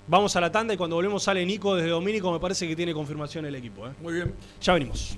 [0.06, 2.32] Vamos a la tanda y cuando volvemos sale Nico desde Domínico.
[2.32, 3.88] Me parece que tiene confirmación el equipo.
[3.88, 3.94] ¿eh?
[4.00, 4.32] Muy bien.
[4.62, 5.18] Ya venimos.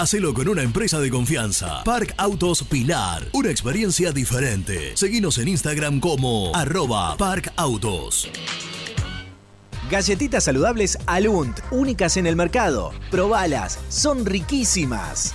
[0.00, 1.84] Hacelo con una empresa de confianza.
[1.84, 3.22] Park Autos Pilar.
[3.34, 4.96] Una experiencia diferente.
[4.96, 8.30] Seguinos en Instagram como arroba Park Autos.
[9.90, 12.92] Galletitas saludables Alunt, únicas en el mercado.
[13.10, 15.34] Probalas, son riquísimas.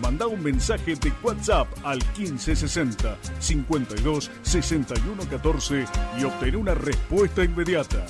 [0.00, 5.84] Manda un mensaje de WhatsApp al 1560 52 61 14
[6.18, 8.04] y obtén una respuesta inmediata.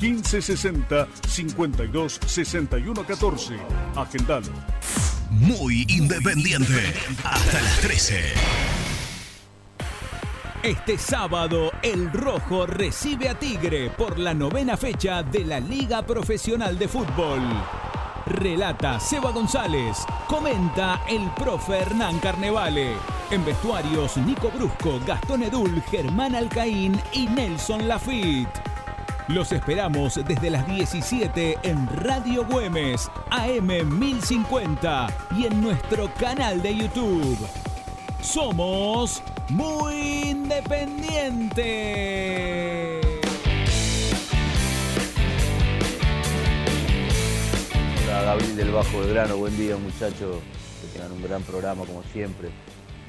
[0.00, 3.56] 1560 52 61 14.
[3.96, 4.52] Agendalo.
[5.30, 6.92] Muy independiente.
[7.24, 8.20] Hasta las 13.
[10.62, 16.78] Este sábado, el Rojo recibe a Tigre por la novena fecha de la Liga Profesional
[16.78, 17.40] de Fútbol.
[18.32, 19.98] Relata Seba González.
[20.26, 22.94] Comenta el profe Hernán Carnevale.
[23.30, 28.62] En vestuarios, Nico Brusco, Gastón Edul, Germán Alcaín y Nelson Lafitte.
[29.28, 33.68] Los esperamos desde las 17 en Radio Güemes, AM
[33.98, 35.06] 1050
[35.36, 37.38] y en nuestro canal de YouTube.
[38.20, 43.01] Somos muy independientes.
[48.12, 50.36] Hola Gabriel del Bajo Belgrano, buen día muchachos,
[50.82, 52.50] que tengan un gran programa como siempre.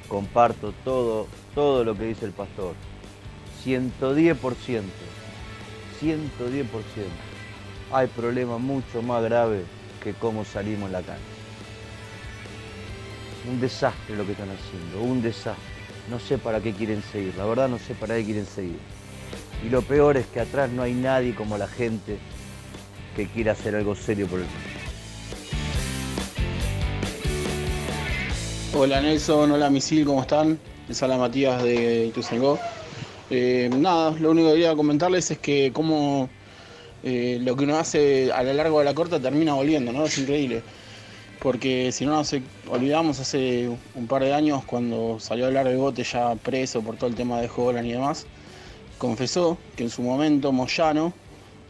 [0.08, 2.74] Comparto todo, todo lo que dice el pastor.
[3.66, 4.34] 110%,
[6.00, 6.64] 110%.
[7.92, 9.66] Hay problemas mucho más graves
[10.02, 11.20] que cómo salimos en la cancha.
[13.46, 15.62] Un desastre lo que están haciendo, un desastre.
[16.08, 18.78] No sé para qué quieren seguir, la verdad no sé para qué quieren seguir.
[19.62, 22.16] Y lo peor es que atrás no hay nadie como la gente
[23.14, 24.46] que quiera hacer algo serio por el
[28.76, 30.58] Hola Nelson, hola Misil, ¿cómo están?
[30.88, 32.58] Les habla Matías de Ituzaingó.
[33.30, 36.28] Eh, nada, lo único que quería comentarles es que como
[37.04, 40.04] eh, lo que uno hace a lo largo de la corta termina volviendo, ¿no?
[40.06, 40.60] Es increíble.
[41.40, 42.34] Porque si no nos
[42.68, 46.96] olvidamos hace un par de años cuando salió a hablar de Bote ya preso por
[46.96, 48.26] todo el tema de Jolan y demás,
[48.98, 51.12] confesó que en su momento Moyano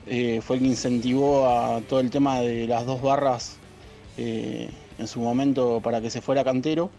[0.06, 3.58] eh, fue el que incentivó a todo el tema de las dos barras
[4.16, 6.90] eh, en su momento para que se fuera cantero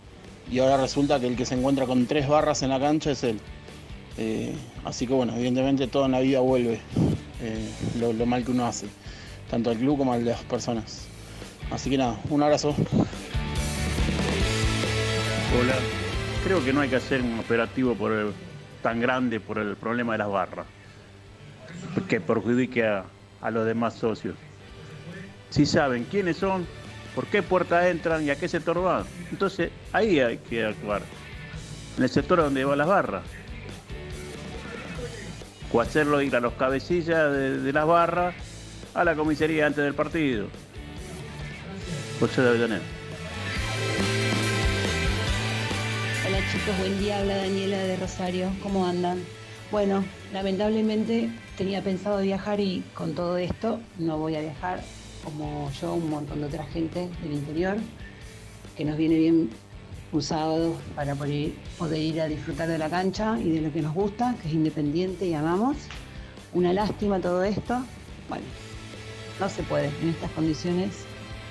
[0.52, 3.24] y ahora resulta que el que se encuentra con tres barras en la cancha es
[3.24, 3.40] él.
[4.18, 4.54] Eh,
[4.86, 6.80] así que bueno, evidentemente todo en la vida vuelve
[7.42, 7.70] eh,
[8.00, 8.88] lo, mal que uno hace,
[9.50, 11.08] tanto al club como al de las personas.
[11.72, 12.76] Así que nada, un abrazo.
[15.60, 15.76] Hola.
[16.44, 17.96] Creo que no hay que hacer un operativo
[18.84, 20.68] tan grande por el problema de las barras.
[22.08, 24.36] que perjudique a los demás socios.
[25.50, 26.68] Si saben quiénes son,
[27.16, 29.06] por qué puerta entran y a qué sector van.
[29.32, 31.02] Entonces ahí hay que actuar.
[31.98, 33.24] En el sector donde van las barras.
[35.72, 38.36] O hacerlo ir a los cabecillas de, las barras
[38.94, 40.48] a la comisaría antes del partido.
[42.20, 42.82] José de Avellaneda.
[46.28, 49.24] Hola chicos, buen día, habla Daniela de Rosario, ¿cómo andan?
[49.72, 54.82] Bueno, lamentablemente tenía pensado viajar y con todo esto no voy a viajar,
[55.26, 57.76] como yo, un montón de otra gente del interior,
[58.78, 59.50] que nos viene bien
[60.12, 63.94] un para poder, poder ir a disfrutar de la cancha y de lo que nos
[63.94, 65.76] gusta, que es independiente y amamos.
[66.54, 67.84] Una lástima todo esto.
[68.30, 68.46] Bueno,
[69.40, 70.92] no se puede, en estas condiciones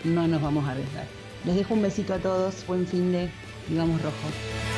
[0.05, 1.07] no nos vamos a arriesgar.
[1.45, 3.29] Les dejo un besito a todos, buen fin de
[3.71, 4.74] y vamos rojo.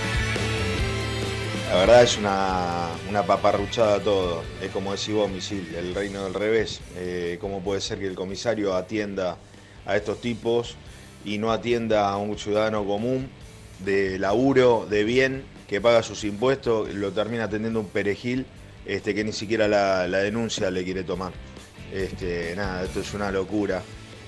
[1.76, 4.42] La verdad es una, una paparruchada todo.
[4.62, 6.80] Es como decís vos, Misil, el reino del revés.
[6.96, 9.36] Eh, ¿Cómo puede ser que el comisario atienda
[9.84, 10.74] a estos tipos
[11.22, 13.28] y no atienda a un ciudadano común
[13.80, 18.46] de laburo, de bien, que paga sus impuestos, lo termina atendiendo un perejil
[18.86, 21.34] este, que ni siquiera la, denuncia le quiere tomar?
[21.92, 23.82] Este, nada, esto es una locura.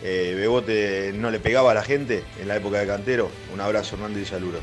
[0.05, 3.31] Eh, Bebote no le pegaba a la gente en la época de Cantero.
[3.55, 4.59] Un abrazo, Hernández y Saluro.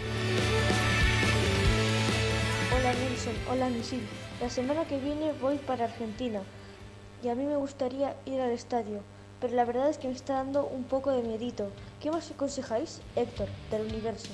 [2.86, 4.07] Hola Nelson, hola Misil.
[4.40, 6.44] La semana que viene voy para Argentina
[7.24, 9.02] y a mí me gustaría ir al estadio,
[9.41, 11.72] pero la verdad es que me está dando un poco de miedito.
[11.99, 13.02] ¿Qué más aconsejáis?
[13.16, 14.30] Héctor, del universo.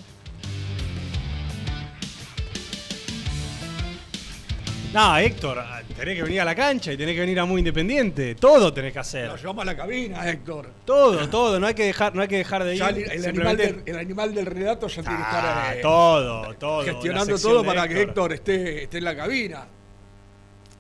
[4.94, 7.60] No, Héctor, ah, tenés que venir a la cancha y tenés que venir a Muy
[7.60, 8.36] Independiente.
[8.36, 9.28] Todo tenés que hacer.
[9.30, 10.70] Lo llevamos a la cabina, Héctor.
[10.84, 11.60] Todo, todo.
[11.62, 12.80] No hay que dejar, no hay que dejar de ir.
[12.80, 16.54] Ya el, el animal del, el animal del relato ya tiene que estar eh, todo,
[16.56, 16.84] todo.
[16.84, 18.34] gestionando todo para que Héctor.
[18.34, 19.66] Esté, esté en la cabina.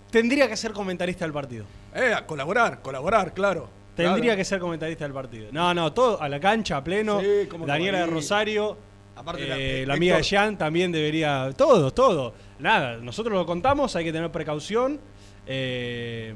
[0.09, 1.63] Tendría que ser comentarista del partido.
[1.95, 3.69] Eh, a colaborar, colaborar, claro.
[3.95, 4.37] Tendría Claro.
[4.37, 5.47] que ser comentarista del partido.
[5.53, 7.21] No, no, todo a la cancha, a pleno.
[7.21, 8.05] Sí, Daniela de.
[8.07, 8.77] Rosario.
[9.15, 11.51] Aparte eh, la- Héctor- amiga de Jean también debería.
[11.57, 12.33] Todo, todo.
[12.59, 14.99] Nada, nosotros lo contamos, hay que tener precaución.
[15.47, 16.33] Eh,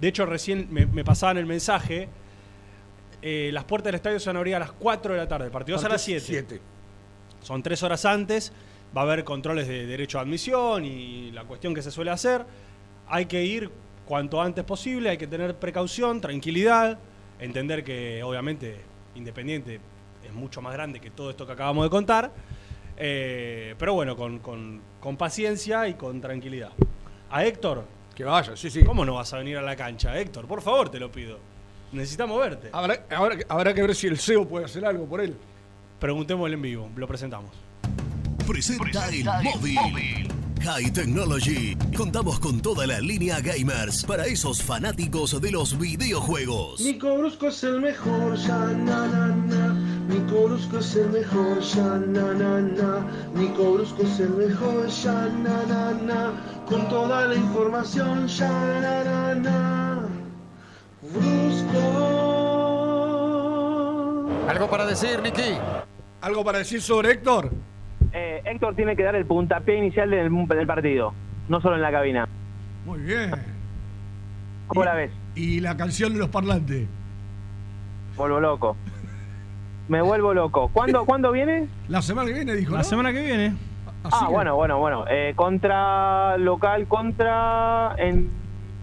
[0.00, 2.08] de hecho, recién me, me pasaban el mensaje.
[3.26, 5.46] eh, las puertas del estadio se van a abrir a las 4 de la tarde.
[5.46, 6.20] El partido es a las 7.
[6.20, 6.60] Siete.
[7.40, 8.52] Son tres horas antes.
[8.96, 12.44] Va a haber controles de derecho a admisión y la cuestión que se suele hacer.
[13.08, 13.70] Hay que ir
[14.06, 16.98] cuanto antes posible, hay que tener precaución, tranquilidad,
[17.38, 18.76] entender que obviamente
[19.14, 19.80] Independiente
[20.26, 22.32] es mucho más grande que todo esto que acabamos de contar.
[22.96, 26.70] Eh, pero bueno, con, con- con paciencia y con tranquilidad.
[27.30, 27.84] A Héctor.
[28.14, 28.84] Que vaya, sí, sí.
[28.84, 30.46] ¿Cómo no vas a venir a la cancha, Héctor?
[30.46, 31.38] Por favor, te lo pido.
[31.92, 32.70] Necesitamos verte.
[32.72, 35.36] Habrá, habrá, habrá que ver si el CEO puede hacer algo por él.
[35.98, 37.50] Preguntémosle en vivo, lo presentamos.
[38.46, 40.28] Presenta el móvil.
[40.64, 41.76] High Technology.
[41.94, 46.80] Contamos con toda la línea gamers para esos fanáticos de los videojuegos.
[46.80, 49.74] Nico Brusco es el mejor, ya na na na.
[50.08, 53.06] Nico Brusco es el mejor, ya na na na.
[53.34, 56.32] Nico Brusco es el mejor, ya na na na.
[56.66, 60.08] Con toda la información, ya na na na.
[61.02, 61.78] Brusco.
[64.48, 65.58] ¿Algo para decir, Nicky?
[66.22, 67.73] ¿Algo para decir sobre Héctor?
[68.14, 71.12] Eh, Héctor tiene que dar el puntapié inicial del, del partido,
[71.48, 72.28] no solo en la cabina.
[72.86, 73.30] Muy bien.
[74.68, 75.10] ¿Cómo la ves?
[75.34, 76.86] Y la canción de los parlantes.
[78.16, 78.76] Vuelvo loco.
[79.88, 80.70] Me vuelvo loco.
[80.72, 81.66] ¿Cuándo, ¿cuándo viene?
[81.88, 82.72] La semana que viene, dijo.
[82.72, 82.84] La ¿no?
[82.84, 83.54] semana que viene.
[84.04, 85.04] Ah, bueno, bueno, bueno.
[85.10, 88.30] Eh, contra local, contra en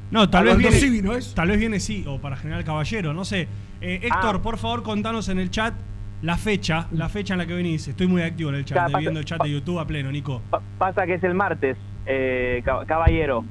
[0.10, 0.76] No, tal vez viene.
[0.76, 1.34] Civi, ¿no es?
[1.34, 3.48] Tal vez viene sí, o para General Caballero, no sé.
[3.82, 4.42] Eh, Héctor, Ah.
[4.42, 5.74] por favor, contanos en el chat
[6.22, 7.88] la fecha, la fecha en la que venís.
[7.88, 9.86] Estoy muy activo en el chat, Ya, eh, pasa- viendo el chat de YouTube a
[9.88, 10.42] pleno, Nico.
[10.50, 13.44] pa- pasa que es el martes, eh, cab- caballero.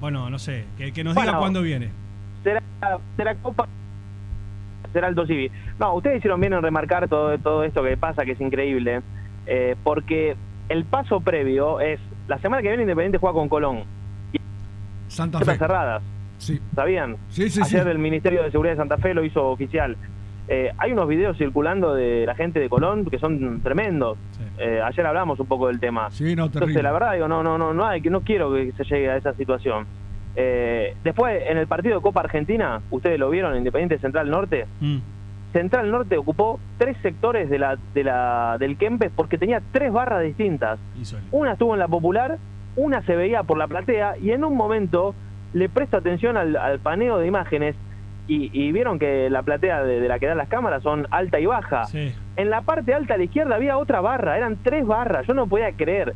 [0.00, 1.30] Bueno, no sé, que, que nos Bueno.
[1.30, 1.90] diga cuándo viene.
[2.44, 2.62] Será,
[3.16, 3.66] será Copa,
[4.92, 5.50] será Alto Civi.
[5.78, 9.00] No, ustedes hicieron bien en remarcar todo, todo esto que pasa, que es increíble,
[9.46, 10.36] eh, porque
[10.68, 11.98] el paso previo es,
[12.28, 13.84] la semana que viene Independiente juega con Colón.
[15.08, 15.58] Santa Puertas Fe.
[15.58, 16.02] cerradas.
[16.38, 16.60] Sí.
[16.74, 17.16] ¿Sabían?
[17.30, 17.88] Sí, sí, Ayer sí.
[17.88, 19.96] el Ministerio de Seguridad de Santa Fe lo hizo oficial.
[20.48, 24.16] Eh, hay unos videos circulando de la gente de Colón que son tremendos.
[24.58, 26.10] Eh, ayer hablamos un poco del tema.
[26.10, 28.72] Sí, no, Entonces, la verdad, digo, no, no, no, no, hay, que no quiero que
[28.76, 29.86] se llegue a esa situación.
[30.36, 34.66] Eh, después, en el partido de Copa Argentina, ustedes lo vieron, Independiente Central Norte.
[34.80, 34.98] Mm.
[35.52, 40.22] Central Norte ocupó tres sectores de la, de la, del Kempes porque tenía tres barras
[40.22, 40.78] distintas.
[41.32, 42.38] Una estuvo en la popular,
[42.76, 45.14] una se veía por la platea y en un momento
[45.54, 47.74] le presto atención al, al paneo de imágenes
[48.28, 51.38] y, y vieron que la platea de, de la que dan las cámaras son alta
[51.40, 51.84] y baja.
[52.36, 55.46] En la parte alta a la izquierda había otra barra, eran tres barras, yo no
[55.46, 56.14] podía creer.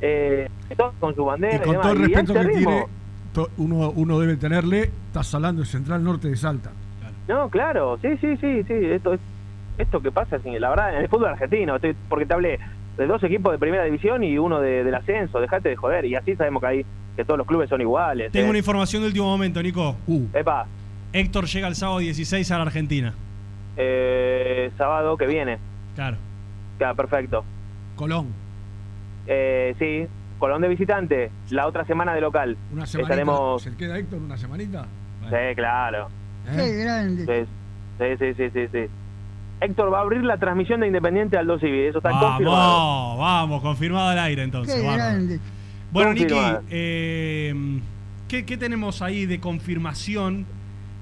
[0.00, 2.88] Eh, todos con su bandera Y con demás, todo el y respeto ese que ritmo-
[3.32, 6.70] tiene, uno, uno debe tenerle, estás hablando de Central Norte de Salta.
[7.28, 8.74] No, claro, sí, sí, sí, sí.
[8.74, 9.20] Esto es
[9.78, 12.58] esto que pasa, sí, la verdad, en el fútbol argentino, estoy- porque te hablé
[12.96, 16.04] de dos equipos de primera división y uno de- del ascenso, dejate de joder.
[16.06, 18.30] Y así sabemos que hay que todos los clubes son iguales.
[18.32, 18.50] Tengo eh.
[18.50, 19.96] una información de último momento, Nico.
[20.34, 20.66] Epa,
[21.12, 23.14] Héctor llega el sábado 16 a la Argentina.
[23.76, 25.58] eh, sábado que viene.
[25.94, 26.16] Claro.
[26.78, 27.44] Claro, perfecto.
[27.96, 28.28] Colón.
[29.26, 30.06] Eh, sí,
[30.38, 32.56] Colón de visitante, la otra semana de local.
[32.72, 33.14] Una semanita.
[33.14, 33.62] Estaremos...
[33.62, 34.86] ¿Se queda Héctor una semanita?
[35.30, 36.08] Sí, claro.
[36.54, 37.46] Qué grande.
[37.98, 38.86] Sí, sí, sí, sí, sí.
[39.60, 43.16] Héctor va a abrir la transmisión de Independiente Aldo Civil, eso está confirmado.
[43.16, 44.74] Vamos, vamos, confirmado al aire entonces.
[44.74, 45.40] Qué grande.
[45.90, 46.34] Bueno, Niki,
[46.68, 47.54] eh,
[48.28, 50.44] ¿qué, qué tenemos ahí de confirmación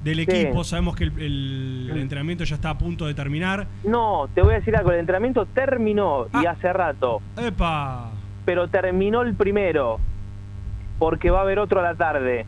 [0.05, 0.23] del Sí.
[0.23, 0.63] equipo?
[0.65, 3.67] Sabemos que el, el- el entrenamiento ya está a punto de terminar.
[3.85, 6.41] No, te voy a decir algo, el entrenamiento terminó Ah.
[6.43, 7.21] y hace rato.
[7.37, 8.11] ¡Epa!
[8.45, 9.99] Pero terminó el primero,
[10.99, 12.45] porque va a haber otro a la tarde.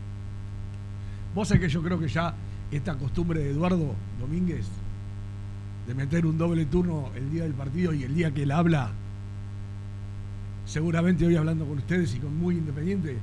[1.33, 2.33] Vos sabés que yo creo que ya
[2.71, 4.67] esta costumbre de Eduardo Domínguez
[5.87, 8.91] de meter un doble turno el día del partido y el día que él habla,
[10.65, 13.17] seguramente hoy hablando con ustedes y con Muy Independiente,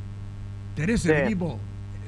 [0.75, 1.59] tenés el equipo,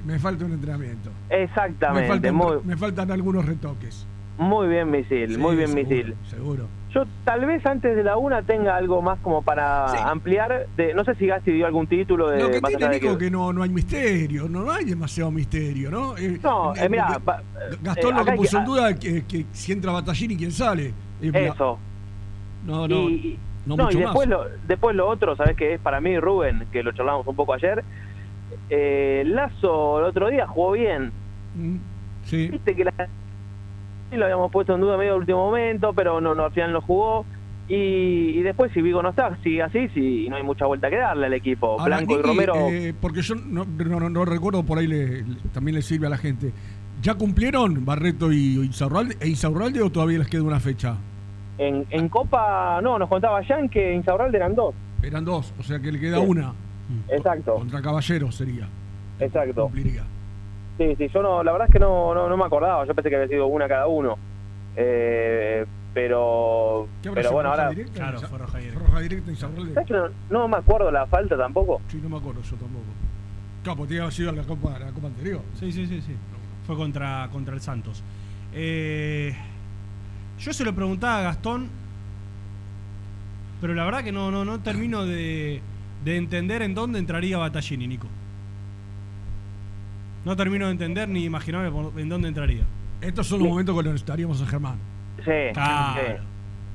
[0.06, 1.10] me falta un entrenamiento.
[1.28, 4.06] Exactamente, Me faltan, muy, me faltan algunos retoques.
[4.38, 6.14] muy bien misil, Sí, muy bien seguro, misil.
[6.30, 6.68] Seguro.
[6.94, 10.66] Yo tal vez antes de la una tenga algo más como para ampliar.
[10.78, 13.26] De, no sé si Gasti dio algún título de Lo que tiene de Nico que-
[13.26, 16.16] que no, no hay misterio, no, no hay demasiado misterio, ¿no?
[16.16, 16.96] Eh, No, eh, porque
[17.26, 17.42] va-
[17.82, 20.36] Gastón eh, lo que puso que- en duda es que, que si entra Batallín y
[20.38, 20.86] quién sale.
[20.86, 21.78] Eh, mira, Eso.
[22.64, 24.38] No, no, y, no mucho y después más.
[24.38, 26.64] lo, después lo otro, ¿sabes qué es para mí, Rubén?
[26.72, 27.84] Que lo charlamos un poco ayer.
[28.70, 31.12] Eh, Lazo el otro día jugó bien.
[31.54, 31.76] Mm,
[32.24, 32.48] Sí.
[32.48, 32.92] Viste que la,
[34.12, 36.80] lo habíamos puesto en duda medio de último momento, pero no, no al final no
[36.80, 37.24] jugó.
[37.68, 40.96] Y, y después, si Vigo no está, sigue así, si no hay mucha vuelta que
[40.96, 41.72] darle al equipo.
[41.80, 42.54] Ahora, Blanco y Romero.
[42.70, 46.06] eh, porque yo no, no- no- no recuerdo, por ahí le- le- también le sirve
[46.06, 46.52] a la gente.
[47.02, 50.96] ¿Ya cumplieron Barreto y Insaurralde, e Insaurralde o todavía les queda una fecha?
[51.58, 54.74] En, en Copa, no, nos contaba Jan que Insaurralde eran dos.
[55.02, 56.24] Eran dos, o sea que le queda Sí.
[56.26, 56.52] una.
[57.08, 57.54] Exacto.
[57.54, 58.68] Contra Caballeros sería.
[59.18, 59.64] Exacto.
[59.64, 60.04] Cumpliría.
[60.78, 63.08] Sí, sí, yo no, la verdad es que no, no, no me acordaba, yo pensé
[63.08, 64.18] que había sido una cada uno.
[64.76, 65.64] Eh,
[65.94, 67.74] pero ¿Qué pero sido, bueno, roja ahora...
[67.74, 67.94] directa?
[67.94, 68.80] Claro, fue roja directa.
[68.80, 69.74] Roja directa Insaurralde.
[69.74, 71.80] ¿Sabes que no, no me acuerdo la falta tampoco?
[71.88, 72.84] Sí, no me acuerdo yo tampoco.
[73.62, 75.40] Claro, porque tiene que haber sido la copa, la copa anterior.
[75.58, 76.14] Sí, sí, sí, sí.
[76.66, 78.02] Fue contra, contra el Santos.
[78.52, 79.34] Eh,
[80.38, 81.68] yo se lo preguntaba a Gastón,
[83.60, 85.62] pero la verdad que no, no, no termino de,
[86.06, 88.06] de entender en dónde entraría Battaglini, Nico.
[90.24, 92.62] No termino de entender ni imaginarme por- en dónde entraría.
[93.00, 94.76] Estos son los momentos cuando estaríamos a Germán.
[95.24, 95.32] Sí.
[95.52, 96.00] Claro.
[96.00, 96.12] sí.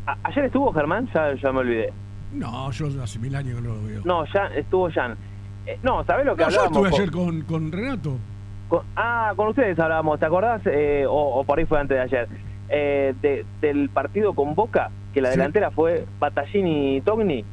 [0.06, 1.10] A- ¿Ayer estuvo Germán?
[1.14, 1.94] Ya, ya me olvidé.
[2.34, 4.02] No, yo hace mil años que no lo veo.
[4.04, 5.16] No, ya estuvo Jan.
[5.66, 6.88] Eh, no, ¿sabés lo que No, yo hablábamos?
[6.88, 8.18] estuve con- ayer con, con Renato.
[8.68, 10.62] con- ah, con ustedes hablábamos, ¿te acordás?
[10.66, 12.28] Eh, o, o por ahí fue antes de ayer.
[12.68, 15.38] Eh, de- del partido con Boca, que la Sí.
[15.38, 17.46] delantera fue Battaglini y Togni.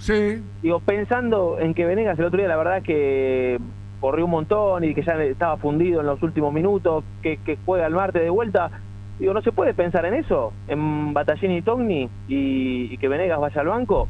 [0.00, 0.42] Sí.
[0.62, 3.58] Digo, pensando en que Venegas el otro día, la verdad que
[4.00, 7.86] corrió un montón y que ya estaba fundido en los últimos minutos, que, que juega
[7.86, 8.70] el martes de vuelta.
[9.18, 10.52] Digo, ¿no se puede pensar en eso?
[10.68, 12.08] ¿En Battaglini y Togni?
[12.26, 14.08] Y, y que Venegas vaya al banco?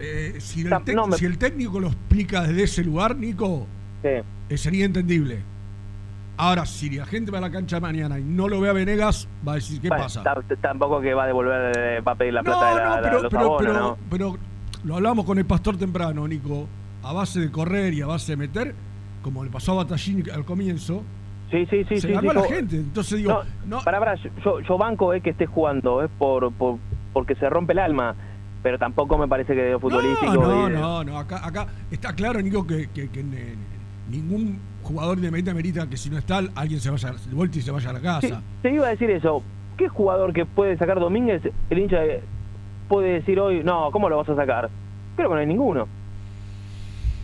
[0.00, 3.14] Eh, si, el Tam- tec- no, me- si el técnico lo explica desde ese lugar,
[3.16, 3.66] Nico,
[4.02, 4.24] eh,
[4.56, 5.38] sería entendible.
[6.38, 9.26] Ahora, si la gente va a la cancha mañana y no lo ve a Venegas,
[9.46, 10.22] va a decir, ¿qué Bueno, pasa?
[10.24, 12.84] ta- tampoco que va a devolver, eh, va a pedir la No, plata de la,
[12.84, 13.98] no, la- pero, los pero, abonos, pero, ¿no?
[14.10, 14.36] pero
[14.86, 16.66] lo hablamos con el pastor temprano, Nico,
[17.02, 18.74] a base de correr y a base de meter,
[19.22, 21.02] como le pasó a Batallín al comienzo,
[21.50, 21.96] Sí, sí, sí.
[22.00, 22.76] se sí, ganó sí, a la yo- gente.
[22.76, 26.78] Entonces digo, no, Para, para, yo, yo banco es que esté jugando, es por, por
[27.12, 28.14] porque se rompe el alma,
[28.62, 30.34] pero tampoco me parece que de futbolístico.
[30.34, 31.18] No, y de- no, no.
[31.18, 33.24] Acá, acá está claro, Nico, que, que- que
[34.10, 37.62] ningún jugador de Independiente merita que si no está, alguien se vaya de vuelta y
[37.62, 38.42] se vaya a la Sí, casa.
[38.62, 39.42] te iba a decir eso.
[39.76, 42.22] ¿Qué jugador que puede sacar Domínguez, el hincha de-
[42.88, 44.70] puede decir hoy, no, ¿cómo lo vas a sacar?
[45.16, 45.86] Creo que no hay ninguno.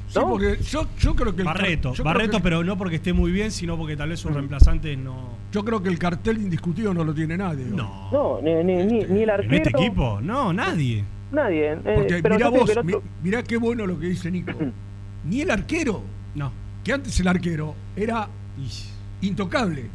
[0.09, 2.97] Sí, porque yo, yo creo que el Barreto, yo creo Barreto, que- pero no porque
[2.97, 5.31] esté muy bien, sino porque tal vez sus reemplazantes no.
[5.53, 7.65] Yo creo que el cartel indiscutido no lo tiene nadie.
[7.65, 7.77] hoy.
[7.77, 9.55] No, ni, ni, ni, ni el arquero.
[9.55, 11.05] En este equipo, no, nadie.
[11.31, 11.73] Nadie.
[11.73, 14.53] eh, Porque pero mirá vos, mi- mirá qué bueno lo que dice Nico.
[15.25, 16.03] Ni el arquero.
[16.35, 16.53] No.
[16.85, 18.29] Que antes el arquero era
[19.23, 19.87] intocable.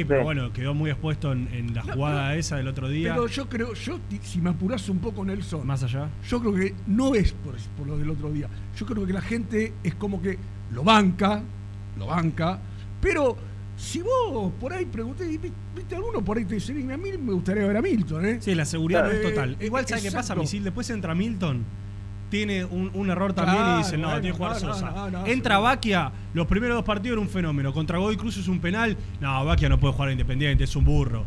[0.00, 3.14] Eh, pero bueno, quedó muy expuesto en, en la jugada esa del otro día.
[3.14, 5.66] Pero yo creo, yo si me apurás un poco, Nelson.
[5.66, 6.08] Más allá.
[6.28, 8.48] Yo creo que no es por, por lo del otro día.
[8.76, 10.38] Yo creo que la gente es como que
[10.72, 11.42] lo banca,
[11.98, 12.58] lo banca,
[13.00, 13.36] pero
[13.76, 15.26] si vos por ahí pregunté,
[15.74, 18.36] viste alguno por ahí te dice, a mí me gustaría ver a Milton, ¿eh?
[18.40, 19.56] Sí, la seguridad no es total.
[19.58, 20.34] eh, Igual, ¿sabes qué pasa.
[20.34, 20.64] Misil?
[20.64, 21.64] Después entra Milton
[22.32, 24.90] tiene un, un error también Claro, y dicen, no, bueno, tiene que jugar no, Sosa.
[24.90, 27.74] no, no, Entra Baquia, los primeros dos partidos era un fenómeno.
[27.74, 28.96] Contra Godoy Cruz es un penal.
[29.20, 31.24] No, Baquia no puede jugar a Independiente, es un burro.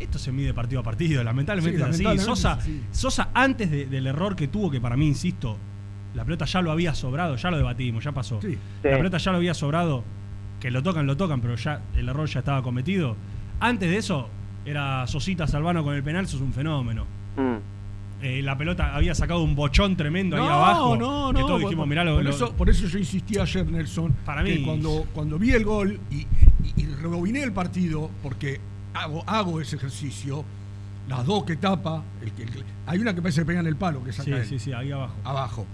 [0.00, 2.24] Esto se mide partido a partido, lamentablemente Sí, es así.
[2.24, 2.82] Sosa, es así.
[2.90, 5.56] Sosa, antes de- del error que tuvo, que para mí, insisto,
[6.14, 8.40] la pelota ya lo había sobrado, ya lo debatimos, ya pasó.
[8.42, 8.58] Sí.
[8.82, 10.02] La pelota ya lo había sobrado,
[10.60, 13.16] que lo tocan, lo tocan, pero ya el error ya estaba cometido.
[13.60, 14.28] Antes de eso,
[14.66, 17.06] era Sosita Salvano con el penal, eso es un fenómeno.
[18.26, 20.96] Eh, la pelota había sacado un bochón tremendo ahí abajo.
[20.96, 23.70] No, que no, todos dijimos, mirá lo, por, lo- eso, por eso yo insistí ayer,
[23.70, 26.26] Nelson, Para que mí- cuando, cuando vi el gol y, y,
[26.76, 28.60] y rebobiné el partido, porque
[28.94, 30.42] hago, hago ese ejercicio,
[31.06, 33.66] las dos que tapa, el, que- el que- hay una que parece que pega en
[33.66, 35.14] el palo, que saca Sí, él, sí, sí, ahí abajo.
[35.22, 35.66] abajo.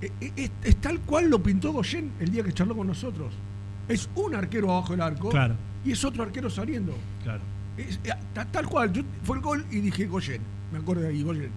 [0.00, 3.34] E- e- Es, es tal cual lo pintó Goyen el día que charló con nosotros.
[3.86, 5.56] Es un arquero abajo del arco Claro.
[5.84, 6.94] y es otro arquero saliendo.
[7.22, 7.42] Claro.
[7.76, 8.92] Es- eh, ta- tal cual.
[8.94, 10.40] Yo, fue el gol y dije Goyen.
[10.72, 11.50] Me acuerdo de ahí, Goyen.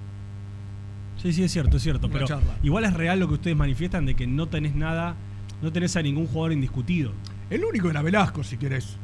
[1.17, 2.07] Sí, sí, es cierto, es cierto.
[2.07, 2.55] Una Pero charla.
[2.63, 5.15] igual es real lo que ustedes manifiestan de que no tenés nada,
[5.61, 7.11] no tenés a ningún jugador indiscutido.
[7.49, 8.97] El único era Velasco, si querés.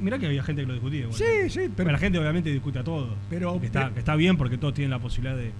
[0.00, 1.00] Mirá que había gente que lo discutía.
[1.02, 1.14] igual.
[1.14, 3.14] Sí, sí, pero- la gente obviamente discute a todos.
[3.30, 5.52] Pero- está, está bien porque todos tienen la posibilidad de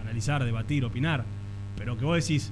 [0.00, 1.24] analizar, debatir, opinar.
[1.76, 2.50] Pero que vos decís,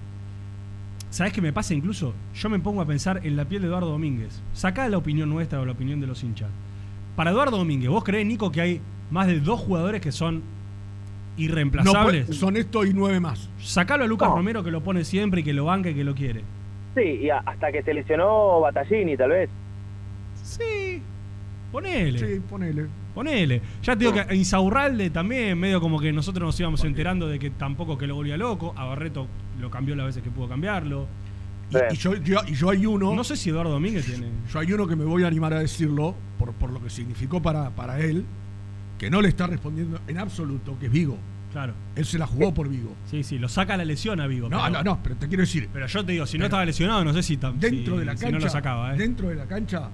[1.10, 2.14] ¿sabés qué me pasa incluso?
[2.34, 4.40] Yo me pongo a pensar en la piel de Eduardo Domínguez.
[4.52, 6.50] Sacá la opinión nuestra o la opinión de los hinchas.
[7.16, 8.80] Para Eduardo Domínguez, ¿vos creés, Nico, que hay
[9.10, 10.42] más de dos jugadores que son
[11.44, 12.26] irreemplazables?
[12.26, 13.48] puede- son esto y nueve más.
[13.60, 14.36] Sacalo a Lucas No.
[14.36, 16.42] Romero que lo pone siempre y que lo banca y que lo quiere.
[16.94, 19.50] Sí, y hasta que se lesionó Battaglini, tal vez.
[20.42, 21.02] Sí,
[21.72, 22.18] ponele.
[22.18, 22.86] Sí, ponele.
[23.14, 23.60] Ponele.
[23.82, 27.38] Ya te digo que a Insaurralde también, medio como que nosotros nos íbamos enterando de
[27.38, 28.72] que tampoco que lo volvía loco.
[28.76, 29.26] A Barreto
[29.60, 31.06] lo cambió las veces que pudo cambiarlo.
[31.70, 33.14] Y, y yo, yo- y yo hay uno.
[33.14, 34.26] No sé si Eduardo Domínguez tiene.
[34.52, 37.42] Yo hay uno que me voy a animar a decirlo, por, por lo que significó
[37.42, 38.24] para, para él,
[38.98, 41.16] que no le está respondiendo en absoluto, que es Vigo.
[41.52, 41.72] Claro.
[41.96, 42.94] Él se la jugó por Vigo.
[43.06, 44.48] Sí, sí, lo saca la lesión a Vigo.
[44.50, 45.68] No, pero, no, no, pero te quiero decir.
[45.72, 48.04] Pero yo te digo, si no estaba lesionado, no sé si, tam- Dentro si- de
[48.04, 48.38] la si cancha.
[48.38, 48.94] no lo sacaba.
[48.94, 48.98] ¿eh?
[48.98, 49.88] Dentro de la cancha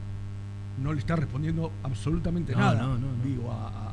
[0.83, 2.83] no le está respondiendo absolutamente No, nada.
[2.83, 3.23] no, no, no.
[3.25, 3.93] Vigo, a,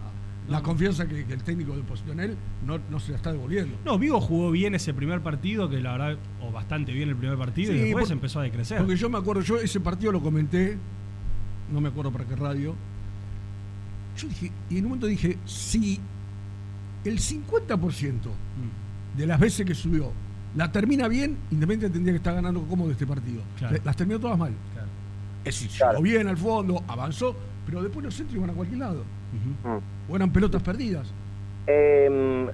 [0.49, 2.35] la confianza que, que el técnico depositó en él
[2.65, 3.77] no, no se la está devolviendo.
[3.85, 7.37] No, Vigo jugó bien ese primer partido, que la verdad, o bastante bien el primer
[7.37, 8.79] partido, y después empezó a decrecer.
[8.79, 10.77] Porque yo me acuerdo, yo ese partido lo comenté,
[11.71, 12.75] no me acuerdo para qué radio.
[14.21, 15.99] Yo dije, y en un momento dije, si
[17.05, 19.17] el 50% Mm.
[19.17, 20.11] de las veces que subió
[20.55, 23.41] la termina bien, Independiente tendría que estar ganando cómodo este partido.
[23.57, 23.77] Claro.
[23.83, 24.53] Las terminó todas mal.
[24.73, 24.87] Claro.
[25.45, 27.35] Es decir, llegó bien al fondo, avanzó,
[27.65, 29.03] pero después los centros iban a cualquier lado.
[29.63, 30.11] Mm.
[30.11, 31.11] O eran pelotas perdidas.
[31.67, 32.49] Eh,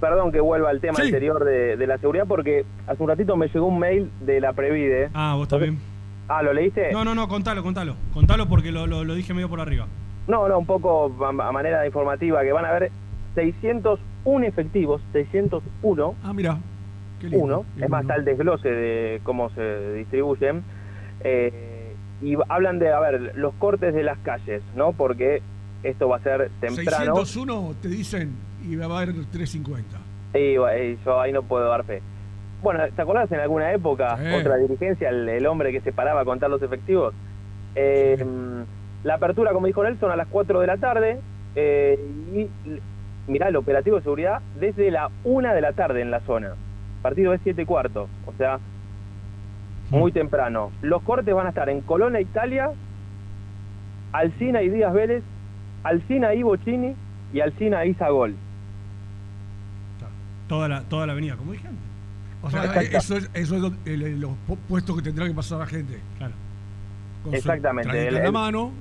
[0.00, 1.02] perdón que vuelva al tema Sí.
[1.02, 4.52] anterior de, de la seguridad, porque hace un ratito me llegó un mail de la
[4.52, 5.10] Previde.
[5.14, 5.78] Ah, vos también.
[6.28, 6.92] Ah, ¿lo leíste?
[6.92, 7.96] No, no, no, contalo, contalo.
[8.14, 9.86] Contalo porque lo, lo- lo dije medio por arriba.
[10.28, 12.90] No, no, un poco a, a manera informativa, que van a haber
[13.34, 16.14] 601 efectivos, 601.
[16.22, 16.58] Ah, mira.
[17.20, 17.44] Qué lindo.
[17.44, 20.62] Uno, Qué es más, está el desglose de cómo se distribuyen.
[21.24, 24.92] Eh, y hablan de, a ver, los cortes de las calles, ¿no?
[24.92, 25.42] Porque
[25.82, 27.16] esto va a ser temprano.
[27.16, 28.32] 601 te dicen
[28.64, 29.98] y va a haber 350.
[30.34, 32.00] Y, bueno, y yo ahí no puedo dar fe.
[32.62, 34.34] Bueno, ¿te acordás en alguna época, Sí.
[34.40, 37.12] otra dirigencia, el, el hombre que se paraba a contar los efectivos?
[37.74, 38.24] Eh,
[39.04, 41.20] La apertura, como dijo Nelson, a las 4 de la tarde.
[41.54, 41.98] eh,
[42.34, 42.48] y
[43.30, 46.54] mirá, el operativo de seguridad desde la 1 de la tarde en la zona.
[47.02, 48.58] Partido es 7 y cuarto, o sea,
[49.90, 50.70] muy temprano.
[50.80, 52.70] Los cortes van a estar en Colonna, Italia,
[54.12, 55.22] Alcina y Díaz Vélez,
[55.84, 56.94] Alcina y Bocini
[57.34, 58.34] y Alcina y Zagol.
[60.48, 61.82] Toda la, toda la avenida, como dije antes.
[62.42, 62.96] O sea, Exacto.
[62.98, 65.66] eso es, eso es lo- el- el- los pu- puestos que tendrá que pasar la
[65.66, 65.98] gente.
[66.18, 66.34] Claro.
[67.22, 68.72] Con su Exactamente, el- en la mano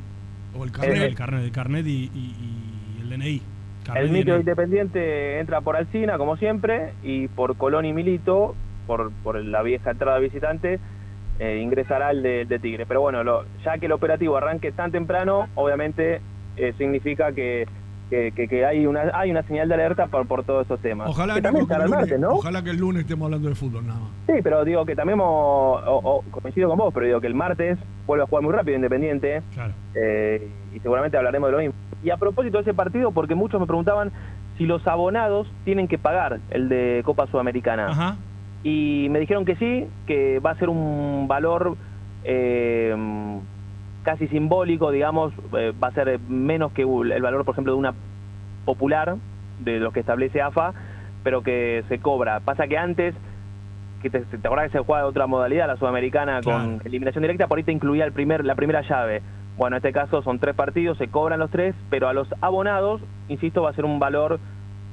[0.57, 1.01] o el carnet.
[1.03, 3.41] el carnet, el carnet y, y- y el DNI.
[3.85, 8.55] Carnet El micro independiente entra por Alcina, como siempre, y por Colón y Milito,
[8.87, 10.79] por, por la vieja entrada visitante,
[11.39, 12.85] eh, ingresará el de, el de Tigre.
[12.85, 16.21] Pero bueno, lo- ya que el operativo arranque tan temprano, obviamente
[16.57, 17.65] eh, significa que,
[18.11, 21.09] que, que- que hay una hay una señal de alerta por, por todos esos temas.
[21.09, 22.29] Ojalá, que también el lunes, ¿no?
[22.33, 24.09] ojalá que el lunes estemos hablando de fútbol nada más.
[24.27, 28.23] Sí, pero digo que también, o- coincido con vos, pero digo que el martes vuelve
[28.25, 29.41] a jugar muy rápido Independiente.
[29.55, 29.73] Claro.
[29.95, 31.73] eh, y seguramente hablaremos de lo mismo.
[32.03, 34.11] Y a propósito de ese partido, porque muchos me preguntaban
[34.57, 37.87] si los abonados tienen que pagar el de Copa Sudamericana.
[37.87, 38.15] Ajá.
[38.63, 41.75] Y me dijeron que sí, que va a ser un valor
[42.23, 42.95] eh,
[44.03, 47.93] casi simbólico, digamos, eh, va a ser menos que el valor, por ejemplo, de una
[48.65, 49.15] popular,
[49.59, 50.73] de los que establece AFA,
[51.23, 52.39] pero que se cobra.
[52.39, 53.15] Pasa que antes,
[54.01, 57.47] que te, te acordás que se jugaba de otra modalidad, la sudamericana con eliminación directa,
[57.47, 59.21] por ahí te incluía el primer, la primera llave.
[59.57, 63.01] Bueno, en este caso son tres partidos, se cobran los tres, pero a los abonados,
[63.29, 64.39] insisto, va a ser un valor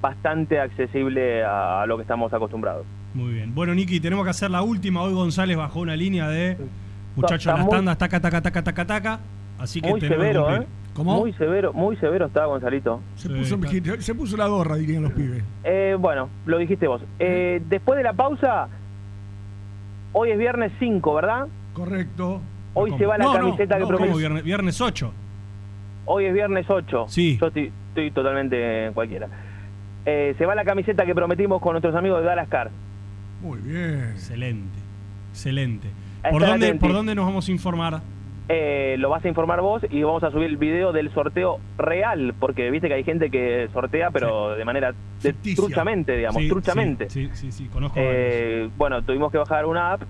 [0.02, 2.84] bastante accesible a, a lo que estamos acostumbrados.
[3.14, 3.54] Muy bien.
[3.54, 5.02] Bueno, Niki, tenemos que hacer la última.
[5.02, 6.58] Hoy González bajó una línea de
[7.22, 9.20] muchachos Está las muy- tandas, taca, taca, taca, taca, taca.
[9.58, 10.54] Así que Muy severo.
[10.54, 10.66] ¿eh?
[10.96, 13.00] Muy severo, muy severo está Gonzalito.
[13.14, 13.56] Se puso,
[14.00, 15.44] se puso la gorra, dirían los pibes.
[15.62, 17.02] Eh, bueno, lo dijiste vos.
[17.20, 18.68] Eh, después de la pausa,
[20.12, 21.46] hoy es viernes 5, ¿verdad?
[21.72, 22.40] Correcto.
[22.74, 24.08] Hoy se va la No, no, camiseta que no, prometí.
[24.08, 25.12] ¿cómo viernes, viernes 8.
[26.06, 27.06] Hoy es viernes 8.
[27.08, 27.38] Sí.
[27.40, 29.28] Yo estoy, estoy totalmente en cualquiera.
[30.04, 32.70] Eh, se va la camiseta que prometimos con nuestros amigos de Galascar.
[33.42, 34.10] Muy bien.
[34.14, 34.78] Excelente.
[35.30, 35.88] Excelente.
[36.30, 36.74] ¿Por dónde.
[36.74, 38.00] ¿Por dónde nos vamos a informar?
[38.50, 42.34] Eh, lo vas a informar vos y vamos a subir el video del sorteo real,
[42.40, 47.10] porque viste que hay gente que sortea, pero de manera de- truchamente, digamos, Sí, truchamente.
[47.10, 47.98] Sí, sí, sí, conozco.
[48.02, 50.02] Eh, bueno, tuvimos que bajar una app.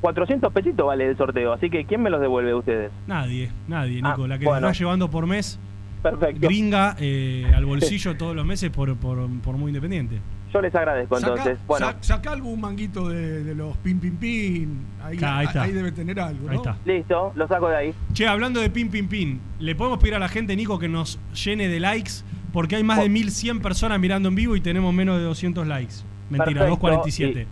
[0.00, 2.90] 400 pesitos vale el sorteo, así que ¿quién me los devuelve a ustedes?
[3.06, 4.26] Nadie, nadie, Ah, Nico.
[4.26, 4.70] la que bueno.
[4.72, 5.58] llevando por mes,
[6.02, 6.46] Perfecto.
[6.46, 10.18] gringa, eh, al bolsillo todos los meses por, por, por muy independiente.
[10.54, 11.58] Yo les agradezco Saca, entonces.
[11.66, 14.86] Bueno, sa- saca algún manguito de, de los pin pin pin.
[15.02, 15.62] Ahí, está.
[15.62, 16.50] ahí debe tener algo, ¿no?
[16.52, 16.76] Ahí está.
[16.84, 17.94] listo, lo saco de ahí.
[18.12, 21.18] Che, hablando de pin, pin, pin, ¿le podemos pedir a la gente, Nico, que nos
[21.44, 22.12] llene de likes?
[22.52, 25.94] Porque hay más de 1100 personas mirando en vivo y tenemos menos de 200 likes.
[26.30, 27.46] Mentira, Perfecto, 247.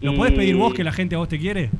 [0.00, 1.70] ¿Lo y- podés pedir vos que la gente a vos te quiere?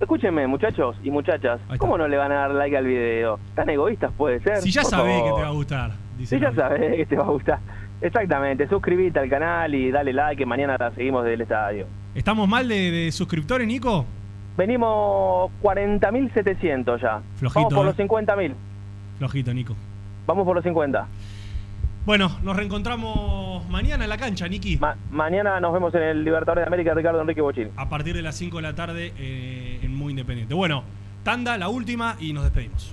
[0.00, 3.38] Escúchenme, muchachos y muchachas, ¿cómo no le van a dar like al video?
[3.54, 4.58] ¿Tan egoístas puede ser?
[4.58, 5.92] Si ya sabés que te va a gustar.
[6.18, 7.58] dice Si ya sabés que te va a gustar.
[8.02, 11.86] Exactamente, suscríbete al canal y dale like que mañana la seguimos del estadio.
[12.14, 14.04] ¿Estamos mal de, de suscriptores, Nico?
[14.56, 17.22] Venimos 40.700 ya.
[17.36, 17.86] Flojito, Vamos por ¿eh?
[17.86, 17.96] los
[18.28, 18.54] 50.000.
[19.18, 19.74] Flojito, Nico.
[20.26, 21.06] Vamos por los 50.
[22.04, 24.80] Bueno, nos reencontramos mañana en la cancha, Niki.
[25.12, 27.68] mañana nos vemos en el Libertadores de América Ricardo Enrique Bochín.
[27.76, 30.52] A partir de las 5 de la tarde eh, en Muy Independiente.
[30.52, 30.82] Bueno,
[31.22, 32.92] tanda, la última y nos despedimos.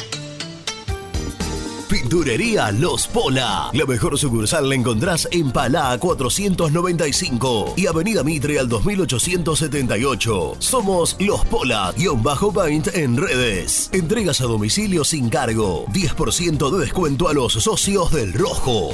[2.01, 3.69] Pinturería Los Pola.
[3.73, 10.55] La mejor sucursal la encontrás en Palá 495 y Avenida Mitre al 2878.
[10.57, 13.91] Somos Los Pola, guion bajo paint en redes.
[13.93, 15.85] Entregas a domicilio sin cargo.
[15.93, 18.89] 10% de descuento a los socios del Rojo.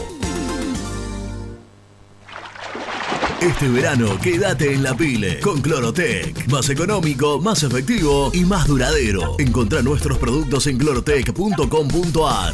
[3.40, 6.46] Este verano quédate en la pile con Clorotec.
[6.50, 9.38] Más económico, más efectivo y más duradero.
[9.40, 12.54] Encontrá nuestros productos en clorotec.com.ar.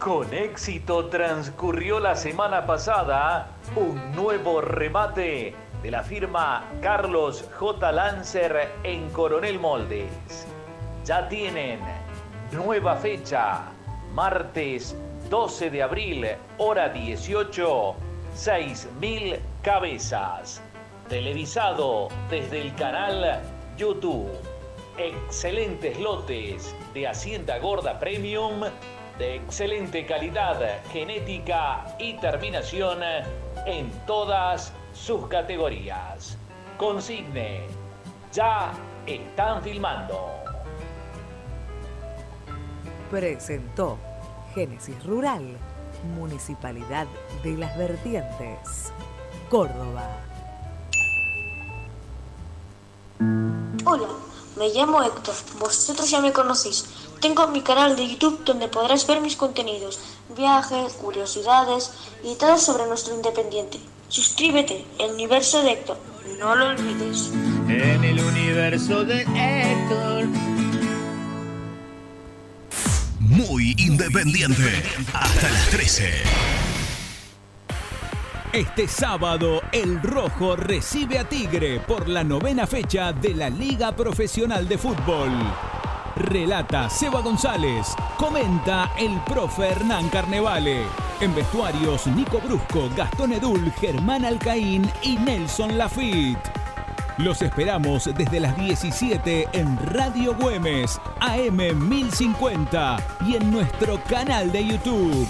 [0.00, 7.92] Con éxito transcurrió la semana pasada un nuevo remate de la firma Carlos J.
[7.92, 10.46] Lancer en Coronel Moldes.
[11.04, 11.80] Ya tienen
[12.50, 13.64] nueva fecha,
[14.14, 14.96] martes
[15.28, 17.94] 12 de abril, hora 18,
[18.34, 20.62] 6.000 cabezas.
[21.10, 23.42] Televisado desde el canal
[23.76, 24.30] YouTube.
[24.96, 28.62] Excelentes lotes de Hacienda Gorda Premium
[29.20, 33.00] de excelente calidad genética y terminación
[33.66, 36.38] en todas sus categorías.
[36.78, 37.66] Consigne,
[38.32, 38.72] ya
[39.06, 40.30] están filmando.
[43.10, 43.98] Presentó
[44.54, 45.54] Génesis Rural,
[46.16, 47.06] Municipalidad
[47.44, 48.90] de las Vertientes,
[49.50, 50.08] Córdoba.
[53.84, 54.08] Hola,
[54.56, 57.09] me llamo Héctor, vosotros ya me conocéis.
[57.20, 60.00] Tengo mi canal de YouTube donde podrás ver mis contenidos,
[60.34, 61.90] viajes, curiosidades
[62.24, 63.78] y todo sobre nuestro independiente.
[64.08, 65.98] Suscríbete, el universo de Héctor,
[66.38, 67.30] no lo olvides.
[67.68, 70.24] En el universo de Héctor.
[73.18, 74.82] Muy independiente.
[75.12, 76.10] Hasta las 13.
[78.54, 84.66] Este sábado, el Rojo recibe a Tigre por la novena fecha de la Liga Profesional
[84.66, 85.30] de Fútbol.
[86.16, 87.94] Relata Seba González.
[88.16, 90.84] Comenta el profe Hernán Carnevale.
[91.20, 96.50] En vestuarios, Nico Brusco, Gastón Edul, Germán Alcaín y Nelson Lafitte.
[97.18, 101.58] Los esperamos desde las 17 en Radio Güemes, AM
[101.88, 102.96] 1050
[103.26, 105.28] y en nuestro canal de YouTube.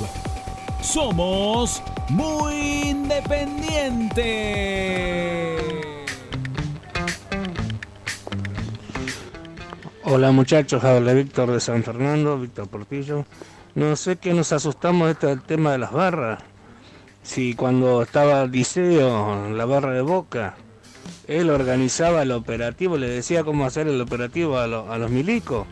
[0.81, 5.70] Somos muy independientes.
[10.13, 13.27] Hola muchachos, habla Víctor de San Fernando, Víctor Portillo.
[13.77, 16.43] No sé qué nos asustamos este del tema de las barras.
[17.23, 20.57] Si cuando estaba Liceo, la barra de Boca,
[21.29, 25.69] él organizaba el operativo, le decía cómo hacer el operativo a, a los milicos.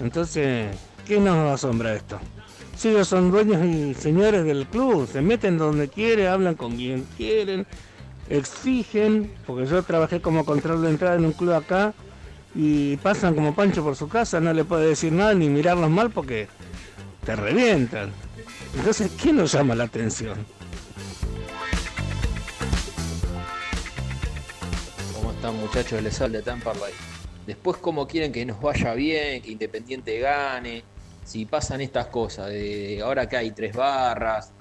[0.00, 0.74] Entonces,
[1.06, 2.18] ¿qué nos asombra esto?
[2.76, 7.06] Si ellos son dueños y señores del club, se meten donde quieren, hablan con quien
[7.18, 7.66] quieren,
[8.30, 11.92] exigen, porque yo trabajé como control de entrada en un club acá
[12.56, 16.10] y pasan como pancho por su casa, no le puede decir nada ni mirarlos mal
[16.10, 16.48] porque
[17.24, 18.10] te revientan.
[18.74, 20.38] Entonces, ¿quién nos llama la atención?
[25.14, 26.02] ¿Cómo están muchachos?
[26.02, 26.92] Les habla Tamparlay.
[27.46, 30.82] Después, ¿cómo quieren que nos vaya bien, que Independiente gane?
[31.24, 34.52] Si pasan estas cosas, de ahora que hay tres barras,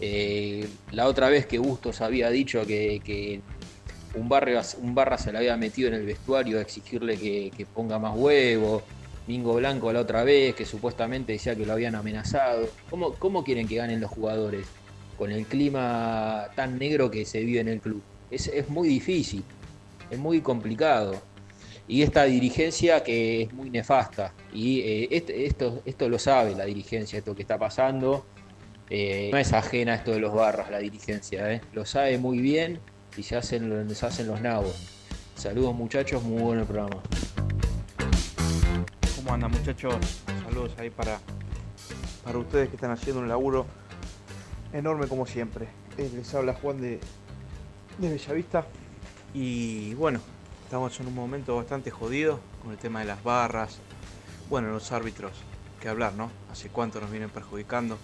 [0.00, 3.40] eh, la otra vez que Bustos había dicho que, que
[4.16, 4.28] un,
[4.82, 8.82] un barra se le había metido en el vestuario a exigirle que, ponga más huevo.
[9.26, 12.68] Mingo Blanco la otra vez, que supuestamente decía que lo habían amenazado.
[12.88, 14.66] ¿Cómo, ¿Cómo quieren que ganen los jugadores?
[15.18, 18.02] Con el clima tan negro que se vive en el club.
[18.30, 19.42] Es, es muy difícil,
[20.10, 21.20] es muy complicado.
[21.88, 24.32] Y esta dirigencia que es muy nefasta.
[24.52, 28.26] Y eh, este- esto, esto lo sabe la dirigencia, esto que está pasando.
[28.88, 31.52] Eh, no es ajena esto de los barras, la dirigencia.
[31.52, 31.60] eh.
[31.72, 32.78] Lo sabe muy bien
[33.16, 34.74] y se hacen, se hacen los nabos.
[35.34, 37.02] Saludos muchachos, muy bueno el programa.
[39.16, 39.94] ¿Cómo andan muchachos?
[40.44, 41.18] Saludos ahí para,
[42.24, 43.66] para ustedes que están haciendo un laburo
[44.72, 45.68] enorme como siempre.
[45.96, 47.00] Eh, les habla Juan de,
[47.98, 48.66] de Bellavista
[49.32, 50.20] y bueno,
[50.64, 53.78] estamos en un momento bastante jodido con el tema de las barras,
[54.50, 55.32] bueno, los árbitros,
[55.80, 56.30] que hablar, ¿no?
[56.52, 57.98] Hace cuánto nos vienen perjudicando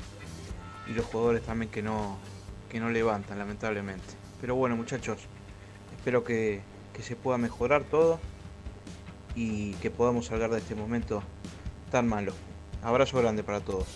[0.88, 2.18] y los jugadores también que no,
[2.70, 4.21] que no levantan, lamentablemente.
[4.42, 5.20] Pero bueno muchachos,
[5.96, 6.60] espero que,
[6.92, 8.18] que se pueda mejorar todo
[9.36, 11.22] y que podamos salir de este momento
[11.92, 12.32] tan malo.
[12.82, 13.86] Abrazo grande para todos.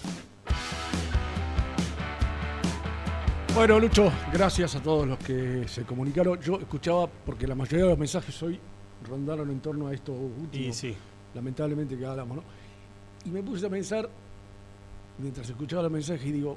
[3.56, 6.40] Bueno, Lucho, gracias a todos los que se comunicaron.
[6.40, 8.60] Yo escuchaba, porque la mayoría de los mensajes hoy
[9.08, 10.64] rondaron en torno a esto último.
[10.64, 10.94] Y sí.
[11.34, 12.42] Lamentablemente que hablamos, ¿no?
[13.24, 14.08] Y me puse a pensar,
[15.18, 16.56] mientras escuchaba los mensajes, y digo,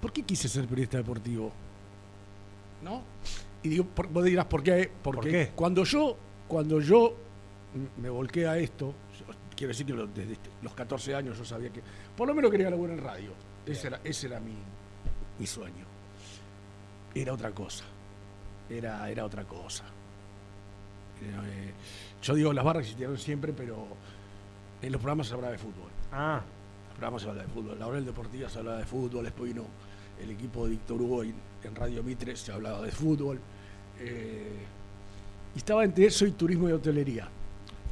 [0.00, 1.52] ¿por qué quise ser periodista deportivo?
[2.82, 3.02] ¿No?
[3.62, 4.90] Y digo, por- vos dirás, ¿por qué?
[5.02, 5.52] Porque ¿Por qué?
[5.54, 6.16] cuando yo,
[6.48, 7.14] cuando yo
[8.00, 8.92] me volqué a esto,
[9.56, 11.80] quiero decir que desde los 14 años yo sabía que,
[12.16, 13.30] por lo menos quería laburar en radio.
[13.64, 14.56] Ese era, ese era mi,
[15.38, 15.84] mi sueño.
[17.14, 17.84] Era otra cosa.
[18.68, 19.84] Era, era otra cosa.
[21.22, 21.72] Eh,
[22.22, 23.86] yo digo, las barras existieron siempre, pero
[24.80, 25.90] en los programas se hablaba de fútbol.
[26.10, 26.40] Ah.
[26.42, 27.78] En los programas se hablaba de fútbol.
[27.78, 29.66] La hora del deportiva se hablaba de fútbol, después vino
[30.20, 31.32] el equipo de Víctor Hugo y
[31.68, 33.38] en Radio Mitre se hablaba de fútbol.
[34.00, 34.58] Eh,
[35.54, 37.28] y estaba entre eso y turismo y hotelería.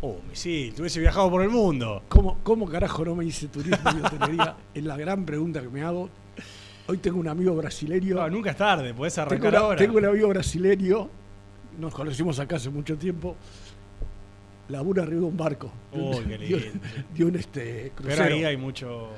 [0.03, 2.03] Oh, misil, tú hubiese viajado por el mundo.
[2.09, 4.57] ¿Cómo, ¿Cómo carajo no me hice turismo y hotelería?
[4.75, 6.09] es la gran pregunta que me hago.
[6.87, 8.29] Hoy tengo un amigo brasileño.
[8.31, 9.77] Nunca es tarde, podés Tengo, arrancar una- ahora.
[9.79, 11.09] tengo un amigo brasileño,
[11.79, 13.37] nos conocimos acá hace mucho tiempo,
[14.71, 15.71] labura arriba de un barco.
[15.93, 16.79] de Uy, qué de un- lindo.
[17.15, 18.23] de un, este, crucero.
[18.25, 19.11] Pero ahí hay mucho.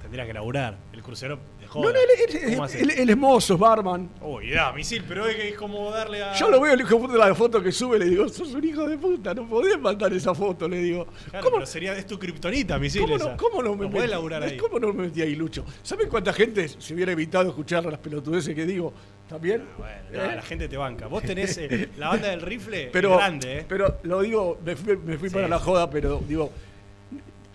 [0.00, 0.78] Tendría que laburar.
[0.92, 1.38] El crucero.
[1.74, 1.96] No, no, él,
[2.28, 4.08] él- él- él es mozo, barman.
[4.20, 6.32] Uy, da, misil, pero es, que es como darle a.
[6.34, 8.64] Yo lo veo, el hijo de puta, la foto que sube, le digo, sos un
[8.64, 11.06] hijo de puta, no podés mandar esa foto, le digo.
[11.30, 13.02] Claro, pero sería, es tu kriptonita, misil.
[13.02, 13.30] ¿Cómo esa.
[13.30, 14.06] no, cómo no me metí?
[14.06, 14.56] laburar ahí.
[14.56, 15.64] ¿Cómo no me metí ahí, Lucho?
[15.82, 18.92] ¿Saben cuánta gente se hubiera evitado escuchar las pelotudeces que digo?
[19.28, 19.64] ¿También?
[20.12, 20.32] ¿Eh?
[20.36, 21.08] la gente te banca.
[21.08, 23.64] Vos tenés eh, la banda del rifle pero, grande, ¿eh?
[23.68, 26.52] Pero lo digo, me fui, me fui Sí, para la joda, pero digo,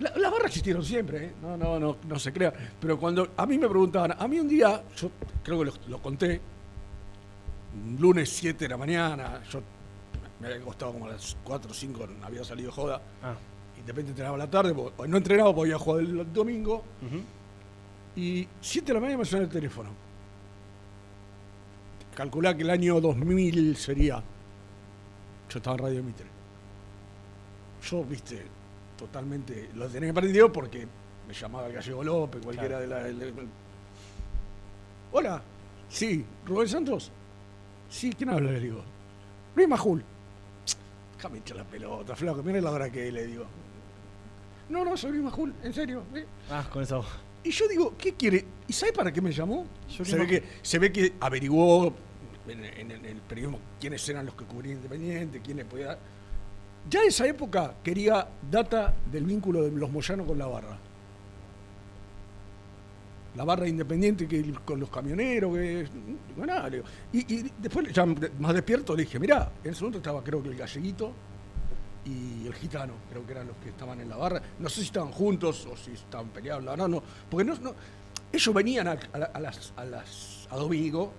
[0.02, 1.34] la- las barras existieron siempre, ¿eh?
[1.42, 2.54] no, no, no, no se crea.
[2.80, 5.10] Pero cuando a mí me preguntaban, a mí un día, yo
[5.44, 6.42] creo que lo, lo conté,
[7.74, 9.62] un lunes 7 de la mañana, yo
[10.40, 13.36] me había acostado como a las 4 o 5, había salido joda, Ah.
[13.78, 16.84] y de repente entrenaba a la tarde, porque- no entrenaba porque había jugado el domingo,
[18.16, 19.90] y 7 de la mañana me suena el teléfono.
[22.16, 24.22] Calculá que el año 2000 sería.
[25.50, 26.26] Yo estaba en Radio Mitre.
[27.90, 28.44] Yo, viste,
[29.06, 29.70] totalmente.
[29.76, 30.88] Lo tenía prendido porque
[31.28, 33.04] me llamaba el Gallego López, cualquiera de la.
[35.12, 35.42] Hola,
[35.90, 37.12] sí, Rubén Santos.
[37.90, 38.52] Sí, ¿quién habla?
[38.52, 38.82] Le digo.
[39.56, 40.04] Luis Majul.
[41.18, 43.46] Déjame echar la pelota, flaco, mira la hora que es", le digo.
[44.70, 46.04] No, no, soy Luis Majul, en serio.
[46.16, 46.26] ¿eh?
[46.50, 47.08] Ah, con esa voz.
[47.44, 48.46] Y yo digo, ¿qué quiere?
[48.68, 49.66] ¿Y sabe para qué me llamó?
[49.90, 51.94] Yo se, ve que, se ve que averiguó
[52.48, 55.98] en, en- en el periodismo quiénes eran los que cubrían Independiente, quiénes podía...
[56.90, 60.78] Ya en esa época quería data del vínculo de los Moyanos con la barra.
[63.36, 65.88] La barra independiente que con los camioneros, que.
[66.36, 66.70] Bueno, nada.
[67.14, 70.50] Y, y después, ya más despierto, le dije, mirá, en ese momento estaba creo que
[70.50, 71.14] el galleguito
[72.04, 74.42] y el gitano, creo que eran los que estaban en la barra.
[74.60, 77.74] No sé si estaban juntos o si estaban peleados, no, no, porque no, no-
[78.34, 81.14] ellos venían a, a la- a las, a las a Domingo,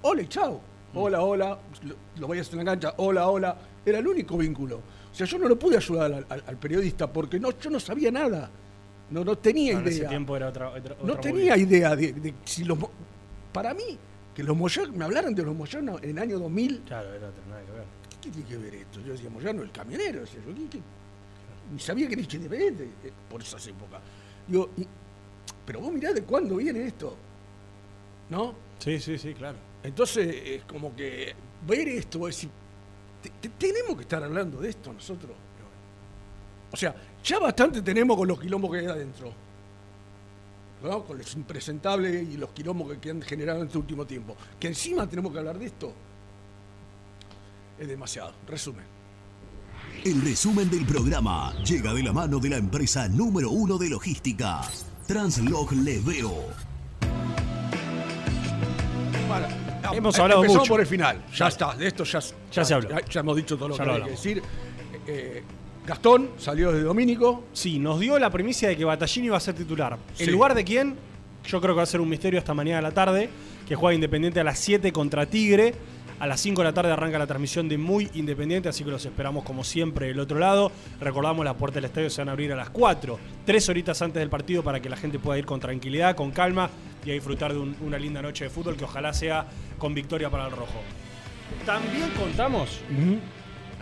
[0.00, 0.60] hola y chao,
[0.94, 4.80] hola, hola, lo, lo veías en la cancha, hola, hola, era el único vínculo.
[5.10, 7.80] O sea, yo no lo pude ayudar al, al- al periodista porque no, yo no
[7.80, 8.50] sabía nada.
[9.10, 10.08] No, no tenía No, en ese idea.
[10.08, 11.56] tiempo era otra, otra- no otra tenía movida.
[11.58, 12.78] idea de, de si los.
[13.52, 13.98] Para mí,
[14.34, 16.82] que los Moyano, me hablaron de los Moyano en el año 2000.
[16.86, 17.84] Claro, era nada que ver.
[18.20, 19.00] ¿Qué tiene que ver esto?
[19.00, 20.20] Yo decía Moyano, el camionero.
[20.20, 20.80] decía yo, ¿qué- qué?
[21.72, 24.00] Ni sabía que era independiente eh, por esas épocas.
[24.46, 24.86] Digo, y-
[25.66, 27.16] pero vos mirá de cuándo viene esto.
[28.28, 28.54] ¿No?
[28.78, 29.58] Sí, sí, sí, claro.
[29.82, 31.34] Entonces, es como que
[31.66, 32.50] ver esto, es decir,
[33.22, 35.32] te- te- tenemos que estar hablando de esto nosotros.
[36.72, 36.94] O sea,
[37.24, 39.32] ya bastante tenemos con los quilombos que hay adentro.
[40.82, 41.04] ¿no?
[41.04, 44.36] Con los impresentables y los quilombos que, han generado en este último tiempo.
[44.58, 45.92] Que encima tenemos que hablar de esto.
[47.78, 48.32] Es demasiado.
[48.46, 48.84] Resumen.
[50.04, 54.62] El resumen del programa llega de la mano de la empresa número uno de logística,
[55.06, 56.34] Translog Leveo.
[59.90, 60.72] Bueno, Hemos eh, hablado empezamos mucho.
[60.72, 61.22] por el final.
[61.34, 62.20] Ya está, de esto ya,
[62.52, 62.88] Ya se habló.
[62.90, 64.42] Ya, ya hemos dicho todo lo que hay que decir.
[65.06, 65.42] Eh,
[65.86, 67.44] Gastón salió desde Domínico.
[67.52, 69.96] Sí, nos dio la primicia de que Batallini va a ser titular.
[70.14, 70.24] Sí.
[70.24, 70.96] ¿En lugar de quién?
[71.46, 73.28] Yo creo que va a ser un misterio esta mañana de la tarde,
[73.66, 75.74] que juega Independiente a las 7 contra Tigre.
[76.20, 79.04] A las 5 de la tarde arranca la transmisión de Muy Independiente, así que los
[79.06, 80.70] esperamos como siempre del otro lado.
[81.00, 84.20] Recordamos, las puertas del estadio se van a abrir a las 4, tres horitas antes
[84.20, 86.68] del partido para que la gente pueda ir con tranquilidad, con calma
[87.06, 89.46] y a disfrutar de un- una linda noche de fútbol que ojalá sea
[89.78, 90.80] con victoria para el rojo.
[91.64, 92.80] También contamos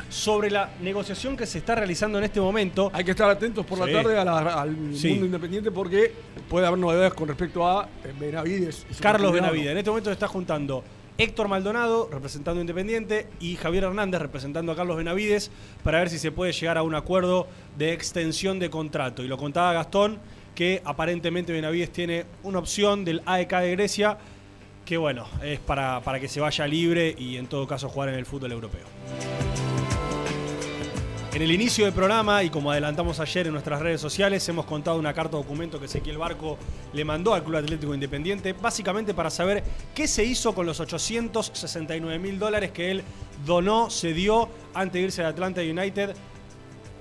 [0.08, 2.88] sobre la negociación que se está realizando en este momento.
[2.94, 3.90] Hay que estar atentos por Sí.
[3.92, 5.08] la tarde a la- al Sí.
[5.10, 6.12] mundo independiente porque
[6.48, 8.86] puede haber novedades con respecto a eh, Benavides.
[9.00, 9.72] Carlos Benavides.
[9.72, 10.84] En este momento se está juntando
[11.18, 15.50] Héctor Maldonado, representando a Independiente, y Javier Hernández, representando a Carlos Benavides,
[15.82, 19.24] para ver si se puede llegar a un acuerdo de extensión de contrato.
[19.24, 20.20] Y lo contaba Gastón,
[20.54, 24.18] que aparentemente Benavides tiene una opción del AEK de Grecia,
[24.84, 28.14] que bueno, es para, para que se vaya libre y en todo caso jugar en
[28.14, 28.86] el fútbol europeo.
[31.38, 34.98] En el inicio del programa, y como adelantamos ayer en nuestras redes sociales, hemos contado
[34.98, 36.58] una carta documento que Ezequiel Barco
[36.92, 39.62] le mandó al Club Atlético Independiente, básicamente para saber
[39.94, 43.04] qué se hizo con los 869 mil dólares que él
[43.46, 46.16] donó, se dio antes de irse de Atlanta United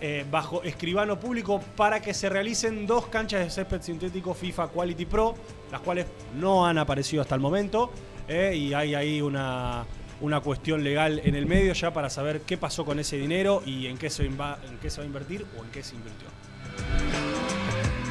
[0.01, 5.07] eh, bajo escribano público para que se realicen dos canchas de césped sintético FIFA Quality
[5.07, 5.33] Pro,
[5.71, 6.05] las cuales
[6.35, 7.89] no han aparecido hasta el momento,
[8.27, 9.83] eh, y hay ahí una,
[10.21, 13.87] una cuestión legal en el medio ya para saber qué pasó con ese dinero y
[13.87, 16.27] en qué se, inva- en qué se va a invertir o en qué se invirtió.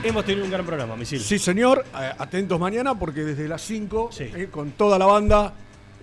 [0.02, 1.20] Hemos tenido un gran programa, Misil.
[1.20, 1.84] Sí, señor.
[1.98, 5.52] Eh, atentos mañana porque desde las 5, eh, con toda la banda,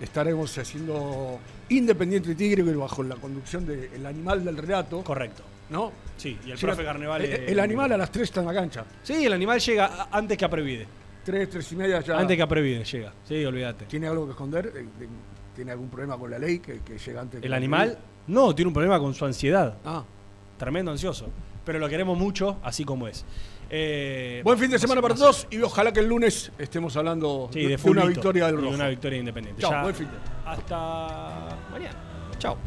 [0.00, 1.38] estaremos haciendo
[1.70, 5.02] Independiente Tigre bajo la conducción del animal del relato.
[5.02, 5.42] Correcto.
[5.70, 5.90] ¿No?
[6.18, 8.52] Sí, y el Llega- profe Carnevale- eh, El, animal a las 3 está en la
[8.54, 8.84] cancha.
[9.02, 10.86] Sí, el animal llega antes que a Previde.
[11.24, 12.18] 3, 3 y media ya.
[12.18, 13.12] Antes que a Previde llega.
[13.26, 13.86] Sí, olvídate.
[13.86, 14.70] ¿Tiene algo que esconder?
[15.54, 17.42] ¿Tiene algún problema con la ley que, que llega antes?
[17.42, 17.98] El animal ley?
[18.28, 19.76] no, tiene un problema con su ansiedad.
[19.84, 20.02] Ah.
[20.58, 21.26] Tremendo ansioso.
[21.64, 23.24] Pero lo queremos mucho, así como es.
[23.70, 27.62] Eh, Buen fin de semana para todos y ojalá que el lunes estemos hablando Sí,
[27.62, 28.74] de, de, de una victoria del de rojo.
[28.74, 29.62] una victoria independiente.
[29.62, 31.96] Chao, buen fin de Hasta mañana.
[32.38, 32.58] Chao.